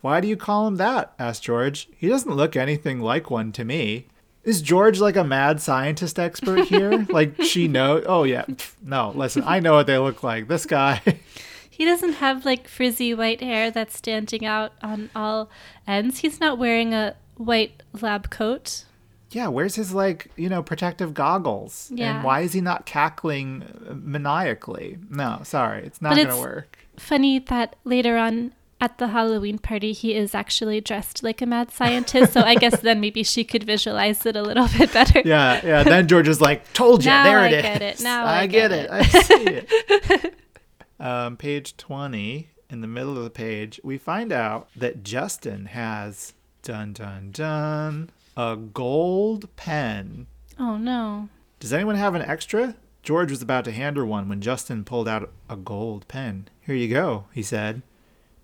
Why 0.00 0.20
do 0.20 0.26
you 0.26 0.36
call 0.36 0.66
him 0.66 0.78
that? 0.78 1.12
asked 1.16 1.44
George. 1.44 1.88
He 1.96 2.08
doesn't 2.08 2.34
look 2.34 2.56
anything 2.56 2.98
like 2.98 3.30
one 3.30 3.52
to 3.52 3.64
me. 3.64 4.08
Is 4.42 4.62
George 4.62 4.98
like 4.98 5.14
a 5.14 5.22
mad 5.22 5.60
scientist 5.60 6.18
expert 6.18 6.64
here? 6.64 7.06
like 7.08 7.40
she 7.40 7.68
knows? 7.68 8.04
Oh 8.04 8.24
yeah. 8.24 8.46
No, 8.82 9.12
listen, 9.14 9.44
I 9.46 9.60
know 9.60 9.74
what 9.74 9.86
they 9.86 9.96
look 9.96 10.24
like. 10.24 10.48
This 10.48 10.66
guy. 10.66 11.00
he 11.70 11.84
doesn't 11.84 12.14
have 12.14 12.44
like 12.44 12.66
frizzy 12.66 13.14
white 13.14 13.40
hair 13.40 13.70
that's 13.70 13.96
standing 13.96 14.44
out 14.44 14.72
on 14.82 15.10
all 15.14 15.50
ends. 15.86 16.18
He's 16.18 16.40
not 16.40 16.58
wearing 16.58 16.92
a 16.92 17.14
white 17.36 17.84
lab 17.92 18.28
coat 18.28 18.86
yeah, 19.30 19.48
where's 19.48 19.76
his 19.76 19.92
like, 19.92 20.30
you 20.36 20.48
know, 20.48 20.62
protective 20.62 21.14
goggles? 21.14 21.90
Yeah. 21.94 22.16
And 22.16 22.24
why 22.24 22.40
is 22.40 22.52
he 22.52 22.60
not 22.60 22.86
cackling 22.86 23.64
maniacally? 24.04 24.98
No, 25.08 25.40
sorry, 25.44 25.84
it's 25.84 26.02
not 26.02 26.16
going 26.16 26.28
to 26.28 26.36
work. 26.36 26.78
Funny 26.96 27.38
that 27.38 27.76
later 27.84 28.16
on 28.16 28.52
at 28.80 28.98
the 28.98 29.08
Halloween 29.08 29.58
party 29.58 29.92
he 29.92 30.14
is 30.14 30.34
actually 30.34 30.80
dressed 30.80 31.22
like 31.22 31.42
a 31.42 31.46
mad 31.46 31.70
scientist, 31.70 32.32
so 32.32 32.40
I 32.40 32.54
guess 32.54 32.80
then 32.80 33.00
maybe 33.00 33.22
she 33.22 33.44
could 33.44 33.64
visualize 33.64 34.24
it 34.26 34.36
a 34.36 34.42
little 34.42 34.68
bit 34.76 34.92
better. 34.92 35.22
Yeah, 35.30 35.60
yeah, 35.64 35.82
then 35.82 36.08
George 36.08 36.28
is 36.28 36.40
like, 36.40 36.72
"Told 36.72 37.04
you, 37.04 37.10
now 37.10 37.24
there 37.24 37.38
I 37.40 37.48
it 37.48 37.62
get 37.62 37.82
is. 37.82 38.00
It. 38.00 38.04
Now 38.04 38.24
I, 38.24 38.40
I 38.40 38.46
get, 38.46 38.70
get 38.70 38.72
it. 38.72 38.84
it. 38.84 38.90
I 38.90 39.02
see 39.02 39.44
it." 39.46 40.34
um, 41.00 41.36
page 41.36 41.76
20 41.76 42.48
in 42.70 42.80
the 42.80 42.86
middle 42.86 43.16
of 43.18 43.24
the 43.24 43.30
page, 43.30 43.80
we 43.84 43.98
find 43.98 44.32
out 44.32 44.68
that 44.74 45.04
Justin 45.04 45.66
has 45.66 46.32
dun 46.62 46.92
dun 46.92 47.30
dun 47.32 48.10
a 48.40 48.56
gold 48.56 49.54
pen. 49.56 50.26
Oh 50.58 50.78
no. 50.78 51.28
Does 51.58 51.74
anyone 51.74 51.96
have 51.96 52.14
an 52.14 52.22
extra? 52.22 52.74
George 53.02 53.30
was 53.30 53.42
about 53.42 53.66
to 53.66 53.72
hand 53.72 53.98
her 53.98 54.06
one 54.06 54.30
when 54.30 54.40
Justin 54.40 54.82
pulled 54.82 55.06
out 55.06 55.30
a 55.50 55.56
gold 55.56 56.08
pen. 56.08 56.48
Here 56.62 56.74
you 56.74 56.88
go, 56.88 57.26
he 57.34 57.42
said. 57.42 57.82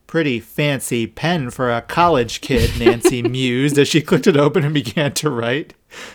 Pretty 0.06 0.38
fancy 0.38 1.06
pen 1.06 1.48
for 1.48 1.72
a 1.72 1.80
college 1.80 2.42
kid, 2.42 2.78
Nancy 2.78 3.22
mused 3.22 3.78
as 3.78 3.88
she 3.88 4.02
clicked 4.02 4.26
it 4.26 4.36
open 4.36 4.64
and 4.64 4.74
began 4.74 5.14
to 5.14 5.30
write. 5.30 5.72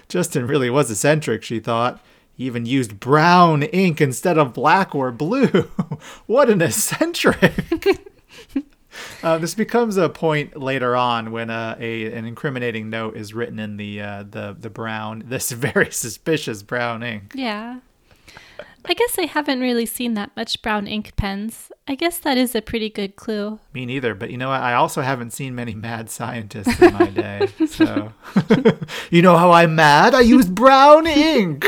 Justin 0.08 0.46
really 0.46 0.70
was 0.70 0.92
eccentric, 0.92 1.42
she 1.42 1.60
thought. 1.60 2.00
He 2.36 2.46
even 2.46 2.68
used 2.68 3.00
brown 3.00 3.64
ink 3.64 4.00
instead 4.00 4.38
of 4.38 4.54
black 4.54 4.94
or 4.94 5.12
blue. 5.12 5.48
what 6.28 6.52
an 6.52 6.62
eccentric! 6.62 7.98
Uh, 9.24 9.38
this 9.38 9.54
becomes 9.54 9.98
a 9.98 10.10
point 10.10 10.58
later 10.58 10.96
on 10.96 11.32
when 11.32 11.50
uh, 11.50 11.76
a 11.80 12.12
an 12.12 12.26
incriminating 12.26 12.90
note 12.90 13.16
is 13.16 13.34
written 13.34 13.60
in 13.60 13.78
the 13.78 14.02
uh, 14.02 14.24
the 14.30 14.56
the 14.60 14.70
brown 14.70 15.24
this 15.28 15.52
very 15.52 15.92
suspicious 15.92 16.64
brown 16.64 17.04
ink. 17.04 17.34
Yeah. 17.36 17.80
I 18.84 18.96
guess 18.96 19.20
I 19.20 19.26
haven't 19.26 19.60
really 19.60 19.86
seen 19.86 20.16
that 20.16 20.32
much 20.36 20.62
brown 20.62 20.88
ink 20.88 21.16
pens. 21.16 21.72
I 21.88 21.94
guess 21.94 22.18
that 22.20 22.38
is 22.38 22.56
a 22.56 22.62
pretty 22.62 22.90
good 22.90 23.16
clue. 23.16 23.60
Me 23.74 23.86
neither, 23.86 24.16
but 24.16 24.32
you 24.32 24.38
know? 24.38 24.50
I 24.50 24.74
also 24.74 25.02
haven't 25.02 25.32
seen 25.32 25.54
many 25.54 25.76
mad 25.76 26.10
scientists 26.10 26.82
in 26.82 26.94
my 26.94 27.10
day. 27.10 27.48
So, 27.68 28.12
you 29.12 29.22
know 29.22 29.38
how 29.38 29.52
I'm 29.52 29.76
mad? 29.76 30.16
I 30.16 30.22
use 30.22 30.48
brown 30.48 31.06
ink. 31.06 31.66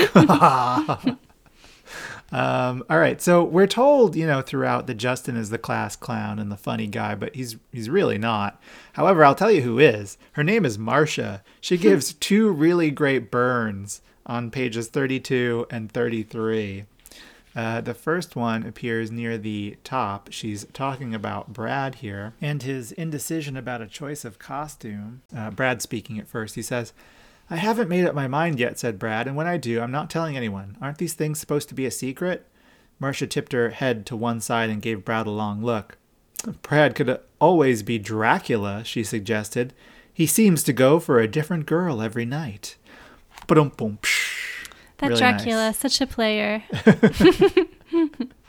Um, 2.33 2.83
all 2.89 2.97
right, 2.97 3.21
so 3.21 3.43
we're 3.43 3.67
told, 3.67 4.15
you 4.15 4.25
know, 4.25 4.41
throughout 4.41 4.87
that 4.87 4.95
Justin 4.95 5.37
is 5.37 5.51
the 5.51 5.59
class 5.59 5.95
clown 5.95 6.39
and 6.39 6.51
the 6.51 6.57
funny 6.57 6.87
guy, 6.87 7.13
but 7.13 7.35
he's 7.35 7.57
he's 7.71 7.91
really 7.91 8.17
not. 8.17 8.59
However, 8.93 9.23
I'll 9.23 9.35
tell 9.35 9.51
you 9.51 9.61
who 9.61 9.77
is. 9.77 10.17
Her 10.31 10.43
name 10.43 10.65
is 10.65 10.79
Marcia. 10.79 11.43
She 11.61 11.77
gives 11.77 12.13
two 12.13 12.49
really 12.49 12.89
great 12.89 13.29
burns 13.29 14.01
on 14.25 14.49
pages 14.49 14.87
32 14.87 15.67
and 15.69 15.91
33. 15.91 16.85
Uh, 17.55 17.81
the 17.81 17.93
first 17.93 18.35
one 18.35 18.65
appears 18.65 19.11
near 19.11 19.37
the 19.37 19.77
top. 19.83 20.29
She's 20.31 20.65
talking 20.73 21.13
about 21.13 21.53
Brad 21.53 21.95
here 21.95 22.33
and 22.41 22.63
his 22.63 22.91
indecision 22.93 23.55
about 23.55 23.83
a 23.83 23.87
choice 23.87 24.25
of 24.25 24.39
costume. 24.39 25.21
Uh, 25.35 25.51
Brad 25.51 25.83
speaking 25.83 26.17
at 26.17 26.27
first. 26.27 26.55
He 26.55 26.63
says, 26.63 26.93
I 27.53 27.57
haven't 27.57 27.87
made 27.87 28.03
up 28.03 28.15
my 28.15 28.27
mind 28.27 28.59
yet, 28.59 28.79
said 28.79 28.97
Brad, 28.97 29.27
and 29.27 29.35
when 29.35 29.45
I 29.45 29.57
do, 29.57 29.79
I'm 29.79 29.91
not 29.91 30.09
telling 30.09 30.35
anyone. 30.35 30.75
Aren't 30.81 30.97
these 30.97 31.13
things 31.13 31.39
supposed 31.39 31.69
to 31.69 31.75
be 31.75 31.85
a 31.85 31.91
secret? 31.91 32.47
Marcia 32.99 33.27
tipped 33.27 33.53
her 33.53 33.69
head 33.69 34.07
to 34.07 34.15
one 34.15 34.41
side 34.41 34.71
and 34.71 34.81
gave 34.81 35.05
Brad 35.05 35.27
a 35.27 35.29
long 35.29 35.63
look. 35.63 35.99
Brad 36.63 36.95
could 36.95 37.19
always 37.39 37.83
be 37.83 37.99
Dracula, 37.99 38.83
she 38.83 39.03
suggested. 39.03 39.71
He 40.11 40.25
seems 40.25 40.63
to 40.63 40.73
go 40.73 40.99
for 40.99 41.19
a 41.19 41.27
different 41.27 41.67
girl 41.67 42.01
every 42.01 42.25
night. 42.25 42.75
That 44.97 45.09
really 45.09 45.19
Dracula, 45.19 45.67
nice. 45.67 45.77
such 45.77 46.01
a 46.01 46.07
player. 46.07 46.63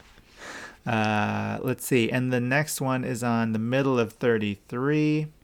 uh, 0.85 1.59
let's 1.61 1.85
see. 1.85 2.09
And 2.09 2.31
the 2.31 2.39
next 2.39 2.79
one 2.81 3.03
is 3.03 3.23
on 3.23 3.53
the 3.53 3.59
middle 3.59 3.99
of 3.99 4.13
33. 4.13 5.27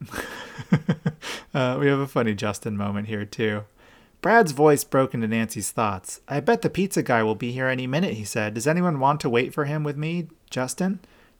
Uh, 1.53 1.77
we 1.79 1.87
have 1.87 1.99
a 1.99 2.07
funny 2.07 2.33
Justin 2.33 2.77
moment 2.77 3.07
here, 3.07 3.25
too. 3.25 3.63
Brad's 4.21 4.51
voice 4.51 4.83
broke 4.83 5.13
into 5.13 5.27
Nancy's 5.27 5.71
thoughts. 5.71 6.21
I 6.27 6.39
bet 6.39 6.61
the 6.61 6.69
pizza 6.69 7.03
guy 7.03 7.23
will 7.23 7.35
be 7.35 7.51
here 7.51 7.67
any 7.67 7.87
minute, 7.87 8.13
he 8.13 8.23
said. 8.23 8.53
Does 8.53 8.67
anyone 8.67 8.99
want 8.99 9.19
to 9.21 9.29
wait 9.29 9.53
for 9.53 9.65
him 9.65 9.83
with 9.83 9.97
me, 9.97 10.27
Justin? 10.49 10.99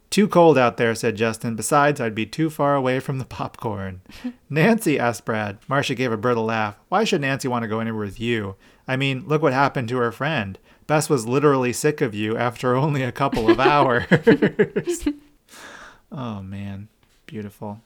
Too 0.09 0.27
cold 0.27 0.57
out 0.57 0.75
there, 0.75 0.93
said 0.95 1.15
Justin. 1.15 1.55
Besides, 1.55 2.01
I'd 2.01 2.13
be 2.15 2.25
too 2.25 2.49
far 2.49 2.75
away 2.75 2.99
from 2.99 3.19
the 3.19 3.25
popcorn. 3.25 4.01
Nancy, 4.49 4.99
asked 4.99 5.23
Brad. 5.23 5.59
Marcia 5.69 5.95
gave 5.95 6.11
a 6.11 6.17
brittle 6.17 6.43
laugh. 6.43 6.77
Why 6.89 7.05
should 7.05 7.21
Nancy 7.21 7.47
want 7.47 7.63
to 7.63 7.69
go 7.69 7.79
anywhere 7.79 8.05
with 8.05 8.19
you? 8.19 8.55
I 8.87 8.97
mean, 8.97 9.25
look 9.25 9.41
what 9.41 9.53
happened 9.53 9.87
to 9.89 9.97
her 9.97 10.11
friend. 10.11 10.59
Bess 10.91 11.09
was 11.09 11.25
literally 11.25 11.71
sick 11.71 12.01
of 12.01 12.13
you 12.13 12.35
after 12.35 12.75
only 12.85 13.01
a 13.01 13.13
couple 13.13 13.49
of 13.49 13.61
hours. 13.61 14.03
oh, 16.11 16.41
man. 16.41 16.89
Beautiful. 17.27 17.79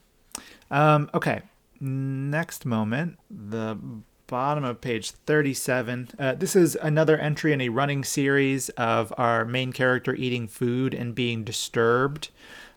Um, 0.72 1.12
okay. 1.14 1.43
Next 1.80 2.66
moment, 2.66 3.20
the 3.30 3.78
bottom 4.26 4.64
of 4.64 4.82
page 4.82 5.12
37. 5.12 6.10
Uh, 6.18 6.34
this 6.34 6.56
is 6.56 6.74
another 6.82 7.16
entry 7.20 7.53
in 7.53 7.62
a 7.62 7.70
running 7.70 8.03
series 8.03 8.70
of 8.70 9.14
our 9.20 9.45
main 9.45 9.72
character 9.72 10.16
eating 10.16 10.47
food 10.47 10.95
and 10.95 11.14
being 11.14 11.43
disturbed. 11.43 12.30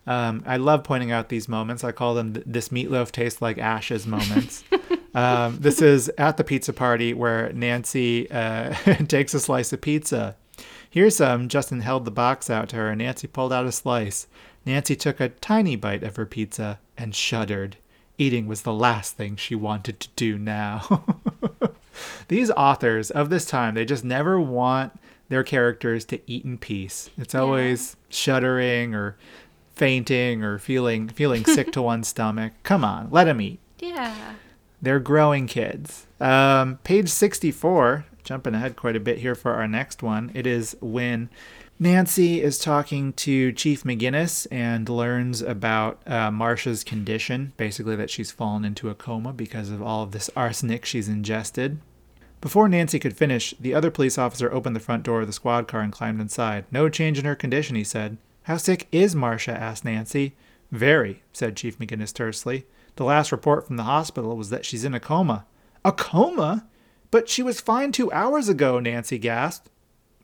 Um, 0.07 0.43
I 0.45 0.59
love 0.59 0.85
pointing 0.85 1.11
out 1.11 1.31
these 1.31 1.49
moments. 1.49 1.85
I 1.85 1.93
call 1.93 2.12
them 2.12 2.35
th- 2.35 2.45
this 2.47 2.68
meatloaf 2.68 3.12
tastes 3.12 3.41
like 3.41 3.57
ashes 3.57 4.07
moments. 4.07 4.62
um, 5.19 5.59
this 5.59 5.83
is 5.83 6.09
at 6.19 6.37
the 6.37 6.45
pizza 6.45 6.73
party 6.73 7.12
where 7.14 7.53
Nancy 7.53 8.31
uh, 8.31 8.75
takes 9.09 9.35
a 9.35 9.41
slice 9.41 9.73
of 9.73 9.81
pizza. 9.81 10.37
Here's 10.91 11.16
some. 11.16 11.49
Justin 11.49 11.81
held 11.81 12.05
the 12.05 12.11
box 12.11 12.49
out 12.49 12.69
to 12.71 12.77
her, 12.77 12.91
and 12.91 12.99
Nancy 12.99 13.27
pulled 13.27 13.53
out 13.53 13.66
a 13.66 13.73
slice. 13.73 14.27
Nancy 14.64 14.97
took 14.97 15.21
a 15.21 15.29
tiny 15.29 15.77
bite 15.77 16.03
of 16.03 16.16
her 16.16 16.27
pizza 16.27 16.79
and 16.97 17.14
shuddered. 17.14 17.77
Eating 18.16 18.47
was 18.47 18.62
the 18.62 18.73
last 18.73 19.16
thing 19.16 19.37
she 19.37 19.55
wanted 19.55 20.01
to 20.01 20.09
do 20.16 20.39
now. 20.39 21.05
These 22.29 22.51
authors 22.53 23.11
of 23.11 23.31
this 23.31 23.45
time, 23.45 23.75
they 23.75 23.85
just 23.85 24.05
never 24.05 24.41
want 24.41 24.93
their 25.29 25.43
characters 25.43 26.05
to 26.07 26.21
eat 26.31 26.45
in 26.45 26.59
peace. 26.59 27.11
It's 27.19 27.35
always 27.35 27.97
yeah. 27.97 28.14
shuddering 28.14 28.95
or 28.95 29.16
fainting 29.75 30.43
or 30.43 30.59
feeling 30.59 31.09
feeling 31.09 31.45
sick 31.45 31.73
to 31.73 31.83
one's 31.83 32.09
stomach. 32.09 32.53
Come 32.62 32.85
on, 32.85 33.09
let 33.11 33.25
them 33.25 33.41
eat. 33.41 33.61
Yeah. 33.79 34.35
They're 34.81 35.01
growing 35.01 35.47
kids. 35.47 36.07
Um, 36.20 36.79
page 36.85 37.09
64, 37.09 38.07
jumping 38.24 38.55
ahead 38.55 38.76
quite 38.76 38.97
a 38.97 39.01
bit 39.01 39.18
here 39.18 39.35
for 39.35 39.55
our 39.55 39.66
next 39.66 40.03
one. 40.03 40.31
It 40.35 40.47
is 40.47 40.76
when 40.81 41.31
Nancy 41.81 42.43
is 42.43 42.59
talking 42.59 43.12
to 43.14 43.53
Chief 43.53 43.85
McGinnis 43.85 44.47
and 44.51 44.89
learns 44.89 45.43
about 45.43 46.01
uh, 46.07 46.31
Marcia's 46.31 46.85
condition, 46.85 47.53
basically 47.57 47.97
that 47.97 48.11
she's 48.11 48.31
fallen 48.31 48.64
into 48.64 48.91
a 48.91 48.95
coma 48.95 49.33
because 49.33 49.70
of 49.70 49.81
all 49.83 50.03
of 50.03 50.12
this 50.12 50.31
arsenic 50.37 50.85
she's 50.85 51.09
ingested. 51.09 51.81
Before 52.41 52.68
Nancy 52.68 53.01
could 53.01 53.16
finish, 53.16 53.55
the 53.59 53.74
other 53.74 53.91
police 53.91 54.16
officer 54.16 54.53
opened 54.53 54.76
the 54.76 54.81
front 54.81 55.03
door 55.03 55.22
of 55.22 55.26
the 55.26 55.33
squad 55.33 55.66
car 55.66 55.81
and 55.81 55.93
climbed 55.93 56.20
inside. 56.20 56.64
No 56.70 56.89
change 56.89 57.18
in 57.18 57.24
her 57.24 57.35
condition, 57.35 57.74
he 57.74 57.85
said. 57.85 58.16
How 58.45 58.57
sick 58.57 58.87
is 58.93 59.14
Marcia? 59.14 59.53
asked 59.53 59.85
Nancy. 59.85 60.35
Very, 60.70 61.22
said 61.33 61.57
Chief 61.57 61.79
McGinnis 61.79 62.12
tersely. 62.12 62.66
The 62.99 63.05
last 63.05 63.30
report 63.30 63.64
from 63.64 63.76
the 63.76 63.84
hospital 63.84 64.36
was 64.36 64.51
that 64.51 64.64
she's 64.64 64.84
in 64.84 64.92
a 64.92 64.99
coma. 64.99 65.46
A 65.84 65.92
coma? 65.92 66.66
But 67.12 67.28
she 67.28 67.44
was 67.44 67.61
fine 67.61 67.92
two 67.92 68.11
hours 68.11 68.49
ago, 68.49 68.80
Nancy 68.80 69.18
gasped. 69.18 69.70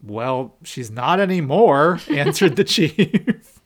Well, 0.02 0.56
she's 0.64 0.90
not 0.90 1.20
anymore, 1.20 2.00
answered 2.10 2.56
the 2.56 2.64
chief. 2.64 3.60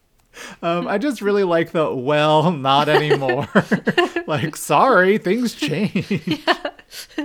Um, 0.60 0.86
I 0.86 0.98
just 0.98 1.22
really 1.22 1.42
like 1.42 1.70
the 1.70 1.94
well, 1.94 2.52
not 2.52 2.90
anymore. 2.90 3.48
like, 4.26 4.56
sorry, 4.56 5.16
things 5.16 5.54
change. 5.54 6.10
Yeah. 6.10 6.70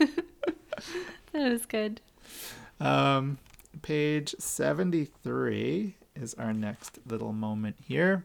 that 0.00 0.18
was 1.32 1.64
good. 1.66 2.00
Um, 2.80 3.38
page 3.82 4.34
73 4.40 5.94
is 6.16 6.34
our 6.34 6.52
next 6.52 6.98
little 7.06 7.32
moment 7.32 7.76
here. 7.86 8.24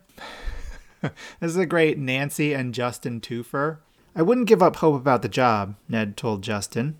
this 1.40 1.52
is 1.52 1.58
a 1.58 1.66
great 1.66 1.98
Nancy 1.98 2.54
and 2.54 2.74
Justin 2.74 3.22
twofer. 3.22 3.78
I 4.16 4.22
wouldn't 4.22 4.48
give 4.48 4.62
up 4.62 4.78
hope 4.78 4.96
about 4.96 5.22
the 5.22 5.30
job, 5.30 5.76
Ned 5.88 6.18
told 6.18 6.42
Justin. 6.42 6.98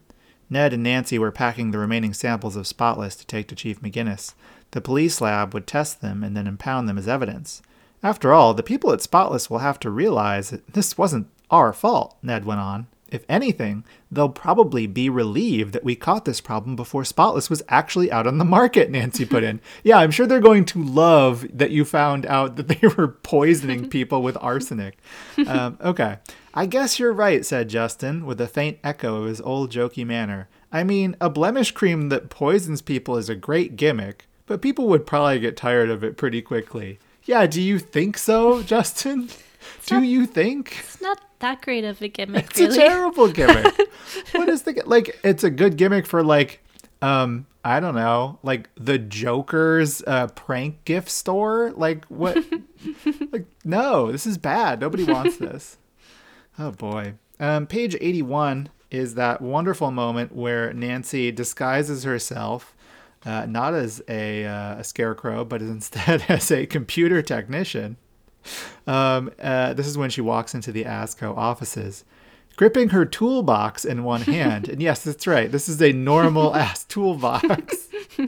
Ned 0.50 0.74
and 0.74 0.84
Nancy 0.84 1.20
were 1.20 1.32
packing 1.32 1.72
the 1.72 1.78
remaining 1.78 2.14
samples 2.14 2.56
of 2.56 2.68
Spotless 2.68 3.16
to 3.18 3.26
take 3.26 3.48
to 3.50 3.56
Chief 3.56 3.82
McGinnis. 3.82 4.34
The 4.72 4.82
police 4.82 5.22
lab 5.22 5.54
would 5.54 5.68
test 5.68 6.02
them 6.02 6.24
and 6.24 6.36
then 6.36 6.48
impound 6.48 6.88
them 6.88 6.98
as 6.98 7.08
evidence. 7.08 7.62
After 8.02 8.34
all, 8.34 8.54
the 8.54 8.64
people 8.64 8.92
at 8.92 9.02
Spotless 9.02 9.50
will 9.50 9.60
have 9.60 9.80
to 9.82 9.90
realize 9.90 10.50
that 10.50 10.74
this 10.74 10.98
wasn't 10.98 11.28
our 11.52 11.74
fault, 11.74 12.16
Ned 12.24 12.46
went 12.46 12.62
on. 12.62 12.88
If 13.12 13.26
anything, 13.28 13.84
they'll 14.12 14.30
probably 14.30 14.88
be 14.88 15.10
relieved 15.10 15.74
that 15.74 15.84
we 15.84 15.96
caught 15.96 16.26
this 16.26 16.42
problem 16.42 16.76
before 16.76 17.06
Spotless 17.06 17.50
was 17.50 17.64
actually 17.70 18.12
out 18.12 18.28
on 18.28 18.38
the 18.38 18.46
market, 18.46 18.90
Nancy 18.90 19.26
put 19.26 19.44
in. 19.44 19.62
yeah, 19.84 19.98
I'm 19.98 20.12
sure 20.12 20.28
they're 20.28 20.40
going 20.40 20.66
to 20.66 20.84
love 20.84 21.46
that 21.54 21.72
you 21.72 21.86
found 21.86 22.26
out 22.26 22.56
that 22.56 22.68
they 22.68 22.88
were 22.98 23.08
poisoning 23.08 23.90
people 23.90 24.22
with 24.22 24.38
arsenic. 24.42 24.98
Um, 25.48 25.78
okay. 25.82 26.18
I 26.54 26.66
guess 26.66 27.00
you're 27.00 27.14
right, 27.14 27.46
said 27.46 27.70
Justin, 27.70 28.26
with 28.26 28.42
a 28.42 28.48
faint 28.48 28.80
echo 28.84 29.22
of 29.22 29.28
his 29.28 29.42
old 29.42 29.72
jokey 29.72 30.06
manner. 30.06 30.48
I 30.72 30.84
mean, 30.84 31.16
a 31.20 31.30
blemish 31.30 31.72
cream 31.72 32.10
that 32.10 32.30
poisons 32.30 32.82
people 32.82 33.18
is 33.18 33.30
a 33.30 33.36
great 33.36 33.76
gimmick, 33.76 34.28
but 34.46 34.62
people 34.62 34.88
would 34.88 35.06
probably 35.06 35.40
get 35.40 35.58
tired 35.58 35.90
of 35.90 36.04
it 36.04 36.18
pretty 36.18 36.42
quickly. 36.42 37.00
Yeah, 37.24 37.46
do 37.48 37.62
you 37.62 37.80
think 37.80 38.18
so, 38.18 38.64
Justin? 38.64 39.30
Do 39.86 39.96
not, 39.96 40.04
you 40.04 40.26
think? 40.26 40.78
It's 40.80 41.02
not 41.02 41.20
that 41.40 41.62
great 41.62 41.84
of 41.84 42.02
a 42.02 42.08
gimmick. 42.08 42.46
It's 42.52 42.60
really. 42.60 42.78
a 42.78 42.88
terrible 42.88 43.28
gimmick. 43.32 43.76
what 44.34 44.50
is 44.50 44.64
the 44.64 44.82
like? 44.86 45.20
It's 45.24 45.44
a 45.44 45.50
good 45.50 45.78
gimmick 45.78 46.06
for 46.06 46.24
like, 46.24 46.64
um, 47.02 47.48
I 47.64 47.80
don't 47.80 47.96
know, 47.96 48.40
like 48.44 48.70
the 48.76 48.98
Joker's 48.98 50.04
uh, 50.06 50.28
prank 50.28 50.84
gift 50.86 51.10
store. 51.10 51.72
Like 51.76 52.06
what? 52.06 52.36
like 53.32 53.46
no, 53.64 54.12
this 54.12 54.26
is 54.26 54.38
bad. 54.38 54.80
Nobody 54.80 55.04
wants 55.04 55.38
this. 55.38 55.78
Oh 56.62 56.72
boy. 56.72 57.14
Um, 57.40 57.68
page 57.68 57.96
eighty-one 58.02 58.68
is 58.92 59.16
that 59.16 59.42
wonderful 59.42 59.92
moment 59.92 60.36
where 60.36 60.74
Nancy 60.74 61.32
disguises 61.32 62.04
herself. 62.04 62.76
Uh, 63.26 63.46
not 63.46 63.74
as 63.74 64.02
a, 64.10 64.46
uh, 64.46 64.76
a 64.80 64.84
scarecrow, 64.84 65.46
but 65.46 65.62
instead 65.62 66.26
as 66.28 66.52
a 66.52 66.66
computer 66.66 67.22
technician. 67.22 67.96
Um, 68.88 69.32
uh, 69.42 69.74
this 69.74 69.88
is 69.88 69.98
when 69.98 70.10
she 70.10 70.22
walks 70.22 70.56
into 70.56 70.72
the 70.72 70.84
ASCO 70.86 71.36
offices, 71.38 72.04
gripping 72.56 72.90
her 72.90 73.06
toolbox 73.06 73.86
in 73.86 74.04
one 74.04 74.22
hand. 74.38 74.68
and 74.70 74.82
yes, 74.82 75.04
that's 75.04 75.28
right. 75.28 75.52
This 75.52 75.70
is 75.70 75.82
a 75.82 75.92
normal 75.94 76.56
ass 76.66 76.84
toolbox. 76.84 77.88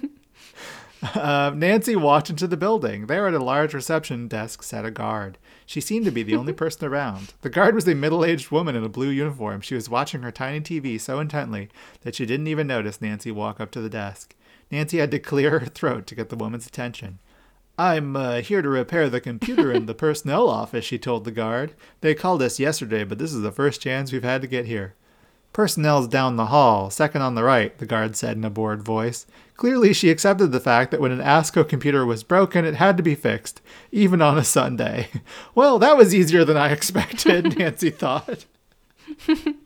Uh, 1.16 1.52
Nancy 1.56 1.96
walked 1.96 2.30
into 2.30 2.46
the 2.46 2.56
building. 2.56 3.08
There 3.08 3.28
at 3.28 3.34
a 3.34 3.44
large 3.44 3.74
reception 3.74 4.28
desk 4.28 4.62
sat 4.62 4.86
a 4.86 4.92
guard. 4.92 5.40
She 5.66 5.82
seemed 5.82 6.06
to 6.06 6.12
be 6.12 6.22
the 6.22 6.36
only 6.36 6.54
person 6.54 6.88
around. 6.88 7.34
The 7.42 7.50
guard 7.50 7.74
was 7.74 7.88
a 7.88 7.96
middle 7.96 8.24
aged 8.24 8.52
woman 8.52 8.76
in 8.76 8.84
a 8.84 8.90
blue 8.90 9.10
uniform. 9.10 9.62
She 9.62 9.74
was 9.74 9.90
watching 9.90 10.22
her 10.22 10.32
tiny 10.32 10.62
TV 10.62 11.02
so 11.02 11.20
intently 11.20 11.70
that 12.02 12.14
she 12.14 12.28
didn't 12.28 12.46
even 12.48 12.68
notice 12.68 13.02
Nancy 13.02 13.32
walk 13.32 13.60
up 13.60 13.72
to 13.72 13.82
the 13.82 13.90
desk. 13.90 14.36
Nancy 14.70 15.00
had 15.00 15.10
to 15.10 15.18
clear 15.18 15.58
her 15.60 15.66
throat 15.66 16.06
to 16.06 16.14
get 16.14 16.30
the 16.30 16.36
woman's 16.36 16.68
attention. 16.68 17.18
I'm 17.82 18.16
uh, 18.16 18.42
here 18.42 18.62
to 18.62 18.70
repair 18.70 19.10
the 19.10 19.20
computer 19.20 19.72
in 19.72 19.88
the 19.88 19.96
personnel 19.96 20.48
office, 20.48 20.86
she 20.86 21.00
told 21.00 21.24
the 21.24 21.32
guard. 21.32 21.74
They 22.02 22.14
called 22.14 22.44
us 22.44 22.60
yesterday, 22.60 23.04
but 23.04 23.18
this 23.18 23.34
is 23.34 23.42
the 23.42 23.52
first 23.52 23.82
chance 23.82 24.12
we've 24.12 24.24
had 24.24 24.44
to 24.44 24.48
get 24.48 24.68
here. 24.68 24.94
Personnel's 25.52 26.08
down 26.08 26.36
the 26.36 26.46
hall, 26.46 26.92
second 26.92 27.24
on 27.24 27.34
the 27.34 27.44
right, 27.44 27.76
the 27.80 27.88
guard 27.88 28.16
said 28.16 28.38
in 28.38 28.46
a 28.46 28.52
bored 28.52 28.84
voice. 28.84 29.26
Clearly, 29.56 29.94
she 29.94 30.12
accepted 30.12 30.52
the 30.52 30.60
fact 30.60 30.92
that 30.92 31.02
when 31.02 31.12
an 31.12 31.22
ASCO 31.22 31.68
computer 31.68 32.06
was 32.06 32.22
broken, 32.22 32.66
it 32.66 32.76
had 32.76 32.98
to 32.98 33.04
be 33.04 33.16
fixed, 33.16 33.62
even 33.92 34.22
on 34.22 34.38
a 34.38 34.44
Sunday. 34.44 35.10
Well, 35.56 35.80
that 35.80 35.98
was 35.98 36.14
easier 36.14 36.46
than 36.46 36.58
I 36.58 36.70
expected, 36.72 37.58
Nancy 37.58 37.90
thought. 37.90 38.46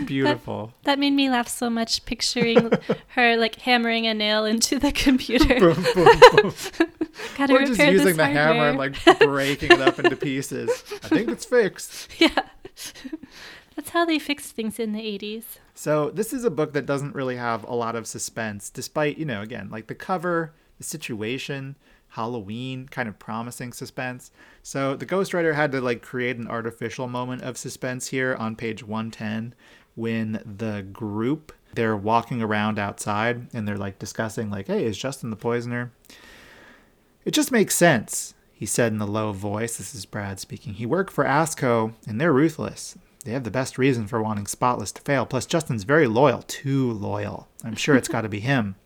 Beautiful. 0.06 0.66
That, 0.66 0.84
that, 0.84 0.98
made 0.98 1.12
me 1.12 1.30
laugh 1.30 1.48
so 1.48 1.70
much 1.70 2.04
picturing 2.04 2.70
her 3.08 3.36
like 3.36 3.56
hammering 3.56 4.06
a 4.06 4.14
nail 4.14 4.44
into 4.44 4.78
the 4.78 4.92
computer. 4.92 5.58
boom, 5.60 5.86
boom, 5.94 6.20
boom. 6.32 6.54
Gotta 7.36 7.54
or 7.54 7.64
just 7.64 7.80
using 7.80 8.16
the 8.16 8.24
hardware. 8.24 8.54
hammer 8.54 8.68
and 8.68 8.78
like 8.78 9.18
breaking 9.18 9.72
it 9.72 9.80
up 9.80 9.98
into 9.98 10.16
pieces. 10.16 10.70
I 11.02 11.08
think 11.08 11.28
it's 11.28 11.44
fixed. 11.44 12.08
Yeah. 12.18 12.42
That's 13.80 13.90
how 13.90 14.04
they 14.04 14.18
fixed 14.18 14.54
things 14.54 14.78
in 14.78 14.92
the 14.92 15.00
80s. 15.00 15.44
So, 15.74 16.10
this 16.10 16.34
is 16.34 16.44
a 16.44 16.50
book 16.50 16.74
that 16.74 16.84
doesn't 16.84 17.14
really 17.14 17.36
have 17.36 17.64
a 17.64 17.74
lot 17.74 17.96
of 17.96 18.06
suspense, 18.06 18.68
despite, 18.68 19.16
you 19.16 19.24
know, 19.24 19.40
again, 19.40 19.70
like 19.70 19.86
the 19.86 19.94
cover, 19.94 20.52
the 20.76 20.84
situation, 20.84 21.76
Halloween, 22.08 22.88
kind 22.88 23.08
of 23.08 23.18
promising 23.18 23.72
suspense. 23.72 24.30
So, 24.62 24.96
the 24.96 25.06
ghostwriter 25.06 25.54
had 25.54 25.72
to 25.72 25.80
like 25.80 26.02
create 26.02 26.36
an 26.36 26.46
artificial 26.46 27.08
moment 27.08 27.40
of 27.40 27.56
suspense 27.56 28.08
here 28.08 28.34
on 28.34 28.54
page 28.54 28.82
110 28.84 29.54
when 30.00 30.42
the 30.58 30.82
group 30.92 31.52
they're 31.74 31.96
walking 31.96 32.42
around 32.42 32.78
outside 32.78 33.46
and 33.52 33.68
they're 33.68 33.76
like 33.76 33.98
discussing 33.98 34.50
like 34.50 34.66
hey 34.66 34.84
is 34.84 34.98
justin 34.98 35.30
the 35.30 35.36
poisoner 35.36 35.92
it 37.24 37.32
just 37.32 37.52
makes 37.52 37.74
sense 37.74 38.34
he 38.52 38.66
said 38.66 38.92
in 38.92 39.00
a 39.00 39.06
low 39.06 39.32
voice 39.32 39.76
this 39.76 39.94
is 39.94 40.04
brad 40.06 40.40
speaking 40.40 40.74
he 40.74 40.86
worked 40.86 41.12
for 41.12 41.24
asco 41.24 41.92
and 42.08 42.20
they're 42.20 42.32
ruthless 42.32 42.96
They 43.24 43.32
have 43.32 43.44
the 43.44 43.50
best 43.50 43.76
reason 43.76 44.06
for 44.06 44.22
wanting 44.22 44.46
Spotless 44.46 44.92
to 44.92 45.02
fail. 45.02 45.26
Plus, 45.26 45.44
Justin's 45.44 45.84
very 45.84 46.06
loyal, 46.06 46.42
too 46.42 46.90
loyal. 46.90 47.48
I'm 47.62 47.76
sure 47.76 47.94
it's 47.94 48.08
got 48.08 48.22
to 48.22 48.30
be 48.30 48.40
him. 48.40 48.76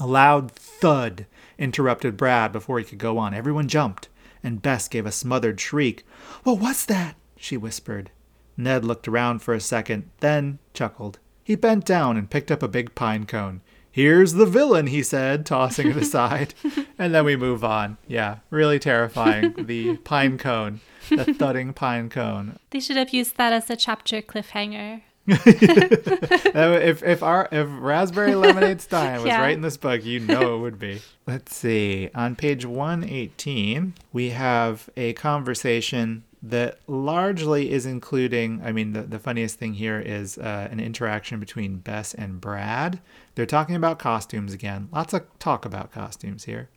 A 0.00 0.06
loud 0.06 0.50
thud 0.50 1.26
interrupted 1.58 2.16
Brad 2.16 2.50
before 2.50 2.80
he 2.80 2.84
could 2.84 2.98
go 2.98 3.18
on. 3.18 3.34
Everyone 3.34 3.68
jumped, 3.68 4.08
and 4.42 4.60
Bess 4.60 4.88
gave 4.88 5.06
a 5.06 5.12
smothered 5.12 5.60
shriek. 5.60 6.04
What 6.42 6.58
was 6.58 6.86
that? 6.86 7.14
she 7.36 7.56
whispered. 7.56 8.10
Ned 8.56 8.84
looked 8.84 9.08
around 9.08 9.40
for 9.40 9.54
a 9.54 9.60
second, 9.60 10.10
then 10.20 10.58
chuckled. 10.74 11.18
He 11.44 11.54
bent 11.56 11.84
down 11.84 12.16
and 12.16 12.30
picked 12.30 12.50
up 12.50 12.62
a 12.62 12.68
big 12.68 12.94
pine 12.94 13.26
cone. 13.26 13.60
Here's 13.90 14.32
the 14.34 14.46
villain, 14.46 14.86
he 14.86 15.02
said, 15.02 15.44
tossing 15.44 15.88
it 15.90 15.96
aside. 15.96 16.54
and 16.98 17.14
then 17.14 17.24
we 17.26 17.36
move 17.36 17.62
on. 17.62 17.98
Yeah, 18.06 18.38
really 18.48 18.78
terrifying. 18.78 19.54
the 19.66 19.96
pine 19.98 20.38
cone, 20.38 20.80
the 21.10 21.24
thudding 21.34 21.74
pine 21.74 22.08
cone. 22.08 22.58
They 22.70 22.80
should 22.80 22.96
have 22.96 23.10
used 23.12 23.36
that 23.36 23.52
as 23.52 23.68
a 23.68 23.76
chapter 23.76 24.22
cliffhanger. 24.22 25.02
if 25.26 27.02
if 27.02 27.22
our 27.22 27.48
if 27.52 27.68
raspberry 27.70 28.34
lemonade 28.34 28.80
stein 28.80 29.16
was 29.16 29.24
Yeah. 29.26 29.40
right 29.40 29.52
in 29.54 29.60
this 29.60 29.76
book, 29.76 30.04
you 30.04 30.18
know 30.20 30.56
it 30.56 30.60
would 30.60 30.78
be. 30.78 31.00
Let's 31.26 31.54
see. 31.54 32.10
On 32.14 32.34
page 32.34 32.64
118, 32.66 33.94
we 34.12 34.30
have 34.30 34.88
a 34.96 35.12
conversation 35.12 36.24
that 36.42 36.78
largely 36.86 37.70
is 37.70 37.86
including. 37.86 38.60
I 38.64 38.72
mean, 38.72 38.92
the, 38.92 39.02
the 39.02 39.18
funniest 39.18 39.58
thing 39.58 39.74
here 39.74 40.00
is 40.00 40.38
uh, 40.38 40.68
an 40.70 40.80
interaction 40.80 41.38
between 41.38 41.78
Bess 41.78 42.14
and 42.14 42.40
Brad. 42.40 43.00
They're 43.34 43.46
talking 43.46 43.76
about 43.76 43.98
costumes 43.98 44.52
again. 44.52 44.88
Lots 44.92 45.12
of 45.12 45.22
talk 45.38 45.64
about 45.64 45.92
costumes 45.92 46.44
here. 46.44 46.68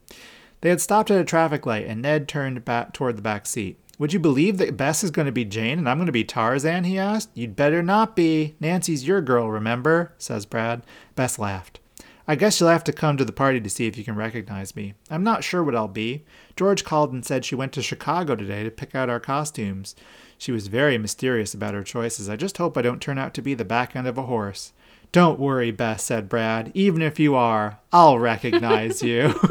They 0.61 0.69
had 0.69 0.81
stopped 0.81 1.11
at 1.11 1.19
a 1.19 1.25
traffic 1.25 1.65
light, 1.65 1.85
and 1.87 2.01
Ned 2.01 2.27
turned 2.27 2.63
back 2.63 2.93
toward 2.93 3.17
the 3.17 3.21
back 3.21 3.45
seat. 3.45 3.79
Would 3.97 4.13
you 4.13 4.19
believe 4.19 4.57
that 4.57 4.75
Bess 4.75 5.03
is 5.03 5.11
going 5.11 5.25
to 5.25 5.31
be 5.31 5.45
Jane 5.45 5.79
and 5.79 5.87
I'm 5.87 5.97
going 5.97 6.07
to 6.07 6.11
be 6.11 6.25
Tarzan? 6.25 6.83
He 6.83 6.99
asked. 6.99 7.29
You'd 7.33 7.55
better 7.55 7.81
not 7.81 8.15
be. 8.15 8.55
Nancy's 8.59 9.07
your 9.07 9.21
girl, 9.21 9.49
remember? 9.49 10.13
says 10.17 10.45
Brad. 10.45 10.83
Bess 11.15 11.39
laughed. 11.39 11.79
I 12.27 12.35
guess 12.35 12.59
you'll 12.59 12.69
have 12.69 12.83
to 12.85 12.93
come 12.93 13.17
to 13.17 13.25
the 13.25 13.31
party 13.31 13.61
to 13.61 13.69
see 13.69 13.85
if 13.85 13.97
you 13.97 14.03
can 14.03 14.15
recognize 14.15 14.75
me. 14.75 14.95
I'm 15.11 15.23
not 15.23 15.43
sure 15.43 15.63
what 15.63 15.75
I'll 15.75 15.87
be. 15.87 16.25
George 16.55 16.83
called 16.83 17.13
and 17.13 17.23
said 17.23 17.45
she 17.45 17.55
went 17.55 17.71
to 17.73 17.83
Chicago 17.83 18.35
today 18.35 18.63
to 18.63 18.71
pick 18.71 18.95
out 18.95 19.09
our 19.09 19.19
costumes. 19.19 19.95
She 20.37 20.51
was 20.51 20.67
very 20.67 20.97
mysterious 20.97 21.53
about 21.53 21.75
her 21.75 21.83
choices. 21.83 22.27
I 22.27 22.35
just 22.35 22.57
hope 22.57 22.77
I 22.77 22.81
don't 22.81 23.01
turn 23.01 23.17
out 23.17 23.33
to 23.35 23.41
be 23.41 23.53
the 23.53 23.63
back 23.63 23.95
end 23.95 24.07
of 24.07 24.17
a 24.17 24.23
horse. 24.23 24.73
Don't 25.11 25.39
worry, 25.39 25.71
Bess, 25.71 26.03
said 26.03 26.27
Brad. 26.27 26.71
Even 26.73 27.01
if 27.01 27.19
you 27.19 27.35
are, 27.35 27.79
I'll 27.93 28.19
recognize 28.19 29.01
you. 29.01 29.27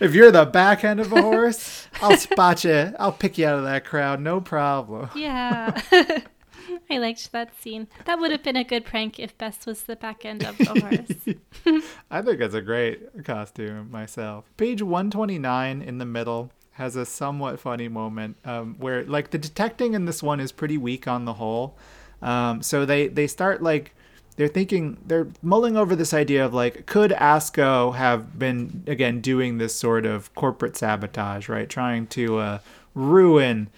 if 0.00 0.14
you're 0.14 0.30
the 0.30 0.46
back 0.46 0.84
end 0.84 1.00
of 1.00 1.12
a 1.12 1.20
horse, 1.20 1.86
I'll 2.00 2.16
spot 2.16 2.64
you. 2.64 2.94
I'll 2.98 3.12
pick 3.12 3.36
you 3.36 3.46
out 3.46 3.58
of 3.58 3.64
that 3.64 3.84
crowd, 3.84 4.20
no 4.20 4.40
problem. 4.40 5.10
Yeah. 5.14 5.78
I 6.90 6.98
liked 6.98 7.30
that 7.32 7.54
scene. 7.60 7.88
That 8.06 8.18
would 8.18 8.30
have 8.30 8.42
been 8.42 8.56
a 8.56 8.64
good 8.64 8.84
prank 8.84 9.18
if 9.18 9.36
Bess 9.36 9.66
was 9.66 9.82
the 9.82 9.96
back 9.96 10.24
end 10.24 10.44
of 10.44 10.56
the 10.58 10.64
horse. 11.66 11.84
I 12.10 12.22
think 12.22 12.40
it's 12.40 12.54
a 12.54 12.62
great 12.62 13.24
costume 13.24 13.90
myself. 13.90 14.44
Page 14.56 14.82
129 14.82 15.82
in 15.82 15.98
the 15.98 16.06
middle 16.06 16.50
has 16.72 16.96
a 16.96 17.04
somewhat 17.04 17.60
funny 17.60 17.88
moment 17.88 18.36
um, 18.44 18.76
where, 18.78 19.04
like, 19.04 19.30
the 19.30 19.38
detecting 19.38 19.94
in 19.94 20.04
this 20.04 20.22
one 20.22 20.40
is 20.40 20.52
pretty 20.52 20.78
weak 20.78 21.08
on 21.08 21.24
the 21.24 21.34
whole. 21.34 21.76
Um, 22.22 22.62
so 22.62 22.86
they, 22.86 23.08
they 23.08 23.26
start, 23.26 23.62
like, 23.62 23.94
they're 24.36 24.48
thinking, 24.48 24.96
they're 25.04 25.26
mulling 25.42 25.76
over 25.76 25.96
this 25.96 26.14
idea 26.14 26.44
of, 26.46 26.54
like, 26.54 26.86
could 26.86 27.10
ASCO 27.10 27.96
have 27.96 28.38
been, 28.38 28.84
again, 28.86 29.20
doing 29.20 29.58
this 29.58 29.74
sort 29.74 30.06
of 30.06 30.32
corporate 30.36 30.76
sabotage, 30.76 31.48
right? 31.48 31.68
Trying 31.68 32.06
to 32.08 32.38
uh, 32.38 32.58
ruin 32.94 33.68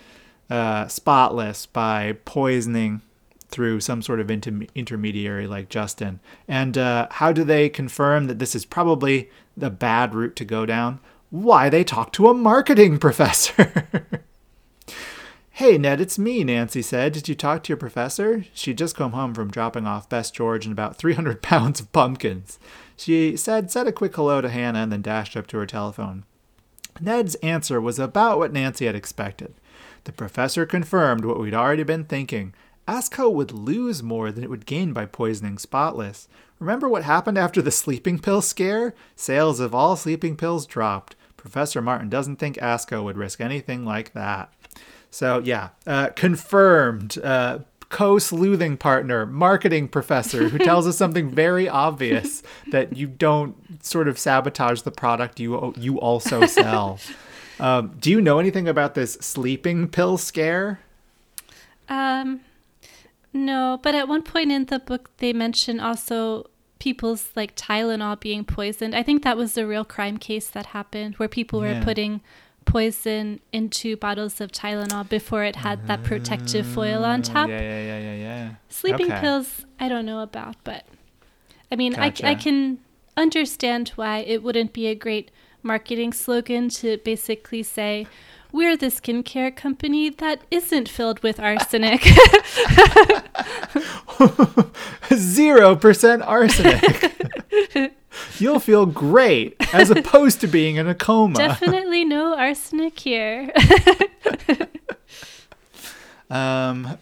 uh, 0.50 0.88
Spotless 0.88 1.66
by 1.66 2.16
poisoning 2.24 3.02
through 3.48 3.80
some 3.80 4.02
sort 4.02 4.20
of 4.20 4.30
inter- 4.30 4.66
intermediary 4.74 5.46
like 5.46 5.68
Justin. 5.68 6.20
And 6.46 6.78
uh, 6.78 7.08
how 7.10 7.32
do 7.32 7.44
they 7.44 7.68
confirm 7.68 8.26
that 8.26 8.38
this 8.38 8.54
is 8.54 8.64
probably 8.64 9.30
the 9.56 9.70
bad 9.70 10.14
route 10.14 10.36
to 10.36 10.44
go 10.44 10.66
down? 10.66 11.00
Why, 11.30 11.68
they 11.68 11.84
talk 11.84 12.12
to 12.14 12.28
a 12.28 12.34
marketing 12.34 12.98
professor. 13.00 13.86
hey, 15.50 15.78
Ned, 15.78 16.00
it's 16.00 16.18
me, 16.18 16.42
Nancy 16.44 16.82
said. 16.82 17.12
Did 17.12 17.28
you 17.28 17.34
talk 17.34 17.62
to 17.64 17.68
your 17.68 17.76
professor? 17.76 18.44
She'd 18.54 18.78
just 18.78 18.96
come 18.96 19.12
home 19.12 19.34
from 19.34 19.50
dropping 19.50 19.86
off 19.86 20.08
Bess 20.08 20.30
George 20.30 20.64
and 20.64 20.72
about 20.72 20.96
300 20.96 21.42
pounds 21.42 21.80
of 21.80 21.92
pumpkins. 21.92 22.58
She 22.96 23.36
said, 23.36 23.70
said 23.70 23.86
a 23.86 23.92
quick 23.92 24.14
hello 24.14 24.40
to 24.40 24.48
Hannah 24.48 24.80
and 24.80 24.92
then 24.92 25.02
dashed 25.02 25.36
up 25.36 25.46
to 25.48 25.58
her 25.58 25.66
telephone. 25.66 26.24
Ned's 27.00 27.34
answer 27.36 27.80
was 27.80 27.98
about 27.98 28.38
what 28.38 28.52
Nancy 28.52 28.86
had 28.86 28.94
expected. 28.94 29.54
The 30.04 30.12
professor 30.12 30.66
confirmed 30.66 31.24
what 31.24 31.38
we'd 31.38 31.54
already 31.54 31.82
been 31.82 32.04
thinking. 32.04 32.54
Asco 32.88 33.32
would 33.32 33.52
lose 33.52 34.02
more 34.02 34.32
than 34.32 34.42
it 34.42 34.50
would 34.50 34.66
gain 34.66 34.92
by 34.92 35.06
poisoning 35.06 35.58
Spotless. 35.58 36.28
Remember 36.58 36.88
what 36.88 37.04
happened 37.04 37.38
after 37.38 37.62
the 37.62 37.70
sleeping 37.70 38.18
pill 38.18 38.42
scare? 38.42 38.94
Sales 39.16 39.60
of 39.60 39.74
all 39.74 39.96
sleeping 39.96 40.36
pills 40.36 40.66
dropped. 40.66 41.16
Professor 41.36 41.80
Martin 41.80 42.08
doesn't 42.08 42.36
think 42.36 42.56
Asco 42.56 43.02
would 43.02 43.16
risk 43.16 43.40
anything 43.40 43.84
like 43.84 44.12
that. 44.12 44.52
So, 45.10 45.38
yeah, 45.38 45.70
uh, 45.86 46.10
confirmed. 46.16 47.18
Uh, 47.18 47.60
co-sleuthing 47.88 48.76
partner, 48.76 49.26
marketing 49.26 49.88
professor, 49.88 50.48
who 50.48 50.58
tells 50.58 50.86
us 50.86 50.96
something 50.96 51.28
very 51.28 51.68
obvious 51.68 52.42
that 52.70 52.96
you 52.96 53.06
don't 53.06 53.84
sort 53.84 54.06
of 54.08 54.18
sabotage 54.18 54.82
the 54.82 54.92
product 54.92 55.40
you 55.40 55.74
you 55.76 55.98
also 56.00 56.46
sell. 56.46 57.00
um, 57.60 57.96
do 58.00 58.10
you 58.10 58.20
know 58.20 58.38
anything 58.38 58.66
about 58.68 58.94
this 58.94 59.14
sleeping 59.14 59.88
pill 59.88 60.18
scare? 60.18 60.80
Um, 61.88 62.40
no, 63.32 63.78
but 63.82 63.94
at 63.94 64.08
one 64.08 64.22
point 64.22 64.50
in 64.52 64.66
the 64.66 64.78
book, 64.78 65.10
they 65.18 65.32
mention 65.32 65.80
also 65.80 66.48
people's 66.78 67.30
like 67.36 67.54
Tylenol 67.56 68.18
being 68.18 68.44
poisoned. 68.44 68.94
I 68.94 69.02
think 69.02 69.22
that 69.22 69.36
was 69.36 69.56
a 69.58 69.66
real 69.66 69.84
crime 69.84 70.16
case 70.16 70.48
that 70.50 70.66
happened 70.66 71.16
where 71.16 71.28
people 71.28 71.62
Yeah. 71.62 71.74
were 71.78 71.84
putting 71.84 72.20
poison 72.64 73.40
into 73.52 73.96
bottles 73.96 74.40
of 74.40 74.52
Tylenol 74.52 75.08
before 75.08 75.44
it 75.44 75.56
had 75.56 75.86
that 75.86 76.04
protective 76.04 76.66
foil 76.66 77.04
on 77.04 77.22
top. 77.22 77.48
Yeah, 77.48 77.60
yeah, 77.60 77.82
yeah, 77.82 77.98
yeah, 77.98 78.14
yeah. 78.14 78.50
Sleeping 78.68 79.10
Okay. 79.10 79.20
pills, 79.20 79.64
I 79.78 79.88
don't 79.88 80.06
know 80.06 80.20
about, 80.20 80.56
but 80.64 80.84
I 81.72 81.76
mean, 81.76 81.94
I, 81.98 82.12
I 82.22 82.34
can 82.34 82.78
understand 83.16 83.90
why 83.96 84.18
it 84.18 84.42
wouldn't 84.42 84.72
be 84.72 84.86
a 84.86 84.94
great 84.94 85.30
marketing 85.62 86.12
slogan 86.12 86.68
to 86.70 86.98
basically 86.98 87.62
say, 87.62 88.06
we're 88.52 88.76
the 88.76 88.86
skincare 88.86 89.54
company 89.54 90.10
that 90.10 90.42
isn't 90.50 90.88
filled 90.88 91.22
with 91.22 91.38
arsenic. 91.38 92.02
Zero 95.14 95.76
percent 95.76 96.22
arsenic. 96.22 97.14
You'll 98.38 98.58
feel 98.58 98.86
great 98.86 99.54
as 99.72 99.90
opposed 99.90 100.40
to 100.40 100.48
being 100.48 100.76
in 100.76 100.88
a 100.88 100.94
coma. 100.94 101.36
Definitely 101.36 102.04
no 102.04 102.36
arsenic 102.36 102.98
here. 102.98 103.52
Um, 106.30 106.96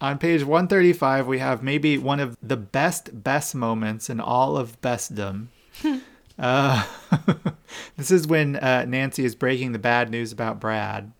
on 0.00 0.18
page 0.18 0.44
135, 0.44 1.26
we 1.26 1.38
have 1.38 1.62
maybe 1.62 1.96
one 1.96 2.20
of 2.20 2.36
the 2.42 2.58
best 2.58 3.24
best 3.24 3.54
moments 3.54 4.10
in 4.10 4.20
all 4.20 4.58
of 4.58 4.78
bestdom. 4.82 5.46
Uh, 6.38 6.86
this 7.96 8.10
is 8.10 8.26
when 8.26 8.56
uh, 8.56 8.84
Nancy 8.86 9.24
is 9.24 9.34
breaking 9.34 9.72
the 9.72 9.78
bad 9.78 10.10
news 10.10 10.32
about 10.32 10.60
Brad. 10.60 11.12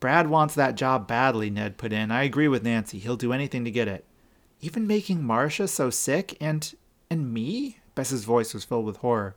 Brad 0.00 0.28
wants 0.28 0.54
that 0.54 0.76
job 0.76 1.08
badly, 1.08 1.50
Ned 1.50 1.76
put 1.76 1.92
in. 1.92 2.10
I 2.10 2.22
agree 2.22 2.48
with 2.48 2.62
Nancy. 2.62 2.98
He'll 2.98 3.16
do 3.16 3.32
anything 3.32 3.64
to 3.64 3.70
get 3.70 3.88
it. 3.88 4.04
Even 4.60 4.86
making 4.86 5.24
Marcia 5.24 5.68
so 5.68 5.90
sick 5.90 6.36
and 6.40 6.74
and 7.10 7.32
me? 7.32 7.78
Bess's 7.94 8.24
voice 8.24 8.54
was 8.54 8.64
filled 8.64 8.84
with 8.84 8.98
horror. 8.98 9.34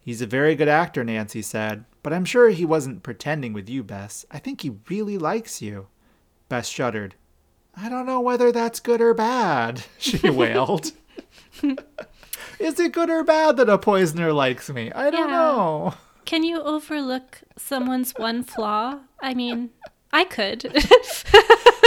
He's 0.00 0.22
a 0.22 0.26
very 0.26 0.54
good 0.54 0.68
actor, 0.68 1.04
Nancy 1.04 1.42
said, 1.42 1.84
but 2.02 2.12
I'm 2.12 2.24
sure 2.24 2.50
he 2.50 2.64
wasn't 2.64 3.02
pretending 3.02 3.52
with 3.52 3.68
you, 3.68 3.82
Bess. 3.82 4.24
I 4.30 4.38
think 4.38 4.60
he 4.60 4.76
really 4.88 5.18
likes 5.18 5.60
you. 5.60 5.88
Bess 6.48 6.68
shuddered. 6.68 7.16
I 7.76 7.88
don't 7.88 8.06
know 8.06 8.20
whether 8.20 8.50
that's 8.50 8.80
good 8.80 9.00
or 9.00 9.14
bad, 9.14 9.82
she 9.98 10.30
wailed. 10.30 10.92
Is 12.58 12.78
it 12.80 12.92
good 12.92 13.10
or 13.10 13.22
bad 13.24 13.56
that 13.58 13.68
a 13.68 13.78
poisoner 13.78 14.32
likes 14.32 14.70
me? 14.70 14.90
I 14.92 15.10
don't 15.10 15.28
Yeah. 15.28 15.36
know. 15.36 15.94
Can 16.24 16.42
you 16.42 16.60
overlook 16.62 17.40
someone's 17.56 18.12
one 18.16 18.42
flaw? 18.42 18.98
I 19.20 19.34
mean, 19.34 19.70
I 20.12 20.24
could. 20.24 20.72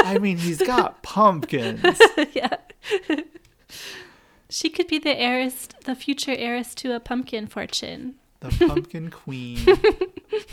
I 0.06 0.18
mean, 0.20 0.38
he's 0.38 0.62
got 0.62 1.02
pumpkins. 1.04 1.84
yeah. 2.34 2.56
she 4.50 4.70
could 4.70 4.88
be 4.88 4.98
the 5.00 5.18
heiress, 5.20 5.68
the 5.86 5.96
future 5.96 6.34
heiress 6.38 6.74
to 6.76 6.94
a 6.96 7.00
pumpkin 7.00 7.48
fortune. 7.48 8.16
The 8.40 8.66
pumpkin 8.68 9.10
queen 9.12 9.60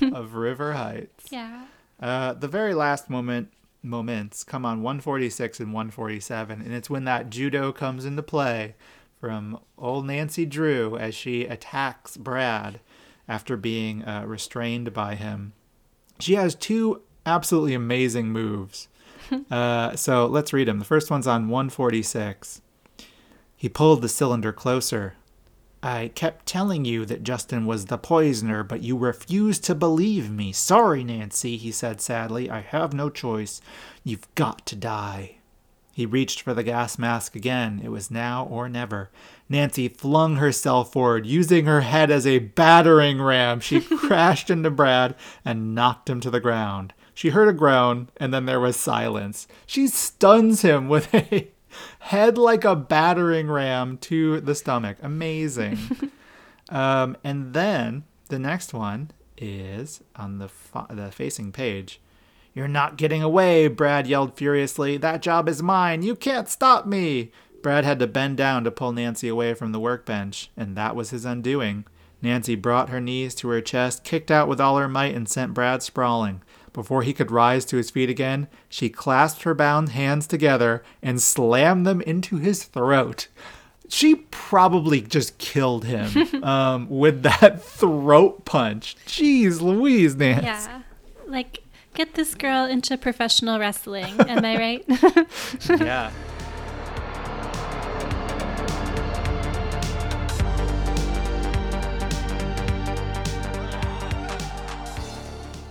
of 0.14 0.34
River 0.34 0.72
Heights. 0.72 1.26
Yeah. 1.30 1.66
Uh, 2.00 2.32
the 2.32 2.48
very 2.48 2.74
last 2.74 3.08
moment 3.08 3.50
moments 3.82 4.42
come 4.42 4.66
on 4.66 4.82
146 4.82 5.60
and 5.60 5.72
147, 5.72 6.60
and 6.60 6.74
it's 6.74 6.90
when 6.90 7.04
that 7.04 7.30
judo 7.30 7.70
comes 7.70 8.04
into 8.04 8.22
play 8.22 8.74
from 9.20 9.58
old 9.78 10.06
Nancy 10.06 10.46
Drew 10.46 10.96
as 10.96 11.14
she 11.14 11.44
attacks 11.44 12.16
Brad 12.16 12.80
after 13.28 13.56
being 13.56 14.04
uh, 14.04 14.24
restrained 14.26 14.92
by 14.92 15.14
him. 15.14 15.52
She 16.20 16.34
has 16.34 16.54
two 16.54 17.02
absolutely 17.24 17.74
amazing 17.74 18.28
moves. 18.28 18.88
uh, 19.50 19.96
so 19.96 20.26
let's 20.26 20.52
read 20.52 20.68
them. 20.68 20.78
The 20.78 20.84
first 20.84 21.10
one's 21.10 21.26
on 21.26 21.48
146. 21.48 22.62
He 23.56 23.68
pulled 23.68 24.02
the 24.02 24.08
cylinder 24.08 24.52
closer. 24.52 25.14
I 25.82 26.10
kept 26.14 26.46
telling 26.46 26.84
you 26.84 27.04
that 27.06 27.22
Justin 27.22 27.66
was 27.66 27.86
the 27.86 27.98
poisoner, 27.98 28.62
but 28.62 28.82
you 28.82 28.96
refused 28.96 29.64
to 29.64 29.74
believe 29.74 30.30
me. 30.30 30.52
Sorry, 30.52 31.04
Nancy, 31.04 31.56
he 31.56 31.70
said 31.70 32.00
sadly. 32.00 32.50
I 32.50 32.60
have 32.60 32.92
no 32.92 33.08
choice. 33.08 33.60
You've 34.02 34.32
got 34.34 34.66
to 34.66 34.76
die. 34.76 35.35
He 35.96 36.04
reached 36.04 36.42
for 36.42 36.52
the 36.52 36.62
gas 36.62 36.98
mask 36.98 37.34
again. 37.34 37.80
It 37.82 37.88
was 37.88 38.10
now 38.10 38.44
or 38.50 38.68
never. 38.68 39.08
Nancy 39.48 39.88
flung 39.88 40.36
herself 40.36 40.92
forward, 40.92 41.24
using 41.24 41.64
her 41.64 41.80
head 41.80 42.10
as 42.10 42.26
a 42.26 42.40
battering 42.40 43.18
ram. 43.22 43.60
She 43.60 43.80
crashed 43.96 44.50
into 44.50 44.68
Brad 44.70 45.14
and 45.42 45.74
knocked 45.74 46.10
him 46.10 46.20
to 46.20 46.30
the 46.30 46.38
ground. 46.38 46.92
She 47.14 47.30
heard 47.30 47.48
a 47.48 47.54
groan, 47.54 48.10
and 48.18 48.34
then 48.34 48.44
there 48.44 48.60
was 48.60 48.76
silence. 48.76 49.48
She 49.64 49.86
stuns 49.86 50.60
him 50.60 50.90
with 50.90 51.14
a 51.14 51.48
head 52.00 52.36
like 52.36 52.66
a 52.66 52.76
battering 52.76 53.48
ram 53.50 53.96
to 54.02 54.42
the 54.42 54.54
stomach. 54.54 54.98
Amazing. 55.00 55.78
um, 56.68 57.16
and 57.24 57.54
then 57.54 58.04
the 58.28 58.38
next 58.38 58.74
one 58.74 59.12
is 59.38 60.02
on 60.14 60.40
the 60.40 60.48
fa- 60.48 60.88
the 60.90 61.10
facing 61.10 61.52
page. 61.52 62.02
You're 62.56 62.68
not 62.68 62.96
getting 62.96 63.22
away, 63.22 63.68
Brad 63.68 64.06
yelled 64.06 64.34
furiously. 64.34 64.96
That 64.96 65.20
job 65.20 65.46
is 65.46 65.62
mine. 65.62 66.02
You 66.02 66.16
can't 66.16 66.48
stop 66.48 66.86
me. 66.86 67.30
Brad 67.62 67.84
had 67.84 67.98
to 67.98 68.06
bend 68.06 68.38
down 68.38 68.64
to 68.64 68.70
pull 68.70 68.92
Nancy 68.92 69.28
away 69.28 69.52
from 69.52 69.72
the 69.72 69.78
workbench, 69.78 70.50
and 70.56 70.74
that 70.74 70.96
was 70.96 71.10
his 71.10 71.26
undoing. 71.26 71.84
Nancy 72.22 72.54
brought 72.54 72.88
her 72.88 72.98
knees 73.00 73.34
to 73.34 73.48
her 73.48 73.60
chest, 73.60 74.04
kicked 74.04 74.30
out 74.30 74.48
with 74.48 74.58
all 74.58 74.78
her 74.78 74.88
might, 74.88 75.14
and 75.14 75.28
sent 75.28 75.52
Brad 75.52 75.82
sprawling. 75.82 76.40
Before 76.72 77.02
he 77.02 77.12
could 77.12 77.30
rise 77.30 77.66
to 77.66 77.76
his 77.76 77.90
feet 77.90 78.08
again, 78.08 78.48
she 78.70 78.88
clasped 78.88 79.42
her 79.42 79.54
bound 79.54 79.90
hands 79.90 80.26
together 80.26 80.82
and 81.02 81.20
slammed 81.20 81.86
them 81.86 82.00
into 82.00 82.38
his 82.38 82.64
throat. 82.64 83.28
She 83.90 84.14
probably 84.30 85.02
just 85.02 85.36
killed 85.36 85.84
him 85.84 86.08
um, 86.42 86.88
with 86.88 87.22
that 87.22 87.62
throat 87.62 88.46
punch. 88.46 88.96
Jeez 89.06 89.60
Louise, 89.60 90.16
Nance. 90.16 90.44
Yeah. 90.44 90.82
Like, 91.26 91.62
get 91.96 92.12
this 92.12 92.34
girl 92.34 92.66
into 92.66 92.98
professional 92.98 93.58
wrestling. 93.58 94.20
Am 94.20 94.44
I 94.44 94.58
right? 94.58 94.84
yeah. 95.80 96.10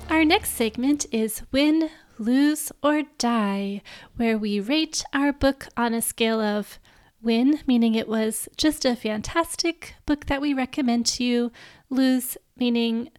Our 0.10 0.26
next 0.26 0.52
segment 0.52 1.06
is 1.12 1.44
Win, 1.52 1.92
Lose, 2.18 2.72
or 2.82 3.04
Die, 3.20 3.84
where 4.16 4.38
we 4.38 4.60
rate 4.60 5.04
our 5.14 5.32
book 5.32 5.68
on 5.78 5.94
a 5.94 6.02
scale 6.02 6.42
of 6.42 6.80
win, 7.22 7.60
meaning 7.68 7.94
it 7.94 8.08
was 8.08 8.50
just 8.58 8.84
a 8.84 8.96
fantastic 8.96 9.96
book 10.08 10.26
that 10.26 10.42
we 10.42 10.54
recommend 10.54 11.06
to 11.06 11.24
you, 11.24 11.52
lose, 11.90 12.38
meaning 12.58 13.12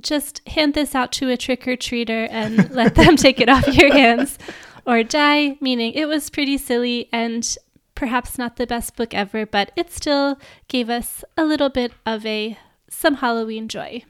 just 0.00 0.46
hand 0.48 0.74
this 0.74 0.94
out 0.94 1.12
to 1.12 1.30
a 1.30 1.36
trick 1.36 1.66
or 1.66 1.76
treater 1.76 2.28
and 2.30 2.70
let 2.70 2.94
them 2.94 3.16
take 3.16 3.40
it 3.40 3.48
off 3.48 3.66
your 3.68 3.92
hands, 3.92 4.38
or 4.86 5.02
die, 5.02 5.56
meaning 5.60 5.92
it 5.92 6.06
was 6.06 6.30
pretty 6.30 6.58
silly 6.58 7.08
and 7.12 7.56
perhaps 7.94 8.38
not 8.38 8.56
the 8.56 8.66
best 8.66 8.96
book 8.96 9.14
ever, 9.14 9.46
but 9.46 9.70
it 9.76 9.92
still 9.92 10.38
gave 10.68 10.90
us 10.90 11.24
a 11.36 11.44
little 11.44 11.70
bit 11.70 11.92
of 12.04 12.26
a 12.26 12.58
some 12.88 13.16
Halloween 13.16 13.68
joy. 13.68 14.02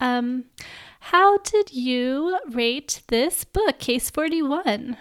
Um, 0.00 0.44
how 1.00 1.38
did 1.38 1.72
you 1.72 2.38
rate 2.48 3.02
this 3.08 3.44
book, 3.44 3.78
Case 3.78 4.10
41? 4.10 4.96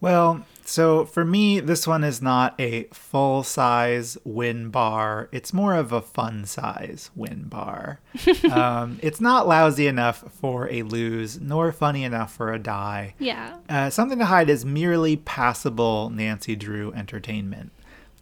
Well, 0.00 0.46
so 0.70 1.04
for 1.04 1.24
me, 1.24 1.58
this 1.58 1.84
one 1.84 2.04
is 2.04 2.22
not 2.22 2.54
a 2.60 2.84
full 2.92 3.42
size 3.42 4.16
win 4.22 4.70
bar. 4.70 5.28
It's 5.32 5.52
more 5.52 5.74
of 5.74 5.90
a 5.90 6.00
fun 6.00 6.44
size 6.44 7.10
win 7.16 7.46
bar. 7.48 7.98
um, 8.52 9.00
it's 9.02 9.20
not 9.20 9.48
lousy 9.48 9.88
enough 9.88 10.24
for 10.30 10.70
a 10.70 10.84
lose, 10.84 11.40
nor 11.40 11.72
funny 11.72 12.04
enough 12.04 12.32
for 12.32 12.52
a 12.52 12.58
die. 12.60 13.14
Yeah. 13.18 13.56
Uh, 13.68 13.90
Something 13.90 14.20
to 14.20 14.26
Hide 14.26 14.48
is 14.48 14.64
merely 14.64 15.16
passable 15.16 16.08
Nancy 16.10 16.54
Drew 16.54 16.92
entertainment. 16.92 17.72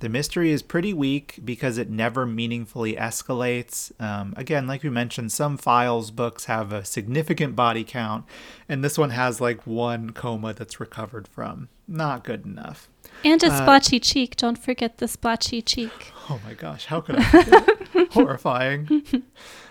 The 0.01 0.09
mystery 0.09 0.53
is 0.53 0.63
pretty 0.63 0.93
weak 0.93 1.41
because 1.45 1.77
it 1.77 1.91
never 1.91 2.25
meaningfully 2.25 2.95
escalates. 2.95 3.91
Um, 4.01 4.33
again, 4.37 4.67
like 4.67 4.83
we 4.83 4.91
mentioned, 4.91 5.33
some 5.33 5.57
files 5.57 6.11
books 6.11 6.45
have 6.45 6.73
a 6.73 6.85
significant 6.85 7.57
body 7.57 7.83
count, 7.83 8.25
and 8.69 8.85
this 8.85 8.97
one 8.97 9.11
has 9.11 9.41
like 9.41 9.67
one 9.67 10.11
coma 10.11 10.55
that's 10.55 10.79
recovered 10.79 11.27
from. 11.27 11.69
Not 11.89 12.23
good 12.23 12.45
enough. 12.45 12.89
And 13.25 13.43
a 13.43 13.57
splotchy 13.57 13.99
cheek. 13.99 14.37
Don't 14.37 14.59
forget 14.59 14.99
the 14.99 15.09
splotchy 15.09 15.63
cheek. 15.63 16.13
Oh 16.31 16.39
my 16.45 16.55
gosh, 16.55 16.85
how 16.87 17.01
could 17.01 17.17
I? 17.19 18.09
Horrifying. 18.11 19.25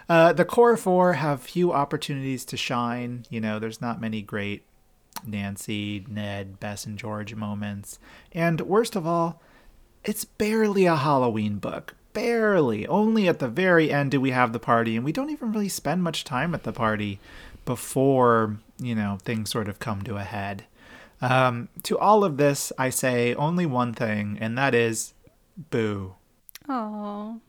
Uh, 0.09 0.33
the 0.33 0.45
core 0.45 0.75
four 0.75 1.13
have 1.13 1.41
few 1.41 1.71
opportunities 1.71 2.43
to 2.45 2.57
shine. 2.57 3.25
You 3.29 3.39
know, 3.39 3.59
there's 3.59 3.81
not 3.81 4.01
many 4.01 4.21
great 4.21 4.63
Nancy, 5.25 6.05
Ned, 6.09 6.59
Bess, 6.59 6.85
and 6.85 6.97
George 6.97 7.35
moments. 7.35 7.99
And 8.31 8.61
worst 8.61 8.95
of 8.95 9.05
all, 9.07 9.41
it's 10.07 10.23
barely 10.23 10.85
a 10.85 10.95
Halloween 10.95 11.57
book. 11.57 11.93
Barely. 12.13 12.87
Only 12.87 13.27
at 13.27 13.39
the 13.39 13.49
very 13.49 13.91
end 13.91 14.11
do 14.11 14.21
we 14.21 14.31
have 14.31 14.53
the 14.53 14.59
party, 14.59 14.95
and 14.95 15.05
we 15.05 15.11
don't 15.11 15.29
even 15.29 15.51
really 15.51 15.69
spend 15.69 16.01
much 16.01 16.23
time 16.23 16.55
at 16.55 16.63
the 16.63 16.71
party 16.71 17.19
before, 17.65 18.57
you 18.79 18.95
know, 18.95 19.17
things 19.21 19.51
sort 19.51 19.67
of 19.67 19.79
come 19.79 20.01
to 20.03 20.15
a 20.15 20.23
head. 20.23 20.63
Um, 21.21 21.67
to 21.83 21.97
all 21.99 22.23
of 22.23 22.37
this, 22.37 22.71
I 22.77 22.89
say 22.89 23.35
only 23.35 23.65
one 23.65 23.93
thing, 23.93 24.37
and 24.39 24.57
that 24.57 24.73
is 24.73 25.13
boo. 25.69 26.15
Oh, 26.69 27.41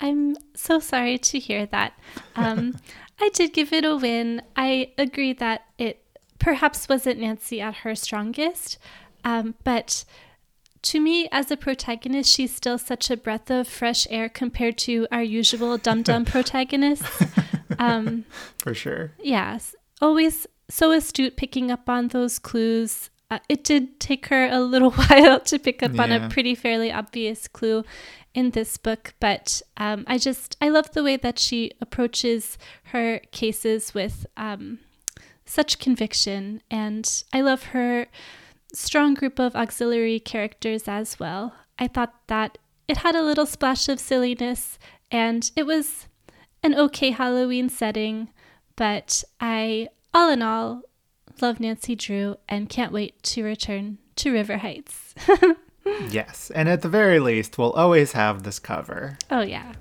I'm 0.00 0.36
so 0.54 0.78
sorry 0.78 1.16
to 1.18 1.38
hear 1.38 1.64
that. 1.66 1.98
Um, 2.36 2.78
I 3.20 3.30
did 3.30 3.54
give 3.54 3.72
it 3.72 3.84
a 3.84 3.96
win. 3.96 4.42
I 4.54 4.92
agree 4.98 5.32
that 5.32 5.64
it 5.78 6.04
perhaps 6.38 6.88
wasn't 6.88 7.20
Nancy 7.20 7.60
at 7.60 7.76
her 7.76 7.94
strongest, 7.94 8.78
um, 9.24 9.54
but 9.64 10.04
to 10.82 11.00
me, 11.00 11.28
as 11.32 11.50
a 11.50 11.56
protagonist, 11.56 12.30
she's 12.30 12.54
still 12.54 12.78
such 12.78 13.10
a 13.10 13.16
breath 13.16 13.50
of 13.50 13.66
fresh 13.68 14.06
air 14.10 14.28
compared 14.28 14.78
to 14.78 15.06
our 15.10 15.22
usual 15.22 15.76
dum 15.78 16.02
dum 16.02 16.24
protagonists. 16.26 17.22
Um, 17.78 18.24
For 18.58 18.74
sure. 18.74 19.12
yes, 19.22 19.74
always 20.00 20.46
so 20.70 20.92
astute 20.92 21.36
picking 21.36 21.70
up 21.70 21.88
on 21.88 22.08
those 22.08 22.38
clues. 22.38 23.10
Uh, 23.30 23.38
it 23.48 23.62
did 23.64 24.00
take 24.00 24.26
her 24.26 24.48
a 24.48 24.60
little 24.60 24.90
while 25.08 25.40
to 25.40 25.58
pick 25.58 25.82
up 25.82 25.98
on 25.98 26.10
a 26.12 26.28
pretty 26.28 26.54
fairly 26.54 26.90
obvious 26.90 27.46
clue 27.48 27.84
in 28.34 28.50
this 28.50 28.76
book, 28.76 29.14
but 29.20 29.60
um, 29.76 30.04
I 30.06 30.16
just 30.18 30.56
I 30.60 30.68
love 30.68 30.92
the 30.92 31.02
way 31.02 31.16
that 31.16 31.38
she 31.38 31.72
approaches 31.80 32.56
her 32.84 33.18
cases 33.32 33.94
with 33.94 34.26
um, 34.36 34.78
such 35.44 35.78
conviction, 35.78 36.62
and 36.70 37.24
I 37.32 37.40
love 37.40 37.64
her 37.64 38.06
strong 38.72 39.14
group 39.14 39.38
of 39.38 39.56
auxiliary 39.56 40.20
characters 40.20 40.84
as 40.86 41.18
well. 41.18 41.54
I 41.78 41.86
thought 41.88 42.14
that 42.26 42.58
it 42.86 42.98
had 42.98 43.14
a 43.14 43.22
little 43.22 43.46
splash 43.46 43.88
of 43.88 44.00
silliness, 44.00 44.78
and 45.10 45.50
it 45.56 45.66
was 45.66 46.06
an 46.62 46.74
okay 46.74 47.10
Halloween 47.10 47.68
setting, 47.68 48.30
but 48.76 49.24
I, 49.40 49.88
all 50.12 50.30
in 50.30 50.42
all, 50.42 50.82
love 51.40 51.60
Nancy 51.60 51.94
Drew 51.94 52.36
and 52.48 52.68
can't 52.68 52.92
wait 52.92 53.22
to 53.24 53.44
return 53.44 53.98
to 54.16 54.32
River 54.32 54.58
Heights. 54.58 55.14
Yes, 56.10 56.50
and 56.54 56.68
at 56.68 56.82
the 56.82 56.88
very 56.90 57.18
least, 57.18 57.56
we'll 57.56 57.72
always 57.72 58.12
have 58.12 58.42
this 58.42 58.58
cover. 58.58 59.16
oh, 59.30 59.40
yeah. 59.40 59.72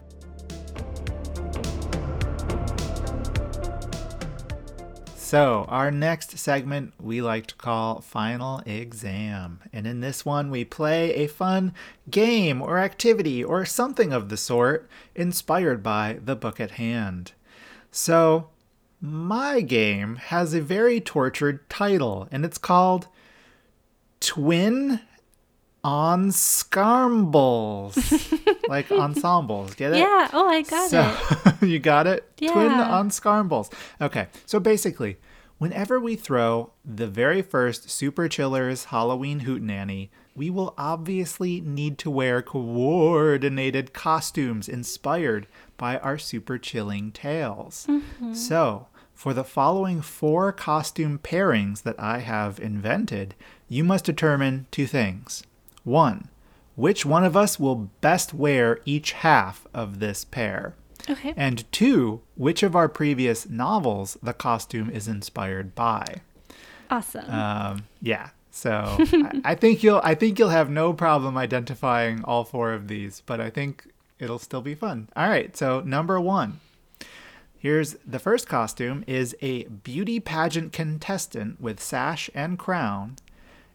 So, 5.28 5.66
our 5.68 5.92
next 5.92 6.38
segment 6.38 6.94
we 7.02 7.22
like 7.22 7.48
to 7.48 7.56
call 7.56 8.00
Final 8.00 8.62
Exam. 8.66 9.60
And 9.74 9.86
in 9.86 10.00
this 10.00 10.24
one, 10.24 10.50
we 10.50 10.64
play 10.64 11.14
a 11.16 11.28
fun 11.28 11.74
game 12.10 12.62
or 12.62 12.80
activity 12.80 13.44
or 13.44 13.66
something 13.66 14.14
of 14.14 14.30
the 14.30 14.38
sort 14.38 14.90
inspired 15.16 15.84
by 15.84 16.20
the 16.24 16.38
book 16.38 16.62
at 16.62 16.72
hand. 16.72 17.34
So, 17.92 18.48
my 19.02 19.60
game 19.60 20.16
has 20.16 20.54
a 20.54 20.62
very 20.62 21.02
tortured 21.02 21.70
title, 21.70 22.30
and 22.32 22.46
it's 22.46 22.58
called 22.58 23.10
Twin 24.22 25.02
Ensembles. 25.84 27.98
like 28.70 28.92
ensembles, 28.92 29.74
get 29.76 29.94
it? 29.94 29.98
Yeah. 30.00 30.30
Oh, 30.34 30.48
I 30.48 30.62
got 30.62 30.90
so, 30.90 31.18
it. 31.62 31.68
you 31.68 31.80
got 31.80 32.08
it? 32.08 32.36
Twin 32.38 32.50
Yeah. 32.72 32.90
on 32.98 33.10
Scarmbles. 33.10 33.72
Okay, 34.02 34.28
so 34.46 34.60
basically, 34.60 35.18
whenever 35.58 36.00
we 36.00 36.16
throw 36.16 36.72
the 36.86 37.08
very 37.08 37.42
first 37.42 37.90
Super 37.90 38.28
Chillers 38.28 38.86
Halloween 38.86 39.42
Hootenanny, 39.42 40.10
we 40.36 40.50
will 40.52 40.76
obviously 40.78 41.62
need 41.62 41.98
to 41.98 42.12
wear 42.12 42.42
coordinated 42.44 43.92
costumes 43.94 44.70
inspired 44.70 45.48
by 45.78 45.98
our 45.98 46.18
super 46.18 46.58
chilling 46.58 47.12
tales. 47.12 47.86
Mm-hmm. 47.90 48.34
So, 48.34 48.88
For 49.14 49.34
the 49.34 49.44
following 49.44 50.02
four 50.04 50.52
costume 50.52 51.18
pairings 51.18 51.82
that 51.82 52.00
I 52.00 52.20
have 52.20 52.60
invented, 52.60 53.34
you 53.68 53.84
must 53.84 54.06
determine 54.06 54.68
two 54.70 54.86
things. 54.86 55.42
One, 55.84 56.28
which 56.78 57.06
one 57.06 57.26
of 57.26 57.36
us 57.36 57.60
will 57.60 57.90
best 58.02 58.34
wear 58.34 58.80
each 58.86 59.12
half 59.12 59.66
of 59.74 60.00
this 60.00 60.24
pair? 60.24 60.76
Okay. 61.10 61.34
And 61.36 61.70
two, 61.72 62.22
which 62.36 62.62
of 62.62 62.76
our 62.76 62.88
previous 62.88 63.50
novels 63.50 64.16
the 64.22 64.34
costume 64.34 64.90
is 64.90 65.08
inspired 65.08 65.74
by? 65.74 66.22
Awesome. 66.90 67.30
Um, 67.30 67.86
yeah. 68.02 68.30
So 68.52 68.70
I, 69.00 69.42
I 69.44 69.56
think 69.56 69.82
you'll 69.82 70.02
I 70.04 70.14
think 70.14 70.38
you'll 70.38 70.50
have 70.50 70.70
no 70.70 70.94
problem 70.94 71.36
identifying 71.36 72.24
all 72.24 72.44
four 72.44 72.74
of 72.74 72.88
these, 72.88 73.22
but 73.26 73.42
I 73.42 73.50
think 73.50 73.88
it'll 74.20 74.40
still 74.40 74.62
be 74.62 74.76
fun. 74.76 75.10
All 75.16 75.28
right. 75.28 75.58
So 75.58 75.82
number 75.82 76.22
one. 76.22 76.60
Here's 77.60 77.96
the 78.06 78.20
first 78.20 78.48
costume 78.48 79.04
is 79.08 79.36
a 79.42 79.64
beauty 79.64 80.20
pageant 80.20 80.74
contestant 80.74 81.60
with 81.60 81.82
sash 81.82 82.30
and 82.36 82.58
crown. 82.60 83.16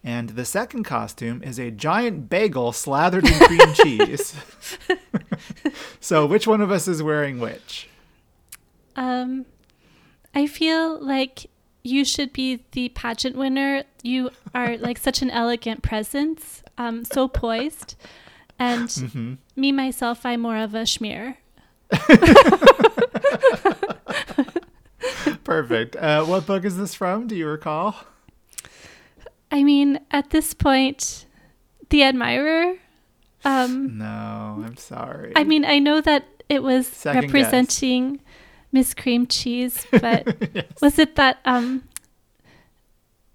And 0.04 0.30
the 0.30 0.44
second 0.44 0.82
costume 0.84 1.42
is 1.44 1.58
a 1.60 1.70
giant 1.70 2.28
bagel 2.28 2.72
slathered 2.72 3.24
in 3.26 3.34
cream 3.38 3.74
cheese. 4.08 4.34
so 6.00 6.26
which 6.26 6.46
one 6.46 6.60
of 6.60 6.70
us 6.72 6.88
is 6.88 7.02
wearing 7.02 7.38
which? 7.38 7.88
Um, 8.96 9.46
I 10.34 10.46
feel 10.48 11.00
like 11.00 11.46
you 11.84 12.04
should 12.04 12.32
be 12.32 12.64
the 12.72 12.88
pageant 12.90 13.36
winner. 13.36 13.84
You 14.02 14.30
are 14.54 14.76
like 14.76 14.98
such 14.98 15.22
an 15.22 15.30
elegant 15.30 15.82
presence, 15.82 16.62
um, 16.78 17.04
so 17.04 17.28
poised. 17.28 17.94
And 18.58 18.88
Mm-hmm. 18.88 19.34
me, 19.56 19.72
myself, 19.72 20.26
I'm 20.26 20.40
more 20.42 20.58
of 20.58 20.74
a 20.74 20.82
schmear. 20.82 21.36
Perfect. 25.44 25.96
Uh, 25.96 26.24
what 26.24 26.46
book 26.46 26.64
is 26.64 26.76
this 26.76 26.94
from? 26.94 27.26
Do 27.26 27.36
you 27.36 27.46
recall? 27.46 27.96
I 29.52 29.62
mean, 29.62 30.00
at 30.10 30.30
this 30.30 30.54
point, 30.54 31.26
The 31.90 32.02
Admirer. 32.02 32.76
Um, 33.44 33.98
No, 33.98 34.62
I'm 34.64 34.76
sorry. 34.76 35.32
I 35.36 35.44
mean, 35.44 35.64
I 35.64 35.78
know 35.78 36.00
that 36.00 36.24
it 36.48 36.62
was 36.62 36.86
Second 36.86 37.22
representing 37.32 38.20
Miss 38.72 38.94
Cream 38.94 39.26
Cheese, 39.26 39.86
but 39.92 40.26
Yes. 40.54 40.64
was 40.80 40.98
it 40.98 41.16
that 41.16 41.38
um, 41.44 41.82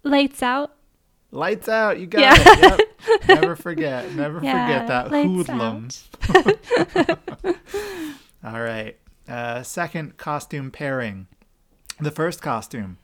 Lights 0.03 0.41
Out? 0.41 0.74
Lights 1.32 1.68
out. 1.68 1.99
You 1.99 2.07
got 2.07 2.22
Yeah. 2.22 2.36
it. 2.39 2.88
Yep. 3.09 3.28
Never 3.28 3.55
forget. 3.57 4.13
Never 4.15 4.41
Yeah, 4.41 4.65
forget 4.65 4.88
that 4.88 5.07
hoodlum. 5.11 5.89
All 8.43 8.61
right. 8.61 8.97
Uh, 9.28 9.61
second 9.61 10.15
costume 10.18 10.72
pairing. 10.72 11.28
The 11.99 12.11
first 12.11 12.41
costume 12.41 12.97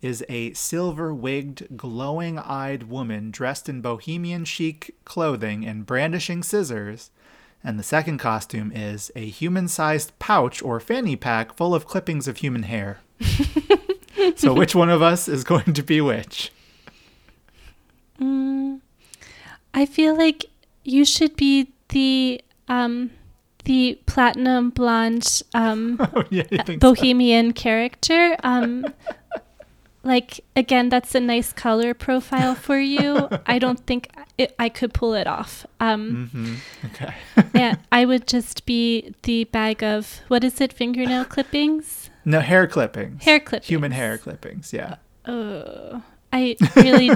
is 0.00 0.24
a 0.28 0.52
silver 0.54 1.12
wigged, 1.12 1.68
glowing 1.76 2.38
eyed 2.38 2.84
woman 2.84 3.30
dressed 3.30 3.68
in 3.68 3.80
bohemian 3.80 4.44
chic 4.44 4.94
clothing 5.04 5.64
and 5.66 5.86
brandishing 5.86 6.42
scissors. 6.42 7.10
And 7.64 7.78
the 7.78 7.82
second 7.82 8.18
costume 8.18 8.70
is 8.72 9.10
a 9.16 9.26
human 9.28 9.66
sized 9.66 10.16
pouch 10.18 10.62
or 10.62 10.78
fanny 10.78 11.16
pack 11.16 11.56
full 11.56 11.74
of 11.74 11.86
clippings 11.86 12.28
of 12.28 12.38
human 12.38 12.62
hair. 12.62 13.00
so, 14.36 14.54
which 14.54 14.74
one 14.76 14.90
of 14.90 15.02
us 15.02 15.26
is 15.28 15.42
going 15.42 15.72
to 15.74 15.82
be 15.82 16.00
which? 16.00 16.52
Mm, 18.20 18.80
I 19.74 19.86
feel 19.86 20.16
like 20.16 20.44
you 20.84 21.04
should 21.04 21.34
be 21.34 21.72
the 21.88 22.40
um, 22.68 23.10
the 23.64 23.98
platinum 24.06 24.70
blonde 24.70 25.42
um, 25.54 25.96
Oh, 26.14 26.24
yeah, 26.30 26.44
think 26.44 26.80
so? 26.80 26.94
bohemian 26.94 27.52
character. 27.52 28.36
Um, 28.44 28.86
like 30.08 30.40
again, 30.56 30.88
that's 30.88 31.14
a 31.14 31.20
nice 31.20 31.52
color 31.52 31.94
profile 31.94 32.54
for 32.66 32.78
you. 32.80 33.28
I 33.46 33.58
don't 33.58 33.78
think 33.86 34.10
it, 34.36 34.54
I 34.58 34.68
could 34.68 34.92
pull 34.94 35.14
it 35.14 35.26
off. 35.26 35.66
Um, 35.80 36.28
hmm 36.32 36.54
Okay. 36.86 37.14
yeah, 37.54 37.76
I 37.92 38.04
would 38.04 38.26
just 38.26 38.66
be 38.66 39.14
the 39.22 39.44
bag 39.44 39.84
of 39.84 40.20
what 40.28 40.42
is 40.44 40.60
it? 40.60 40.72
Fingernail 40.72 41.24
clippings, 41.34 42.10
No, 42.24 42.40
hair 42.40 42.66
clippings. 42.66 43.22
hair 43.24 43.38
clippings, 43.40 43.68
Human 43.68 43.92
hair 43.92 44.18
clippings, 44.18 44.72
yeah. 44.72 44.96
Oh, 45.26 46.02
I 46.32 46.56
really, 46.76 47.10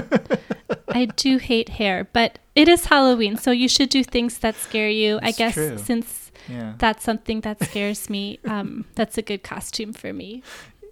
I 0.89 1.05
do 1.05 1.37
hate 1.37 1.69
hair, 1.69 2.07
but 2.13 2.39
it 2.55 2.67
is 2.67 2.85
Halloween, 2.85 3.37
so 3.37 3.51
you 3.51 3.67
should 3.67 3.89
do 3.89 4.03
things 4.03 4.37
that 4.39 4.55
scare 4.55 4.89
you. 4.89 5.19
I 5.21 5.31
guess 5.31 5.53
true. 5.55 5.77
since 5.77 6.31
Yeah. 6.49 6.73
that's 6.77 7.03
something 7.03 7.41
that 7.41 7.63
scares 7.63 8.09
me, 8.09 8.39
um, 8.45 8.85
that's 8.95 9.17
a 9.17 9.21
good 9.21 9.43
costume 9.43 9.93
for 9.93 10.11
me. 10.13 10.41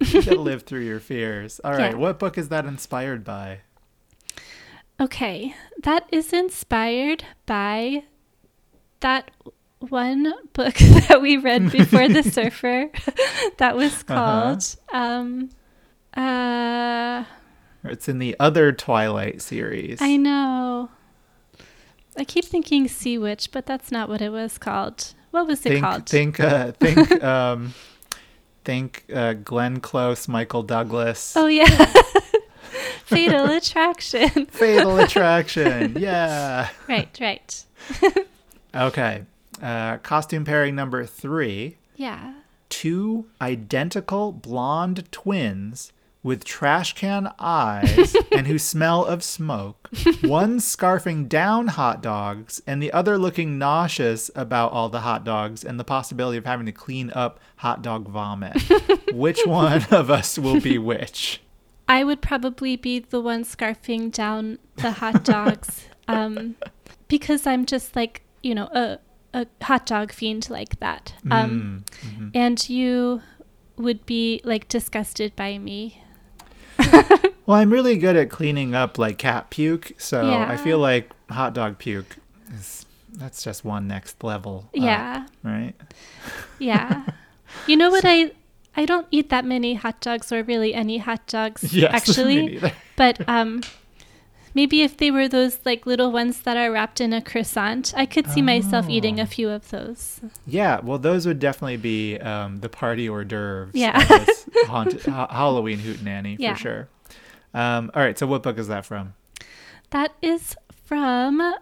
You 0.04 0.22
gotta 0.22 0.40
live 0.40 0.62
through 0.62 0.80
your 0.80 1.00
fears. 1.00 1.60
All 1.64 1.72
right, 1.72 1.92
Yeah. 1.92 1.96
what 1.98 2.18
book 2.18 2.38
is 2.38 2.48
that 2.50 2.64
inspired 2.66 3.24
by? 3.24 3.60
Okay, 5.00 5.54
that 5.82 6.06
is 6.12 6.32
inspired 6.32 7.24
by 7.46 8.04
that 9.00 9.30
one 9.80 10.32
book 10.52 10.74
that 11.08 11.20
we 11.20 11.36
read 11.36 11.72
before 11.72 12.08
the 12.08 12.22
surfer 12.36 12.90
that 13.58 13.74
was 13.74 13.92
Uh-huh. 14.08 14.14
called 14.14 14.76
um 14.92 15.50
uh 16.16 17.24
It's 17.84 18.08
in 18.08 18.18
the 18.20 18.36
other 18.38 18.70
Twilight 18.72 19.42
series. 19.42 20.00
I 20.00 20.16
know. 20.16 20.90
I 22.16 22.24
keep 22.24 22.44
thinking 22.44 22.86
Sea 22.88 23.18
Witch, 23.18 23.50
but 23.50 23.64
that's 23.66 23.90
not 23.90 24.08
what 24.08 24.20
it 24.20 24.28
was 24.30 24.58
called. 24.58 25.14
What 25.30 25.46
was 25.46 25.60
it 25.64 25.70
think, 25.70 25.84
called? 25.84 26.06
think, 26.08 26.38
uh, 26.38 26.72
think, 26.72 27.24
um, 27.24 27.72
think, 28.64 29.04
uh, 29.12 29.34
Glenn 29.34 29.80
Close, 29.80 30.28
Michael 30.28 30.62
Douglas, 30.62 31.34
oh 31.36 31.46
yeah. 31.46 31.66
Fatal 33.04 33.50
Attraction. 33.50 34.46
Fatal 34.50 34.98
Attraction. 34.98 35.96
Yeah. 35.98 36.68
right, 36.88 37.18
right. 37.20 37.64
Okay. 38.74 39.24
Uh, 39.60 39.98
costume 39.98 40.44
pairing 40.44 40.74
number 40.74 41.04
three. 41.04 41.76
Yeah. 41.96 42.34
two 42.70 43.26
identical 43.40 44.32
blonde 44.32 45.04
twins 45.12 45.92
with 46.22 46.44
trash 46.44 46.94
can 46.94 47.32
eyes 47.38 48.14
and 48.32 48.46
who 48.46 48.58
smell 48.58 49.04
of 49.04 49.24
smoke. 49.24 49.88
One 50.22 50.58
scarfing 50.58 51.28
down 51.28 51.68
hot 51.68 52.00
dogs 52.02 52.62
and 52.66 52.82
the 52.82 52.92
other 52.92 53.18
looking 53.18 53.58
nauseous 53.58 54.30
about 54.36 54.72
all 54.72 54.88
the 54.88 55.00
hot 55.00 55.24
dogs 55.24 55.64
and 55.64 55.80
the 55.80 55.84
possibility 55.84 56.38
of 56.38 56.46
having 56.46 56.66
to 56.66 56.72
clean 56.72 57.10
up 57.14 57.40
hot 57.56 57.82
dog 57.82 58.08
vomit. 58.08 58.56
which 59.12 59.40
one 59.46 59.84
of 59.90 60.10
us 60.10 60.38
will 60.38 60.60
be 60.60 60.78
which? 60.78 61.40
I 61.88 62.04
would 62.04 62.22
probably 62.22 62.76
be 62.76 63.00
the 63.00 63.20
one 63.20 63.44
scarfing 63.44 64.12
down 64.12 64.58
the 64.76 64.92
hot 64.92 65.24
dogs 65.24 65.86
um, 66.08 66.54
because 67.08 67.46
I'm 67.46 67.66
just 67.66 67.96
like, 67.96 68.22
you 68.42 68.54
know, 68.54 68.68
a, 68.72 68.98
a 69.34 69.46
hot 69.60 69.86
dog 69.86 70.12
fiend 70.12 70.48
like 70.48 70.78
that. 70.80 71.14
Um, 71.30 71.84
Mm, 72.02 72.10
mhm. 72.16 72.30
And 72.34 72.68
you 72.68 73.22
would 73.76 74.06
be 74.06 74.40
like 74.44 74.68
disgusted 74.68 75.34
by 75.34 75.58
me. 75.58 76.01
Well, 77.44 77.56
I'm 77.56 77.72
really 77.72 77.96
good 77.96 78.14
at 78.14 78.30
cleaning 78.30 78.74
up 78.74 78.98
like 78.98 79.18
cat 79.18 79.50
puke, 79.50 79.92
so 79.98 80.22
I 80.30 80.56
feel 80.56 80.78
like 80.78 81.10
hot 81.28 81.54
dog 81.54 81.76
puke 81.78 82.16
is 82.54 82.86
that's 83.14 83.42
just 83.42 83.64
one 83.64 83.88
next 83.88 84.22
level. 84.22 84.66
up, 84.68 84.76
Yeah. 84.82 85.26
right? 85.42 85.74
Yeah. 86.60 87.04
You 87.66 87.76
know 87.76 87.90
what 87.90 88.04
I 88.06 88.30
I 88.76 88.86
don't 88.86 89.06
eat 89.10 89.28
that 89.30 89.44
many 89.44 89.74
hot 89.74 90.00
dogs 90.00 90.30
or 90.32 90.42
really 90.44 90.72
any 90.72 90.98
hot 90.98 91.26
dogs 91.26 91.74
Yes, 91.74 91.92
actually. 91.92 92.60
But 92.96 93.28
um 93.28 93.62
maybe 94.54 94.82
if 94.82 94.96
they 94.96 95.10
were 95.10 95.28
those 95.28 95.58
like 95.64 95.86
little 95.86 96.12
ones 96.12 96.40
that 96.42 96.56
are 96.56 96.70
wrapped 96.70 97.00
in 97.00 97.12
a 97.12 97.20
croissant, 97.22 97.92
I 97.96 98.06
could 98.06 98.26
see 98.28 98.42
myself 98.42 98.88
eating 98.88 99.18
Oh. 99.20 99.22
a 99.24 99.26
few 99.26 99.48
of 99.50 99.70
those. 99.70 100.20
Yeah, 100.46 100.80
well, 100.82 100.98
those 100.98 101.26
would 101.26 101.38
definitely 101.38 101.76
be 101.78 102.18
um, 102.18 102.60
the 102.60 102.68
party 102.68 103.08
hors 103.08 103.24
d'oeuvres. 103.24 103.70
Yeah. 103.74 104.00
of 104.00 104.26
this 104.26 104.48
haunted, 104.66 105.02
ha- 105.04 105.28
Halloween 105.30 105.78
hootenanny 105.78 106.36
Yeah. 106.38 106.54
for 106.54 106.60
sure. 106.60 106.88
Um, 107.54 107.90
all 107.94 108.02
right, 108.02 108.18
so 108.18 108.26
what 108.26 108.42
book 108.42 108.58
is 108.58 108.68
that 108.68 108.84
from? 108.86 109.14
That 109.90 110.12
is 110.22 110.56
from 110.84 111.54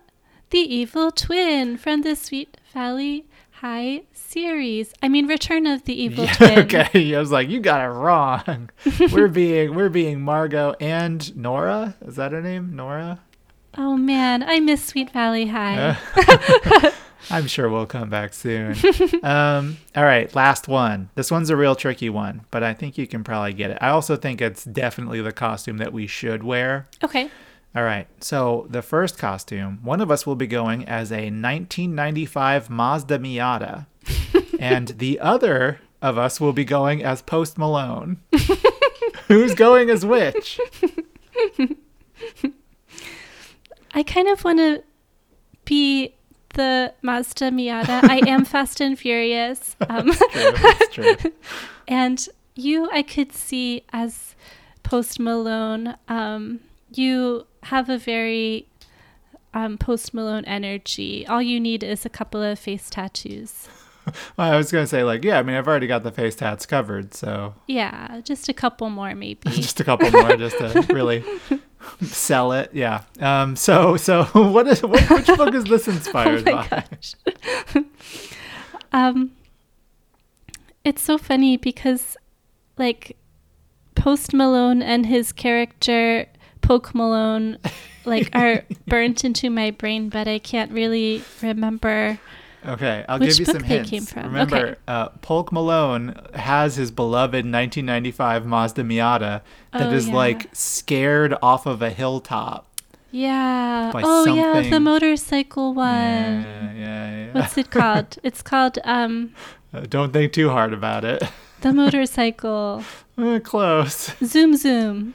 The 0.51 0.59
Evil 0.59 1.11
Twin 1.11 1.77
from 1.77 2.03
the 2.03 2.15
Sweet 2.15 2.57
Valley 2.73 3.27
High 3.61 4.03
series. 4.15 4.95
I 5.03 5.09
mean 5.11 5.27
Return 5.27 5.67
of 5.67 5.85
the 5.85 5.93
Evil 5.93 6.25
Yeah, 6.25 6.33
Twin. 6.37 6.59
okay, 6.61 7.15
I 7.15 7.19
was 7.21 7.31
like, 7.31 7.51
you 7.51 7.61
got 7.61 7.85
it 7.85 7.93
wrong. 7.93 8.71
we're 9.13 9.29
being 9.29 9.75
we're 9.75 9.91
being 9.91 10.23
Margo 10.23 10.75
and 10.81 11.37
Nora. 11.37 11.95
Is 12.07 12.17
that 12.17 12.33
her 12.33 12.41
name? 12.41 12.75
Nora. 12.75 13.21
Oh 13.77 13.99
man, 13.99 14.43
I 14.43 14.61
miss 14.61 14.83
Sweet 14.83 15.11
Valley 15.11 15.47
High. 15.49 15.99
Uh, 16.17 16.91
I'm 17.31 17.47
sure 17.47 17.69
we'll 17.69 17.85
come 17.85 18.09
back 18.09 18.33
soon. 18.33 18.75
um, 19.23 19.77
all 19.95 20.05
right, 20.05 20.35
last 20.35 20.67
one. 20.67 21.11
This 21.15 21.31
one's 21.31 21.51
a 21.51 21.57
real 21.57 21.75
tricky 21.75 22.09
one, 22.09 22.47
but 22.51 22.63
I 22.63 22.73
think 22.73 22.97
you 22.97 23.07
can 23.07 23.23
probably 23.23 23.53
get 23.53 23.71
it. 23.73 23.79
I 23.83 23.91
also 23.91 24.17
think 24.17 24.41
it's 24.41 24.65
definitely 24.65 25.21
the 25.21 25.33
costume 25.33 25.77
that 25.79 25.93
we 25.93 26.07
should 26.07 26.43
wear. 26.43 26.89
Okay. 27.05 27.31
All 27.75 27.85
right, 27.85 28.09
so 28.21 28.67
the 28.69 28.83
first 28.83 29.17
costume, 29.17 29.79
one 29.85 30.01
of 30.01 30.11
us 30.11 30.27
will 30.27 30.35
be 30.35 30.49
going 30.49 30.85
as 30.87 31.13
a 31.13 31.31
1995 31.31 32.69
Mazda 32.69 33.19
Miata, 33.21 33.87
and 34.59 34.89
the 34.89 35.21
other 35.21 35.81
of 36.03 36.19
us 36.19 36.41
will 36.41 36.53
be 36.53 36.65
going 36.65 37.05
as 37.05 37.23
Post 37.23 37.59
Malone. 37.59 38.21
Who's 39.29 39.55
going 39.55 39.89
as 39.89 40.05
which? 40.05 40.59
I 43.95 44.03
kind 44.03 44.27
of 44.29 44.43
want 44.43 44.59
to 44.59 44.83
be 45.65 46.15
the 46.55 46.93
Mazda 47.03 47.51
Miata. 47.53 48.03
I 48.03 48.21
am 48.29 48.45
Fast 48.45 48.81
and 48.81 48.99
Furious. 48.99 49.77
Um, 49.89 50.11
True, 50.13 50.53
that's 50.53 50.89
true. 50.93 51.17
and 51.87 52.29
you, 52.57 52.89
I 52.93 53.03
could 53.03 53.33
see 53.33 53.85
as 53.93 54.35
Post 54.83 55.21
Malone. 55.21 55.95
Um, 56.09 56.59
you 56.95 57.47
have 57.65 57.89
a 57.89 57.99
very 57.99 58.67
um, 59.55 59.79
Post 59.79 60.15
Malone 60.15 60.45
energy. 60.45 61.27
All 61.27 61.43
you 61.43 61.61
need 61.61 61.83
is 61.83 62.05
a 62.07 62.09
couple 62.09 62.43
of 62.43 62.59
face 62.59 62.89
tattoos. 62.91 63.69
Well, 64.37 64.51
I 64.51 64.57
was 64.57 64.73
gonna 64.73 64.87
say 64.87 65.05
like, 65.05 65.23
yeah. 65.23 65.39
I 65.39 65.43
mean, 65.43 65.55
I've 65.55 65.69
already 65.69 65.87
got 65.87 66.03
the 66.03 66.11
face 66.11 66.35
tats 66.35 66.65
covered, 66.67 67.13
so 67.15 67.55
Yeah, 67.69 68.23
just 68.25 68.49
a 68.49 68.55
couple 68.55 68.89
more, 68.91 69.15
maybe. 69.15 69.51
just 69.51 69.79
a 69.79 69.85
couple 69.85 70.11
more 70.11 70.37
just 70.37 70.57
to 70.59 70.85
really 70.93 71.23
sell 72.03 72.51
it. 72.53 72.71
Yeah. 72.73 73.03
Um. 73.21 73.55
So 73.57 73.97
so 73.99 74.25
what 74.25 74.67
is 74.67 74.83
what, 74.83 75.09
which 75.11 75.27
book 75.27 75.55
is 75.55 75.65
this 75.65 75.87
inspired 75.87 76.49
oh 76.49 76.53
my 76.57 76.67
by? 76.69 76.85
gosh. 76.91 77.85
um, 78.93 79.33
it's 80.83 81.03
so 81.03 81.19
funny 81.19 81.57
because, 81.59 82.17
like, 82.79 83.17
Post 83.95 84.33
Malone 84.33 84.83
and 84.83 85.07
his 85.07 85.31
character 85.31 86.27
Poke 86.71 86.95
Malone, 86.95 87.59
like, 88.05 88.31
are 88.37 88.63
burnt 88.87 89.25
into 89.25 89.51
my 89.51 89.73
brain, 89.73 90.09
but 90.09 90.29
I 90.29 90.39
can't 90.39 90.71
really 90.71 91.21
remember. 91.43 92.21
Okay, 92.65 93.05
I'll 93.09 93.19
give 93.19 93.37
you 93.41 93.45
book 93.45 93.57
some 93.57 93.65
hints. 93.65 93.91
came 93.91 94.05
from. 94.05 94.23
Remember, 94.27 94.57
Okay. 94.57 94.75
uh, 94.87 95.09
Polk 95.21 95.51
Malone 95.51 96.15
has 96.35 96.77
his 96.77 96.93
beloved 96.93 97.45
1995 97.45 98.47
Mazda 98.47 98.85
Miata 98.85 99.41
that 99.73 99.89
Oh, 99.89 99.91
is 99.91 100.07
yeah. 100.07 100.15
like 100.15 100.49
scared 100.53 101.35
off 101.43 101.67
of 101.67 101.83
a 101.83 101.91
hilltop. 101.91 102.69
Yeah. 103.11 103.91
Oh, 103.93 104.33
yeah, 104.33 104.71
the 104.71 104.79
motorcycle 104.79 105.75
one. 105.75 105.87
Yeah, 105.89 106.73
yeah, 106.73 106.77
yeah. 107.27 107.33
What's 107.33 107.59
it 107.59 107.73
called? 107.73 108.17
it's 108.23 108.43
called 108.43 108.79
um 108.85 109.33
Uh, 109.75 109.81
Don't 109.89 110.13
think 110.13 110.33
too 110.33 110.51
hard 110.51 110.73
about 110.73 111.05
it. 111.05 111.21
the 111.63 111.73
motorcycle. 111.73 112.85
Uh, 113.19 113.39
Close. 113.41 114.15
Zoom 114.25 114.57
zoom. 114.57 115.13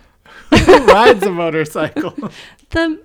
Who 0.60 0.86
rides 0.86 1.24
a 1.24 1.32
motorcycle? 1.32 2.14
The 2.72 3.00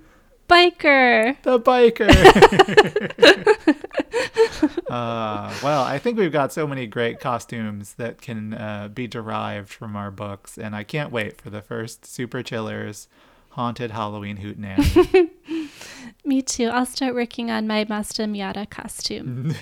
biker. 0.49 1.41
the 1.43 1.59
biker. 1.59 2.09
uh, 4.89 5.53
well, 5.63 5.83
I 5.83 5.97
think 5.97 6.17
we've 6.17 6.31
got 6.31 6.51
so 6.51 6.67
many 6.67 6.87
great 6.87 7.21
costumes 7.21 7.93
that 7.93 8.21
can 8.21 8.53
uh, 8.53 8.89
be 8.93 9.07
derived 9.07 9.69
from 9.69 9.95
our 9.95 10.11
books, 10.11 10.57
and 10.57 10.75
I 10.75 10.83
can't 10.83 11.11
wait 11.11 11.39
for 11.39 11.49
the 11.49 11.61
first 11.61 12.05
Super 12.05 12.43
Chillers 12.43 13.07
Haunted 13.51 13.91
Halloween 13.91 14.37
Hootenanny. 14.37 15.29
Me 16.25 16.41
too. 16.41 16.67
I'll 16.67 16.85
start 16.85 17.15
working 17.15 17.49
on 17.49 17.65
my 17.67 17.85
Mazda 17.87 18.25
Miata 18.25 18.69
costume. 18.69 19.55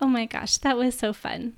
oh 0.00 0.06
my 0.06 0.26
gosh, 0.26 0.58
that 0.58 0.76
was 0.76 0.96
so 0.96 1.12
fun. 1.12 1.54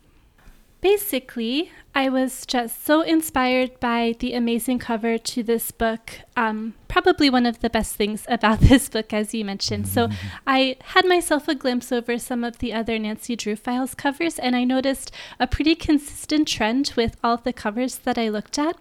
Basically, 0.80 1.72
I 1.94 2.08
was 2.10 2.44
just 2.44 2.84
so 2.84 3.00
inspired 3.00 3.80
by 3.80 4.14
the 4.18 4.34
amazing 4.34 4.78
cover 4.78 5.16
to 5.16 5.42
this 5.42 5.70
book. 5.70 6.20
Um, 6.36 6.74
probably 6.86 7.30
one 7.30 7.46
of 7.46 7.60
the 7.60 7.70
best 7.70 7.96
things 7.96 8.24
about 8.28 8.60
this 8.60 8.88
book, 8.88 9.12
as 9.12 9.34
you 9.34 9.44
mentioned. 9.44 9.88
So, 9.88 10.08
I 10.46 10.76
had 10.94 11.06
myself 11.06 11.48
a 11.48 11.54
glimpse 11.54 11.90
over 11.90 12.18
some 12.18 12.44
of 12.44 12.58
the 12.58 12.72
other 12.72 12.98
Nancy 12.98 13.36
Drew 13.36 13.56
Files 13.56 13.94
covers, 13.94 14.38
and 14.38 14.54
I 14.54 14.64
noticed 14.64 15.10
a 15.40 15.46
pretty 15.46 15.74
consistent 15.74 16.46
trend 16.46 16.92
with 16.96 17.16
all 17.24 17.38
the 17.38 17.52
covers 17.52 17.96
that 17.98 18.18
I 18.18 18.28
looked 18.28 18.58
at. 18.58 18.76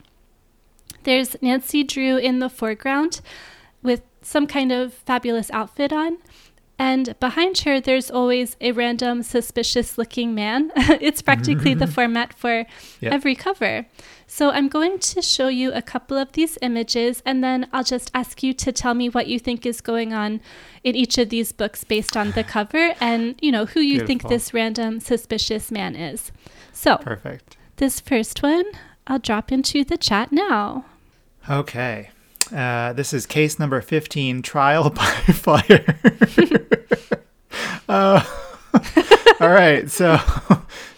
There's 1.03 1.35
Nancy 1.41 1.83
Drew 1.83 2.17
in 2.17 2.39
the 2.39 2.49
foreground 2.49 3.21
with 3.81 4.01
some 4.21 4.47
kind 4.47 4.71
of 4.71 4.93
fabulous 4.93 5.49
outfit 5.51 5.93
on. 5.93 6.17
And 6.77 7.17
behind 7.21 7.59
her, 7.59 7.79
there's 7.79 8.11
always 8.11 8.57
a 8.59 8.73
random 8.73 9.23
suspicious 9.23 9.97
looking 9.97 10.35
man. 10.35 10.71
it's 10.75 11.21
practically 11.21 11.73
the 11.73 11.87
format 11.97 12.33
for 12.33 12.65
Yep. 12.99 13.13
every 13.13 13.35
cover. 13.35 13.85
So 14.27 14.49
I'm 14.51 14.67
going 14.67 14.99
to 14.99 15.21
show 15.21 15.47
you 15.47 15.71
a 15.71 15.81
couple 15.81 16.17
of 16.17 16.31
these 16.33 16.57
images, 16.61 17.21
and 17.25 17.43
then 17.43 17.67
I'll 17.71 17.83
just 17.83 18.11
ask 18.13 18.41
you 18.43 18.53
to 18.55 18.71
tell 18.71 18.93
me 18.93 19.07
what 19.07 19.27
you 19.27 19.39
think 19.39 19.65
is 19.65 19.79
going 19.79 20.13
on 20.13 20.41
in 20.83 20.95
each 20.95 21.17
of 21.17 21.29
these 21.29 21.51
books 21.51 21.83
based 21.83 22.17
on 22.17 22.31
the 22.31 22.43
cover 22.55 22.95
and, 22.99 23.35
you 23.41 23.51
know, 23.51 23.65
who 23.67 23.79
you 23.79 24.05
think 24.05 24.27
this 24.27 24.53
random 24.53 24.99
suspicious 24.99 25.71
man 25.71 25.95
is. 25.95 26.31
So 26.73 26.97
Perfect. 26.97 27.55
this 27.77 27.99
first 28.01 28.43
one, 28.43 28.65
I'll 29.07 29.19
drop 29.19 29.51
into 29.51 29.83
the 29.85 29.97
chat 29.97 30.31
now. 30.31 30.85
Okay. 31.49 32.09
Uh, 32.53 32.93
this 32.93 33.13
is 33.13 33.25
case 33.25 33.57
number 33.59 33.81
15 33.81 34.41
Trial 34.41 34.89
by 34.91 35.05
Fire. 35.05 35.97
uh, 37.89 38.23
all 39.39 39.49
right. 39.49 39.89
So. 39.89 40.17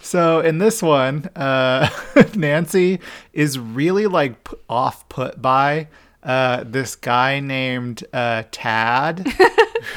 So 0.02 0.40
in 0.40 0.60
this 0.60 0.82
one, 0.82 1.26
uh, 1.36 1.90
Nancy 2.34 3.02
is 3.34 3.60
really 3.60 4.08
like 4.08 4.42
p- 4.46 4.56
off 4.70 5.10
put 5.10 5.42
by 5.42 5.90
uh, 6.24 6.64
this 6.66 6.96
guy 6.96 7.42
named 7.42 8.06
uh, 8.14 8.44
Tad, 8.50 9.28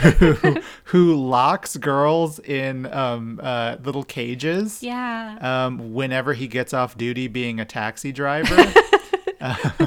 who, 0.00 0.56
who 0.86 1.14
locks 1.14 1.76
girls 1.76 2.40
in 2.40 2.86
um, 2.92 3.38
uh, 3.40 3.76
little 3.84 4.02
cages 4.02 4.82
Yeah. 4.82 5.38
um, 5.40 5.94
whenever 5.94 6.32
he 6.34 6.48
gets 6.48 6.74
off 6.74 6.98
duty 6.98 7.28
being 7.28 7.60
a 7.60 7.64
taxi 7.64 8.10
driver. 8.10 8.72
Uh, 9.40 9.86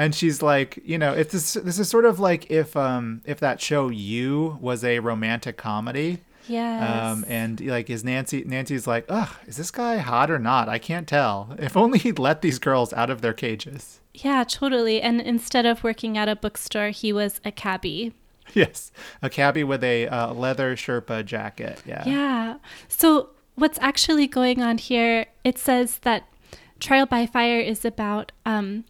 and 0.00 0.14
she's 0.14 0.40
like, 0.40 0.80
you 0.82 0.96
know, 0.96 1.12
it's 1.12 1.32
this, 1.32 1.52
this 1.52 1.78
is 1.78 1.90
sort 1.90 2.06
of 2.06 2.18
like 2.18 2.50
if 2.50 2.74
um, 2.74 3.20
if 3.26 3.38
that 3.40 3.60
show 3.60 3.90
You 3.90 4.58
was 4.58 4.82
a 4.82 4.98
romantic 5.00 5.58
comedy. 5.58 6.20
Yes. 6.48 6.90
Um, 6.90 7.26
and 7.28 7.60
like, 7.60 7.90
is 7.90 8.02
Nancy? 8.02 8.42
Nancy's 8.46 8.86
like, 8.86 9.04
ugh, 9.10 9.28
is 9.46 9.58
this 9.58 9.70
guy 9.70 9.98
hot 9.98 10.30
or 10.30 10.38
not? 10.38 10.70
I 10.70 10.78
can't 10.78 11.06
tell. 11.06 11.54
If 11.58 11.76
only 11.76 11.98
he'd 11.98 12.18
let 12.18 12.40
these 12.40 12.58
girls 12.58 12.94
out 12.94 13.10
of 13.10 13.20
their 13.20 13.34
cages. 13.34 14.00
yeah, 14.14 14.42
totally. 14.44 15.02
And 15.02 15.20
instead 15.20 15.66
of 15.66 15.84
working 15.84 16.16
at 16.16 16.30
a 16.30 16.34
bookstore, 16.34 16.88
he 16.88 17.12
was 17.12 17.38
a 17.44 17.52
cabbie. 17.52 18.14
Yes, 18.54 18.90
a 19.20 19.28
cabbie 19.28 19.64
with 19.64 19.84
a 19.84 20.08
uh, 20.08 20.32
leather 20.32 20.76
Sherpa 20.76 21.26
jacket. 21.26 21.82
Yeah. 21.86 22.04
Yeah. 22.06 22.56
So, 22.88 23.30
what's 23.54 23.78
actually 23.82 24.26
going 24.26 24.62
on 24.62 24.78
here? 24.78 25.26
It 25.44 25.58
says 25.58 25.98
that 25.98 26.26
Trial 26.80 27.06
by 27.06 27.26
Fire 27.26 27.60
is 27.60 27.84
about 27.84 28.32
um, 28.46 28.84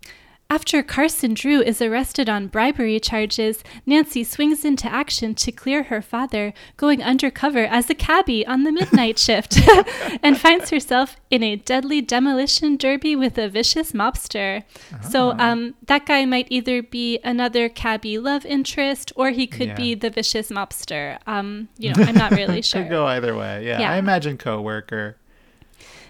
after 0.50 0.82
Carson 0.82 1.32
Drew 1.32 1.62
is 1.62 1.80
arrested 1.80 2.28
on 2.28 2.48
bribery 2.48 2.98
charges, 2.98 3.62
Nancy 3.86 4.24
swings 4.24 4.64
into 4.64 4.92
action 4.92 5.34
to 5.36 5.52
clear 5.52 5.84
her 5.84 6.02
father, 6.02 6.52
going 6.76 7.02
undercover 7.02 7.60
as 7.64 7.88
a 7.88 7.94
cabbie 7.94 8.44
on 8.46 8.64
the 8.64 8.72
midnight 8.72 9.18
shift, 9.26 9.56
and 10.22 10.38
finds 10.38 10.70
herself 10.70 11.16
in 11.30 11.42
a 11.44 11.54
deadly 11.56 12.00
demolition 12.00 12.76
derby 12.76 13.14
with 13.14 13.38
a 13.38 13.48
vicious 13.48 13.92
mobster. 13.92 14.64
So, 15.08 15.30
um, 15.38 15.74
that 15.86 16.04
guy 16.04 16.24
might 16.24 16.48
either 16.50 16.82
be 16.82 17.20
another 17.22 17.68
cabbie 17.68 18.18
love 18.18 18.44
interest 18.44 19.12
or 19.14 19.30
he 19.30 19.46
could 19.46 19.68
Yeah. 19.68 19.74
be 19.76 19.94
the 19.94 20.10
vicious 20.10 20.50
mobster. 20.50 21.18
Um, 21.26 21.68
you 21.78 21.94
know, 21.94 22.02
I'm 22.02 22.16
not 22.16 22.32
really 22.32 22.60
sure. 22.70 22.82
Could 22.82 22.90
go 22.90 23.06
either 23.06 23.36
way. 23.36 23.64
Yeah. 23.64 23.78
Yeah. 23.80 23.92
I 23.92 23.96
imagine 23.98 24.36
coworker. 24.36 25.16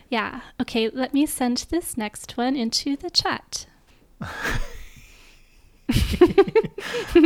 Yeah. 0.09 0.41
Okay, 0.61 0.89
let 0.89 1.13
me 1.15 1.27
send 1.27 1.67
this 1.71 1.97
next 1.97 2.37
one 2.37 2.57
into 2.57 2.97
the 2.97 3.11
chat. 3.11 3.67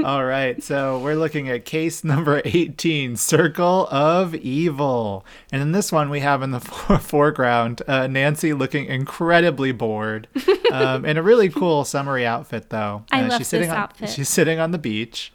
All 0.05 0.25
right, 0.25 0.63
so 0.63 0.99
we're 1.01 1.17
looking 1.17 1.51
at 1.51 1.65
case 1.67 2.03
number 2.03 2.41
18, 2.45 3.17
Circle 3.17 3.87
of 3.89 4.35
Evil. 4.35 5.25
And 5.53 5.61
in 5.61 5.73
this 5.73 5.93
one, 5.93 6.09
we 6.09 6.21
have 6.21 6.43
in 6.43 6.51
the 6.51 6.61
fore- 6.61 6.99
foreground 6.99 7.83
uh, 7.87 8.07
Nancy 8.07 8.55
looking 8.55 8.87
incredibly 8.87 9.73
bored 9.73 10.29
um, 10.73 11.05
in 11.05 11.17
a 11.19 11.23
really 11.23 11.51
cool 11.51 11.85
summery 11.85 12.25
outfit, 12.25 12.71
though. 12.71 13.05
I 13.13 13.23
Uh, 13.25 13.29
love 13.29 13.39
she's 13.39 13.49
sitting 13.49 13.69
this 13.69 13.75
on, 13.77 13.83
outfit. 13.83 14.09
She's 14.11 14.29
sitting 14.31 14.59
on 14.59 14.71
the 14.71 14.79
beach 14.79 15.33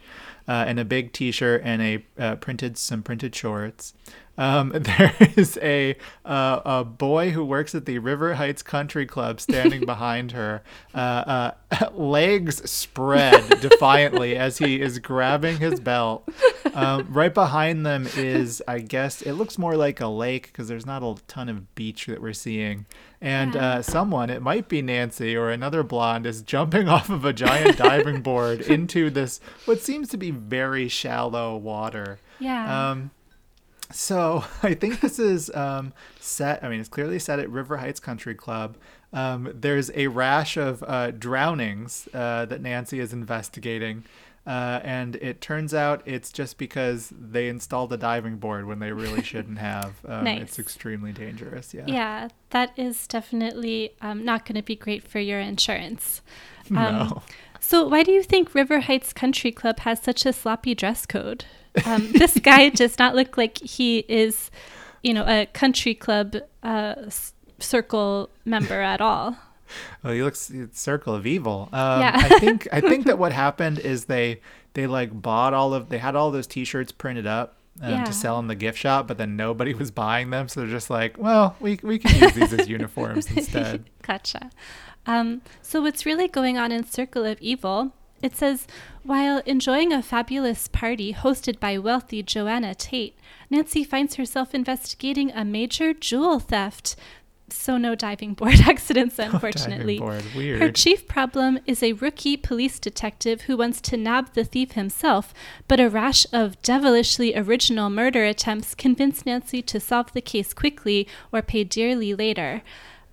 uh, 0.48 0.64
in 0.66 0.78
a 0.80 0.84
big 0.84 1.12
t 1.12 1.30
shirt 1.30 1.62
and 1.64 1.80
a 1.82 2.04
uh, 2.18 2.34
printed, 2.36 2.76
some 2.78 3.02
printed 3.02 3.34
shorts. 3.34 3.94
Um, 4.38 4.70
there 4.74 5.14
is 5.36 5.58
a 5.62 5.96
uh, 6.24 6.60
a 6.64 6.84
boy 6.84 7.30
who 7.30 7.44
works 7.44 7.74
at 7.74 7.86
the 7.86 7.98
River 7.98 8.34
Heights 8.34 8.62
Country 8.62 9.06
Club 9.06 9.40
standing 9.40 9.80
behind 9.86 10.32
her, 10.32 10.62
uh, 10.94 11.52
uh, 11.70 11.90
legs 11.92 12.68
spread 12.70 13.60
defiantly 13.60 14.36
as 14.36 14.58
he 14.58 14.80
is 14.80 14.98
grabbing 14.98 15.58
his 15.58 15.80
belt. 15.80 16.28
Um, 16.74 17.06
right 17.10 17.32
behind 17.34 17.84
them 17.84 18.06
is, 18.16 18.62
I 18.68 18.78
guess, 18.78 19.22
it 19.22 19.32
looks 19.32 19.58
more 19.58 19.76
like 19.76 20.00
a 20.00 20.06
lake 20.06 20.46
because 20.46 20.68
there's 20.68 20.86
not 20.86 21.02
a 21.02 21.16
ton 21.26 21.48
of 21.48 21.74
beach 21.74 22.06
that 22.06 22.22
we're 22.22 22.32
seeing. 22.32 22.86
And 23.20 23.54
uh, 23.54 23.82
someone, 23.82 24.30
it 24.30 24.40
might 24.40 24.68
be 24.68 24.80
Nancy 24.80 25.36
or 25.36 25.50
another 25.50 25.82
blonde, 25.82 26.24
is 26.26 26.40
jumping 26.40 26.88
off 26.88 27.10
of 27.10 27.24
a 27.24 27.32
giant 27.32 27.76
diving 27.76 28.22
board 28.22 28.62
into 28.62 29.10
this 29.10 29.40
what 29.66 29.80
seems 29.80 30.08
to 30.08 30.16
be 30.16 30.30
very 30.30 30.88
shallow 30.88 31.56
water. 31.56 32.18
Yeah. 32.38 32.90
Um, 32.90 33.10
so 33.92 34.44
I 34.62 34.74
think 34.74 35.00
this 35.00 35.18
is 35.18 35.50
um, 35.54 35.92
set. 36.18 36.62
I 36.64 36.68
mean, 36.68 36.80
it's 36.80 36.88
clearly 36.88 37.18
set 37.18 37.38
at 37.38 37.48
River 37.50 37.76
Heights 37.78 38.00
Country 38.00 38.34
Club. 38.34 38.76
um, 39.12 39.50
there's 39.54 39.90
a 39.94 40.06
rash 40.08 40.56
of 40.56 40.82
uh, 40.86 41.10
drownings 41.12 42.08
uh, 42.14 42.44
that 42.46 42.60
Nancy 42.60 43.00
is 43.00 43.12
investigating. 43.12 44.04
Uh, 44.46 44.80
and 44.82 45.16
it 45.16 45.40
turns 45.42 45.74
out 45.74 46.02
it's 46.06 46.32
just 46.32 46.56
because 46.56 47.12
they 47.16 47.46
installed 47.48 47.92
a 47.92 47.96
diving 47.96 48.36
board 48.38 48.64
when 48.66 48.78
they 48.78 48.90
really 48.90 49.22
shouldn't 49.32 49.58
have. 49.58 49.96
Um, 50.08 50.24
Nice. 50.24 50.42
It's 50.42 50.58
extremely 50.58 51.12
dangerous. 51.12 51.74
Yeah. 51.74 51.84
Yeah, 51.86 52.28
that 52.48 52.72
is 52.76 53.06
definitely 53.06 53.92
um, 54.00 54.24
not 54.24 54.46
going 54.46 54.56
to 54.56 54.62
be 54.62 54.74
great 54.76 55.04
for 55.06 55.18
your 55.20 55.38
insurance. 55.38 56.22
No. 56.70 56.80
Um, 56.80 57.20
So, 57.60 57.86
why 57.86 58.02
do 58.02 58.10
you 58.12 58.22
think 58.22 58.54
River 58.54 58.80
Heights 58.80 59.12
Country 59.12 59.52
Club 59.52 59.80
has 59.80 60.00
such 60.00 60.24
a 60.24 60.32
sloppy 60.32 60.74
dress 60.74 61.04
code? 61.04 61.44
Um, 61.86 62.10
this 62.12 62.38
guy 62.40 62.68
does 62.70 62.98
not 62.98 63.14
look 63.14 63.36
like 63.36 63.58
he 63.58 64.00
is, 64.08 64.50
you 65.02 65.14
know, 65.14 65.24
a 65.26 65.46
country 65.46 65.94
club 65.94 66.36
uh, 66.62 66.94
s- 67.06 67.32
circle 67.58 68.28
member 68.44 68.80
at 68.80 69.00
all. 69.00 69.36
Well, 70.02 70.12
he 70.14 70.22
looks 70.22 70.50
circle 70.72 71.14
of 71.14 71.26
evil. 71.26 71.68
Um, 71.72 72.00
Yeah. 72.00 72.12
I 72.14 72.38
think 72.40 72.66
I 72.72 72.80
think 72.80 73.06
that 73.06 73.18
what 73.18 73.32
happened 73.32 73.78
is 73.78 74.06
they 74.06 74.40
they 74.74 74.86
like 74.88 75.10
bought 75.22 75.54
all 75.54 75.72
of 75.74 75.88
they 75.90 75.98
had 75.98 76.16
all 76.16 76.30
those 76.32 76.46
T-shirts 76.48 76.90
printed 76.92 77.26
up 77.26 77.54
um, 77.80 77.90
Yeah. 77.92 78.04
to 78.04 78.12
sell 78.12 78.38
in 78.40 78.48
the 78.48 78.56
gift 78.56 78.78
shop, 78.78 79.06
but 79.06 79.16
then 79.16 79.36
nobody 79.36 79.72
was 79.72 79.90
buying 79.92 80.30
them, 80.30 80.48
so 80.48 80.60
they're 80.60 80.68
just 80.68 80.90
like, 80.90 81.16
well, 81.18 81.54
we 81.60 81.78
we 81.84 81.98
can 82.00 82.20
use 82.20 82.32
these 82.32 82.52
as 82.52 82.68
uniforms 82.68 83.30
instead. 83.36 83.84
gotcha. 84.02 84.50
Um, 85.06 85.40
so, 85.62 85.80
what's 85.80 86.04
really 86.04 86.26
going 86.28 86.58
on 86.58 86.72
in 86.72 86.84
Circle 86.84 87.24
of 87.24 87.40
Evil? 87.40 87.92
It 88.22 88.36
says, 88.36 88.66
while 89.02 89.38
enjoying 89.46 89.92
a 89.92 90.02
fabulous 90.02 90.68
party 90.68 91.14
hosted 91.14 91.58
by 91.58 91.78
wealthy 91.78 92.22
Joanna 92.22 92.74
Tate, 92.74 93.16
Nancy 93.48 93.82
finds 93.82 94.16
herself 94.16 94.54
investigating 94.54 95.30
a 95.32 95.44
major 95.44 95.94
jewel 95.94 96.38
theft. 96.38 96.96
So, 97.48 97.78
no 97.78 97.94
diving 97.94 98.34
board 98.34 98.60
accidents, 98.68 99.18
unfortunately. 99.18 99.98
Board, 99.98 100.22
Her 100.22 100.70
chief 100.70 101.08
problem 101.08 101.58
is 101.66 101.82
a 101.82 101.94
rookie 101.94 102.36
police 102.36 102.78
detective 102.78 103.42
who 103.42 103.56
wants 103.56 103.80
to 103.82 103.96
nab 103.96 104.34
the 104.34 104.44
thief 104.44 104.72
himself, 104.72 105.34
but 105.66 105.80
a 105.80 105.88
rash 105.88 106.26
of 106.32 106.60
devilishly 106.62 107.34
original 107.34 107.90
murder 107.90 108.24
attempts 108.24 108.74
convince 108.74 109.26
Nancy 109.26 109.62
to 109.62 109.80
solve 109.80 110.12
the 110.12 110.20
case 110.20 110.52
quickly 110.52 111.08
or 111.32 111.42
pay 111.42 111.64
dearly 111.64 112.14
later. 112.14 112.62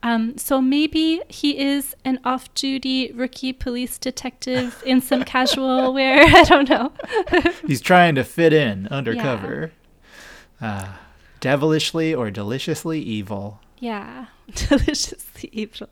Um, 0.03 0.37
so 0.37 0.61
maybe 0.61 1.21
he 1.27 1.59
is 1.59 1.95
an 2.05 2.19
off 2.23 2.53
duty 2.53 3.11
rookie 3.13 3.51
police 3.51 3.97
detective 3.97 4.81
in 4.85 5.01
some 5.01 5.23
casual 5.35 5.93
wear. 5.93 6.23
I 6.35 6.43
don't 6.43 6.69
know. 6.69 6.91
He's 7.67 7.81
trying 7.81 8.15
to 8.15 8.23
fit 8.23 8.53
in 8.53 8.87
undercover. 8.87 9.71
Uh, 10.61 10.93
devilishly 11.39 12.13
or 12.13 12.31
deliciously 12.31 12.99
evil. 12.99 13.59
yeah, 13.79 14.27
deliciously 14.55 15.49
evil. 15.51 15.89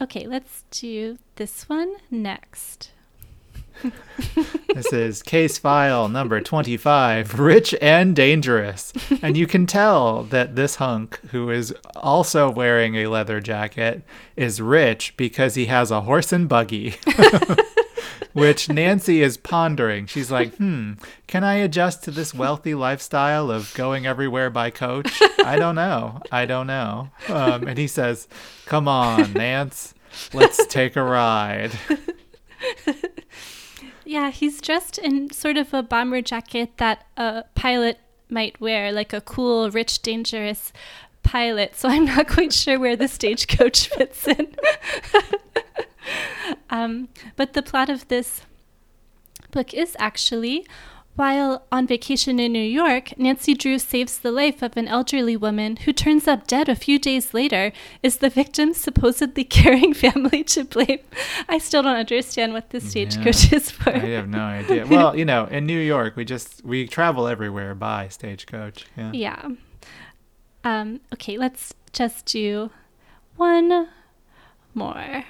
Okay, 0.00 0.26
let's 0.28 0.62
do 0.70 1.18
this 1.36 1.68
one 1.68 1.94
next. 2.10 2.92
This 4.74 4.92
is 4.92 5.22
case 5.22 5.58
file 5.58 6.08
number 6.08 6.40
25, 6.40 7.38
Rich 7.38 7.74
and 7.80 8.14
Dangerous. 8.14 8.92
And 9.22 9.36
you 9.36 9.46
can 9.46 9.66
tell 9.66 10.24
that 10.24 10.56
this 10.56 10.76
hunk, 10.76 11.18
who 11.30 11.50
is 11.50 11.74
also 11.96 12.50
wearing 12.50 12.96
a 12.96 13.06
leather 13.06 13.40
jacket, 13.40 14.02
is 14.36 14.60
rich 14.60 15.16
because 15.16 15.54
he 15.54 15.66
has 15.66 15.90
a 15.90 16.02
horse 16.02 16.32
and 16.32 16.48
buggy. 16.48 16.96
Which 18.32 18.68
Nancy 18.68 19.22
is 19.22 19.36
pondering. 19.36 20.06
She's 20.06 20.30
like, 20.30 20.54
hmm, 20.56 20.92
can 21.26 21.42
I 21.42 21.54
adjust 21.54 22.04
to 22.04 22.10
this 22.10 22.32
wealthy 22.32 22.74
lifestyle 22.74 23.50
of 23.50 23.74
going 23.74 24.06
everywhere 24.06 24.50
by 24.50 24.70
coach? 24.70 25.20
I 25.44 25.56
don't 25.56 25.74
know. 25.74 26.20
I 26.30 26.46
don't 26.46 26.66
know. 26.68 27.10
Um, 27.28 27.66
and 27.66 27.78
he 27.78 27.88
says, 27.88 28.28
come 28.66 28.86
on, 28.86 29.32
Nance, 29.32 29.94
let's 30.32 30.64
take 30.66 30.94
a 30.94 31.02
ride. 31.02 31.72
Yeah, 34.08 34.30
he's 34.30 34.62
dressed 34.62 34.96
in 34.96 35.30
sort 35.32 35.58
of 35.58 35.74
a 35.74 35.82
bomber 35.82 36.22
jacket 36.22 36.78
that 36.78 37.04
a 37.18 37.44
pilot 37.54 37.98
might 38.30 38.58
wear, 38.58 38.90
like 38.90 39.12
a 39.12 39.20
cool, 39.20 39.70
rich, 39.70 40.00
dangerous 40.00 40.72
pilot. 41.22 41.76
So 41.76 41.90
I'm 41.90 42.06
not 42.06 42.26
quite 42.26 42.54
sure 42.54 42.78
where 42.78 42.96
the 42.96 43.06
stagecoach 43.06 43.88
fits 43.94 44.26
in. 44.26 44.56
um, 46.70 47.10
but 47.36 47.52
the 47.52 47.60
plot 47.60 47.90
of 47.90 48.08
this 48.08 48.46
book 49.50 49.74
is 49.74 49.94
actually 49.98 50.66
while 51.18 51.66
on 51.72 51.84
vacation 51.84 52.38
in 52.38 52.52
New 52.52 52.60
York, 52.60 53.18
Nancy 53.18 53.52
Drew 53.52 53.80
saves 53.80 54.18
the 54.18 54.30
life 54.30 54.62
of 54.62 54.76
an 54.76 54.86
elderly 54.86 55.36
woman 55.36 55.74
who 55.78 55.92
turns 55.92 56.28
up 56.28 56.46
dead 56.46 56.68
a 56.68 56.76
few 56.76 56.96
days 56.96 57.34
later. 57.34 57.72
Is 58.04 58.18
the 58.18 58.30
victim's 58.30 58.76
supposedly 58.76 59.42
caring 59.58 59.94
family 59.94 60.44
to 60.44 60.62
blame? 60.62 61.00
I 61.48 61.58
still 61.58 61.82
don't 61.82 61.96
understand 61.96 62.52
what 62.52 62.70
the 62.70 62.80
stagecoach 62.80 63.52
is 63.52 63.68
for. 63.68 63.90
I 63.90 63.98
have 63.98 64.28
no 64.28 64.38
idea. 64.38 64.86
Well, 64.86 65.16
you 65.16 65.24
know, 65.24 65.46
in 65.46 65.66
New 65.66 65.80
York, 65.80 66.14
we 66.14 66.24
just 66.24 66.64
we 66.64 66.86
travel 66.86 67.26
everywhere 67.26 67.74
by 67.74 68.06
stagecoach. 68.08 68.86
Yeah. 68.96 69.10
Yeah. 69.12 69.48
Um, 70.62 71.00
okay, 71.14 71.36
let's 71.36 71.74
just 71.92 72.26
do 72.26 72.70
one 73.36 73.88
more. 74.72 75.24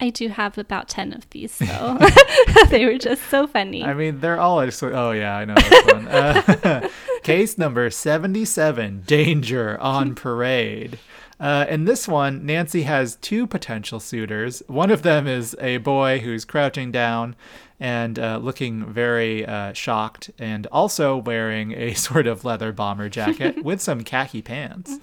I 0.00 0.10
do 0.10 0.28
have 0.28 0.56
about 0.56 0.88
10 0.88 1.12
of 1.12 1.28
these, 1.30 1.52
so 1.52 1.98
they 2.70 2.86
were 2.86 2.98
just 2.98 3.22
so 3.28 3.46
funny. 3.46 3.84
I 3.84 3.94
mean, 3.94 4.20
they're 4.20 4.40
all 4.40 4.64
just. 4.64 4.82
Oh 4.82 5.10
yeah, 5.12 5.36
I 5.36 5.44
know 5.44 5.54
this 5.54 5.86
one. 5.86 6.08
Uh, 6.08 6.88
case 7.22 7.58
number 7.58 7.90
seventy-seven: 7.90 9.02
Danger 9.06 9.78
on 9.80 10.14
parade. 10.14 10.98
Uh, 11.38 11.64
in 11.68 11.84
this 11.86 12.06
one, 12.06 12.44
Nancy 12.44 12.82
has 12.82 13.16
two 13.16 13.46
potential 13.46 13.98
suitors. 13.98 14.62
One 14.66 14.90
of 14.90 15.02
them 15.02 15.26
is 15.26 15.56
a 15.58 15.78
boy 15.78 16.18
who's 16.18 16.44
crouching 16.44 16.92
down 16.92 17.34
and 17.78 18.18
uh, 18.18 18.36
looking 18.36 18.84
very 18.84 19.46
uh, 19.46 19.72
shocked, 19.72 20.30
and 20.38 20.66
also 20.66 21.16
wearing 21.16 21.72
a 21.72 21.94
sort 21.94 22.26
of 22.26 22.44
leather 22.44 22.72
bomber 22.72 23.08
jacket 23.08 23.64
with 23.64 23.80
some 23.80 24.04
khaki 24.04 24.42
pants 24.42 24.98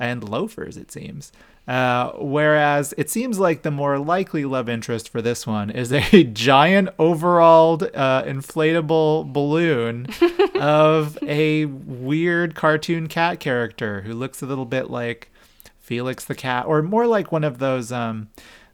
and 0.00 0.26
loafers, 0.26 0.78
it 0.78 0.90
seems. 0.90 1.30
Uh, 1.66 2.10
whereas 2.18 2.92
it 2.98 3.08
seems 3.08 3.38
like 3.38 3.62
the 3.62 3.70
more 3.70 3.96
likely 3.98 4.44
love 4.44 4.68
interest 4.68 5.08
for 5.08 5.22
this 5.22 5.46
one 5.46 5.70
is 5.70 5.92
a 5.92 6.24
giant 6.32 6.88
overalled 6.98 7.84
uh, 7.94 8.24
inflatable 8.24 9.32
balloon 9.32 10.08
of 10.60 11.16
a 11.22 11.66
weird 11.66 12.56
cartoon 12.56 13.06
cat 13.06 13.38
character 13.38 14.00
who 14.02 14.12
looks 14.12 14.42
a 14.42 14.46
little 14.46 14.64
bit 14.64 14.90
like 14.90 15.30
Felix 15.78 16.24
the 16.24 16.34
cat, 16.34 16.66
or 16.66 16.82
more 16.82 17.06
like 17.06 17.30
one 17.30 17.44
of 17.44 17.58
those 17.58 17.92
um, 17.92 18.28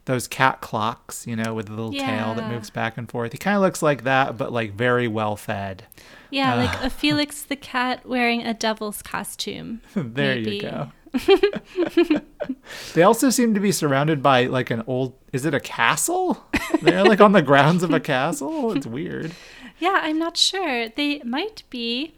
those 0.05 0.27
cat 0.27 0.59
clocks, 0.61 1.27
you 1.27 1.35
know, 1.35 1.53
with 1.53 1.69
a 1.69 1.71
little 1.71 1.91
tail 1.91 2.33
that 2.33 2.49
moves 2.49 2.71
back 2.71 2.97
and 2.97 3.09
forth. 3.09 3.31
He 3.31 3.37
kind 3.37 3.55
of 3.55 3.61
looks 3.61 3.83
like 3.83 4.03
that, 4.05 4.37
but 4.37 4.51
like 4.51 4.73
very 4.73 5.07
well 5.07 5.35
fed. 5.35 5.83
yeah, 6.31 6.55
like 6.55 6.83
a 6.83 6.89
Felix 6.89 7.43
the 7.43 7.55
cat 7.55 8.05
wearing 8.07 8.41
a 8.43 8.53
devil's 8.53 9.01
costume. 9.03 9.81
there 9.95 10.35
Maybe. 10.35 10.55
you 10.55 10.61
go. 10.61 10.91
they 12.93 13.03
also 13.03 13.29
seem 13.29 13.53
to 13.53 13.59
be 13.59 13.71
surrounded 13.71 14.21
by 14.21 14.45
like 14.45 14.69
an 14.69 14.83
old 14.87 15.15
is 15.33 15.45
it 15.45 15.53
a 15.53 15.59
castle? 15.59 16.45
They're 16.81 17.03
like 17.03 17.21
on 17.21 17.31
the 17.31 17.41
grounds 17.41 17.83
of 17.83 17.93
a 17.93 17.99
castle. 17.99 18.71
It's 18.73 18.87
weird. 18.87 19.33
Yeah, 19.79 19.99
I'm 20.01 20.19
not 20.19 20.37
sure. 20.37 20.89
They 20.89 21.21
might 21.23 21.63
be 21.69 22.15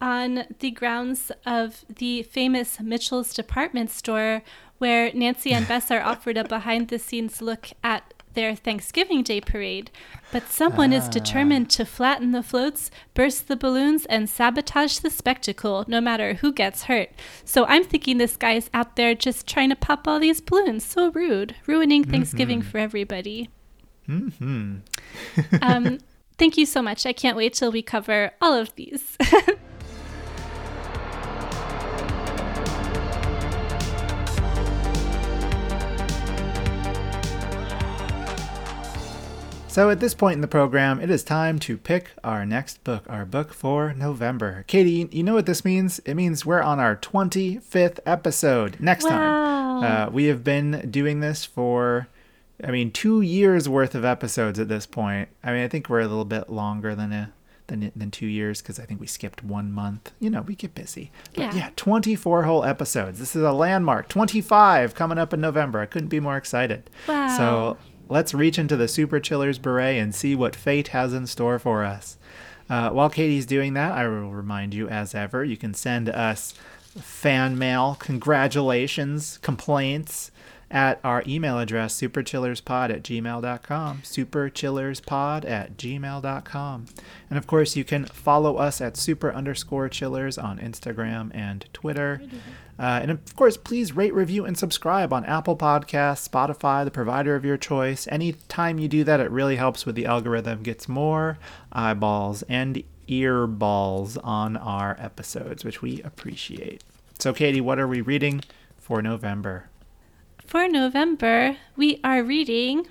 on 0.00 0.44
the 0.60 0.70
grounds 0.70 1.32
of 1.44 1.84
the 1.88 2.22
famous 2.22 2.80
Mitchell's 2.80 3.34
department 3.34 3.90
store 3.90 4.42
where 4.78 5.12
Nancy 5.12 5.52
and 5.52 5.66
Bess 5.66 5.90
are 5.90 6.00
offered 6.00 6.36
a 6.36 6.44
behind 6.44 6.88
the 6.88 6.98
scenes 6.98 7.42
look 7.42 7.70
at 7.82 8.14
their 8.38 8.54
Thanksgiving 8.54 9.24
Day 9.24 9.40
parade. 9.40 9.90
But 10.30 10.46
someone 10.48 10.92
is 10.92 11.08
determined 11.08 11.70
to 11.70 11.84
flatten 11.84 12.30
the 12.30 12.42
floats, 12.44 12.88
burst 13.12 13.48
the 13.48 13.56
balloons, 13.56 14.06
and 14.06 14.30
sabotage 14.30 14.98
the 14.98 15.10
spectacle, 15.10 15.84
no 15.88 16.00
matter 16.00 16.34
who 16.34 16.52
gets 16.52 16.84
hurt. 16.84 17.10
So 17.44 17.64
I'm 17.64 17.82
thinking 17.82 18.18
this 18.18 18.36
guy's 18.36 18.70
out 18.72 18.94
there 18.94 19.16
just 19.16 19.48
trying 19.48 19.70
to 19.70 19.76
pop 19.76 20.06
all 20.06 20.20
these 20.20 20.40
balloons. 20.40 20.84
So 20.84 21.10
rude, 21.10 21.56
ruining 21.66 22.04
Thanksgiving 22.04 22.62
for 22.62 22.78
everybody. 22.78 23.50
Hmm. 24.06 24.76
Um, 25.60 25.98
thank 26.38 26.56
you 26.56 26.64
so 26.64 26.80
much. 26.80 27.06
I 27.06 27.12
can't 27.12 27.36
wait 27.36 27.54
till 27.54 27.72
we 27.72 27.82
cover 27.82 28.30
all 28.40 28.54
of 28.54 28.72
these. 28.76 29.18
So 39.78 39.90
at 39.90 40.00
this 40.00 40.12
point 40.12 40.34
in 40.34 40.40
the 40.40 40.48
program, 40.48 40.98
it 40.98 41.08
is 41.08 41.22
time 41.22 41.60
to 41.60 41.78
pick 41.78 42.10
our 42.24 42.44
next 42.44 42.82
book, 42.82 43.04
our 43.08 43.24
book 43.24 43.54
for 43.54 43.94
November. 43.94 44.64
Katie, 44.66 45.08
you 45.12 45.22
know 45.22 45.34
what 45.34 45.46
this 45.46 45.64
means? 45.64 46.00
It 46.00 46.14
means 46.14 46.44
we're 46.44 46.60
on 46.60 46.80
our 46.80 46.96
25th 46.96 48.00
episode 48.04 48.76
next 48.80 49.04
Wow. 49.04 49.10
time. 49.10 49.84
Uh, 49.84 50.10
we 50.10 50.24
have 50.24 50.42
been 50.42 50.88
doing 50.90 51.20
this 51.20 51.44
for, 51.44 52.08
I 52.64 52.72
mean, 52.72 52.90
two 52.90 53.20
years 53.20 53.68
worth 53.68 53.94
of 53.94 54.04
episodes 54.04 54.58
at 54.58 54.66
this 54.66 54.84
point. 54.84 55.28
I 55.44 55.52
mean, 55.52 55.62
I 55.62 55.68
think 55.68 55.88
we're 55.88 56.00
a 56.00 56.08
little 56.08 56.24
bit 56.24 56.50
longer 56.50 56.96
than 56.96 57.12
a 57.12 57.32
than 57.68 57.92
than 57.94 58.10
two 58.10 58.26
years 58.26 58.60
because 58.60 58.80
I 58.80 58.84
think 58.84 58.98
we 58.98 59.06
skipped 59.06 59.44
one 59.44 59.70
month. 59.70 60.10
You 60.18 60.30
know, 60.30 60.40
we 60.42 60.56
get 60.56 60.74
busy. 60.74 61.12
But 61.34 61.54
Yeah. 61.54 61.54
yeah, 61.54 61.70
24 61.76 62.44
whole 62.44 62.64
episodes. 62.64 63.20
This 63.20 63.36
is 63.36 63.42
a 63.42 63.52
landmark. 63.52 64.08
25 64.08 64.96
coming 64.96 65.18
up 65.18 65.32
in 65.32 65.40
November. 65.40 65.78
I 65.78 65.86
couldn't 65.86 66.08
be 66.08 66.18
more 66.18 66.36
excited. 66.36 66.90
Wow. 67.06 67.28
So 67.36 67.76
let's 68.08 68.34
reach 68.34 68.58
into 68.58 68.76
the 68.76 68.88
Super 68.88 69.20
Chillers 69.20 69.58
beret 69.58 69.98
and 69.98 70.14
see 70.14 70.34
what 70.34 70.56
fate 70.56 70.88
has 70.88 71.12
in 71.12 71.26
store 71.26 71.58
for 71.58 71.84
us. 71.84 72.16
Uh, 72.68 72.90
while 72.90 73.08
Katie's 73.08 73.46
doing 73.46 73.74
that, 73.74 73.92
I 73.92 74.06
will 74.06 74.30
remind 74.30 74.74
you, 74.74 74.88
as 74.88 75.14
ever, 75.14 75.44
you 75.44 75.56
can 75.56 75.74
send 75.74 76.08
us 76.08 76.54
fan 77.00 77.56
mail, 77.56 77.96
congratulations, 77.98 79.38
complaints 79.38 80.30
at 80.70 81.00
our 81.02 81.22
email 81.26 81.58
address, 81.58 81.98
superchillerspod 81.98 82.90
at 82.90 83.02
gmail.com. 83.02 84.02
Superchillerspod 84.04 85.48
at 85.48 85.76
gmail.com. 85.76 86.86
And 87.30 87.38
of 87.38 87.46
course, 87.46 87.76
you 87.76 87.84
can 87.84 88.04
follow 88.04 88.56
us 88.56 88.80
at 88.80 88.96
super 88.96 89.32
underscore 89.32 89.88
chillers 89.88 90.36
on 90.36 90.58
Instagram 90.58 91.34
and 91.34 91.66
Twitter. 91.72 92.20
Uh, 92.78 93.00
and 93.02 93.10
of 93.10 93.34
course, 93.34 93.56
please 93.56 93.92
rate, 93.92 94.14
review, 94.14 94.44
and 94.44 94.56
subscribe 94.56 95.12
on 95.12 95.24
Apple 95.24 95.56
Podcasts, 95.56 96.28
Spotify, 96.28 96.84
the 96.84 96.90
provider 96.90 97.34
of 97.34 97.44
your 97.44 97.56
choice. 97.56 98.06
Anytime 98.08 98.78
you 98.78 98.88
do 98.88 99.02
that, 99.04 99.20
it 99.20 99.30
really 99.30 99.56
helps 99.56 99.84
with 99.84 99.96
the 99.96 100.06
algorithm, 100.06 100.62
gets 100.62 100.88
more 100.88 101.38
eyeballs 101.72 102.42
and 102.42 102.84
earballs 103.08 104.18
on 104.22 104.56
our 104.56 104.96
episodes, 105.00 105.64
which 105.64 105.82
we 105.82 106.02
appreciate. 106.02 106.84
So, 107.18 107.32
Katie, 107.32 107.60
what 107.60 107.80
are 107.80 107.88
we 107.88 108.00
reading 108.00 108.42
for 108.76 109.02
November? 109.02 109.70
For 110.48 110.66
November, 110.66 111.58
we 111.76 112.00
are 112.02 112.22
reading 112.22 112.86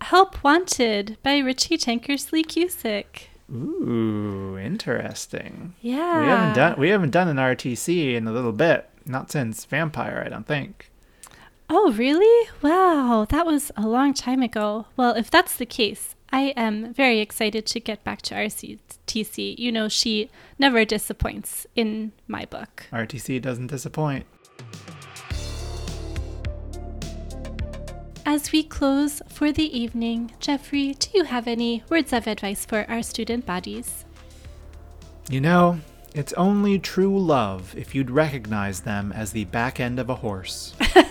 Help 0.00 0.44
Wanted 0.44 1.16
by 1.24 1.38
Richie 1.38 1.76
Tankersley 1.76 2.44
Cusick. 2.46 3.26
Ooh, 3.52 4.56
interesting. 4.56 5.74
Yeah. 5.80 6.20
We 6.20 6.26
haven't 6.28 6.54
done 6.54 6.74
we 6.78 6.88
haven't 6.90 7.10
done 7.10 7.26
an 7.26 7.36
RTC 7.36 8.14
in 8.14 8.28
a 8.28 8.32
little 8.32 8.52
bit. 8.52 8.88
Not 9.04 9.32
since 9.32 9.64
Vampire, 9.64 10.22
I 10.24 10.28
don't 10.28 10.46
think. 10.46 10.88
Oh, 11.68 11.90
really? 11.90 12.48
Wow, 12.62 13.26
that 13.28 13.44
was 13.44 13.72
a 13.76 13.88
long 13.88 14.14
time 14.14 14.40
ago. 14.40 14.86
Well, 14.96 15.16
if 15.16 15.32
that's 15.32 15.56
the 15.56 15.66
case, 15.66 16.14
I 16.30 16.54
am 16.56 16.94
very 16.94 17.18
excited 17.18 17.66
to 17.66 17.80
get 17.80 18.04
back 18.04 18.22
to 18.22 18.36
RTC. 18.36 19.58
You 19.58 19.72
know, 19.72 19.88
she 19.88 20.30
never 20.60 20.84
disappoints 20.84 21.66
in 21.74 22.12
my 22.28 22.44
book. 22.44 22.86
RTC 22.92 23.42
doesn't 23.42 23.66
disappoint. 23.66 24.26
As 28.26 28.52
we 28.52 28.62
close 28.62 29.20
for 29.28 29.50
the 29.52 29.76
evening, 29.78 30.32
Jeffrey, 30.40 30.94
do 30.94 31.08
you 31.14 31.24
have 31.24 31.46
any 31.46 31.82
words 31.88 32.12
of 32.12 32.26
advice 32.26 32.64
for 32.64 32.84
our 32.88 33.02
student 33.02 33.46
bodies? 33.46 34.04
You 35.28 35.40
know, 35.40 35.80
it's 36.14 36.32
only 36.34 36.78
true 36.78 37.18
love 37.18 37.74
if 37.76 37.94
you'd 37.94 38.10
recognize 38.10 38.80
them 38.80 39.12
as 39.12 39.32
the 39.32 39.44
back 39.46 39.80
end 39.80 39.98
of 39.98 40.10
a 40.10 40.16
horse. 40.16 40.74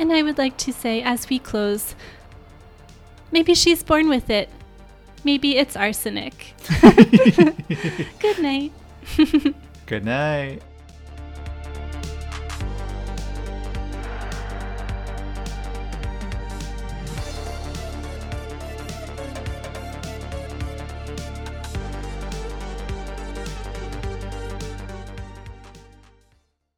And 0.00 0.14
I 0.14 0.22
would 0.22 0.38
like 0.38 0.56
to 0.56 0.72
say, 0.72 1.02
as 1.02 1.28
we 1.28 1.38
close, 1.38 1.94
maybe 3.30 3.54
she's 3.54 3.82
born 3.82 4.08
with 4.08 4.30
it. 4.30 4.48
Maybe 5.24 5.58
it's 5.58 5.76
arsenic. 5.76 6.54
Good 8.18 8.38
night. 8.38 8.72
Good 9.84 10.06
night. 10.06 10.62